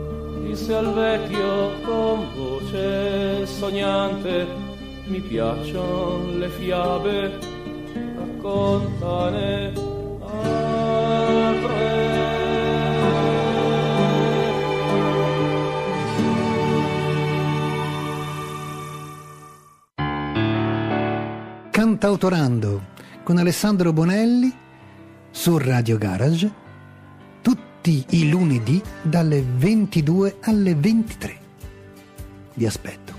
disse 0.44 0.72
al 0.72 0.94
vecchio 0.94 1.70
con 1.84 2.26
voce 2.36 3.44
sognante 3.46 4.46
mi 5.06 5.20
piacciono 5.20 6.38
le 6.38 6.48
fiabe, 6.48 7.38
raccontane. 8.16 9.88
Cantautorando 21.72 22.82
con 23.24 23.38
Alessandro 23.38 23.92
Bonelli 23.92 24.68
su 25.40 25.56
Radio 25.56 25.96
Garage 25.96 26.52
tutti 27.40 28.04
i 28.10 28.28
lunedì 28.28 28.82
dalle 29.00 29.42
22 29.42 30.36
alle 30.42 30.74
23. 30.74 31.38
Vi 32.52 32.66
aspetto. 32.66 33.14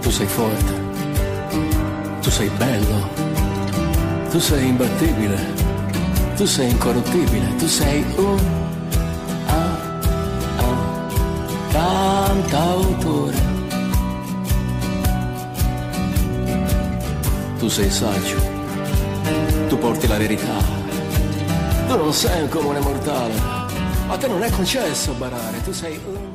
Tu 0.00 0.08
sei 0.08 0.26
forte. 0.26 0.72
Tu 2.22 2.30
sei 2.30 2.48
bello. 2.56 3.10
Tu 4.30 4.38
sei 4.38 4.68
imbattibile. 4.68 5.36
Tu 6.34 6.46
sei 6.46 6.70
incorruttibile. 6.70 7.54
Tu 7.56 7.66
sei 7.66 8.04
un 8.16 8.38
ah, 9.46 10.00
ah, 10.56 11.06
cantautore. 11.72 13.36
Tu 17.58 17.68
sei 17.68 17.90
saggio. 17.90 18.40
Tu 19.68 19.76
porti 19.76 20.06
la 20.06 20.16
verità. 20.16 20.69
Tu 21.90 21.96
non 21.96 22.12
sei 22.12 22.42
un 22.42 22.48
comune 22.48 22.78
mortale. 22.78 23.34
A 24.06 24.16
te 24.16 24.28
non 24.28 24.44
è 24.44 24.50
concesso 24.50 25.12
barare. 25.14 25.60
Tu 25.64 25.72
sei 25.72 26.00
un 26.06 26.29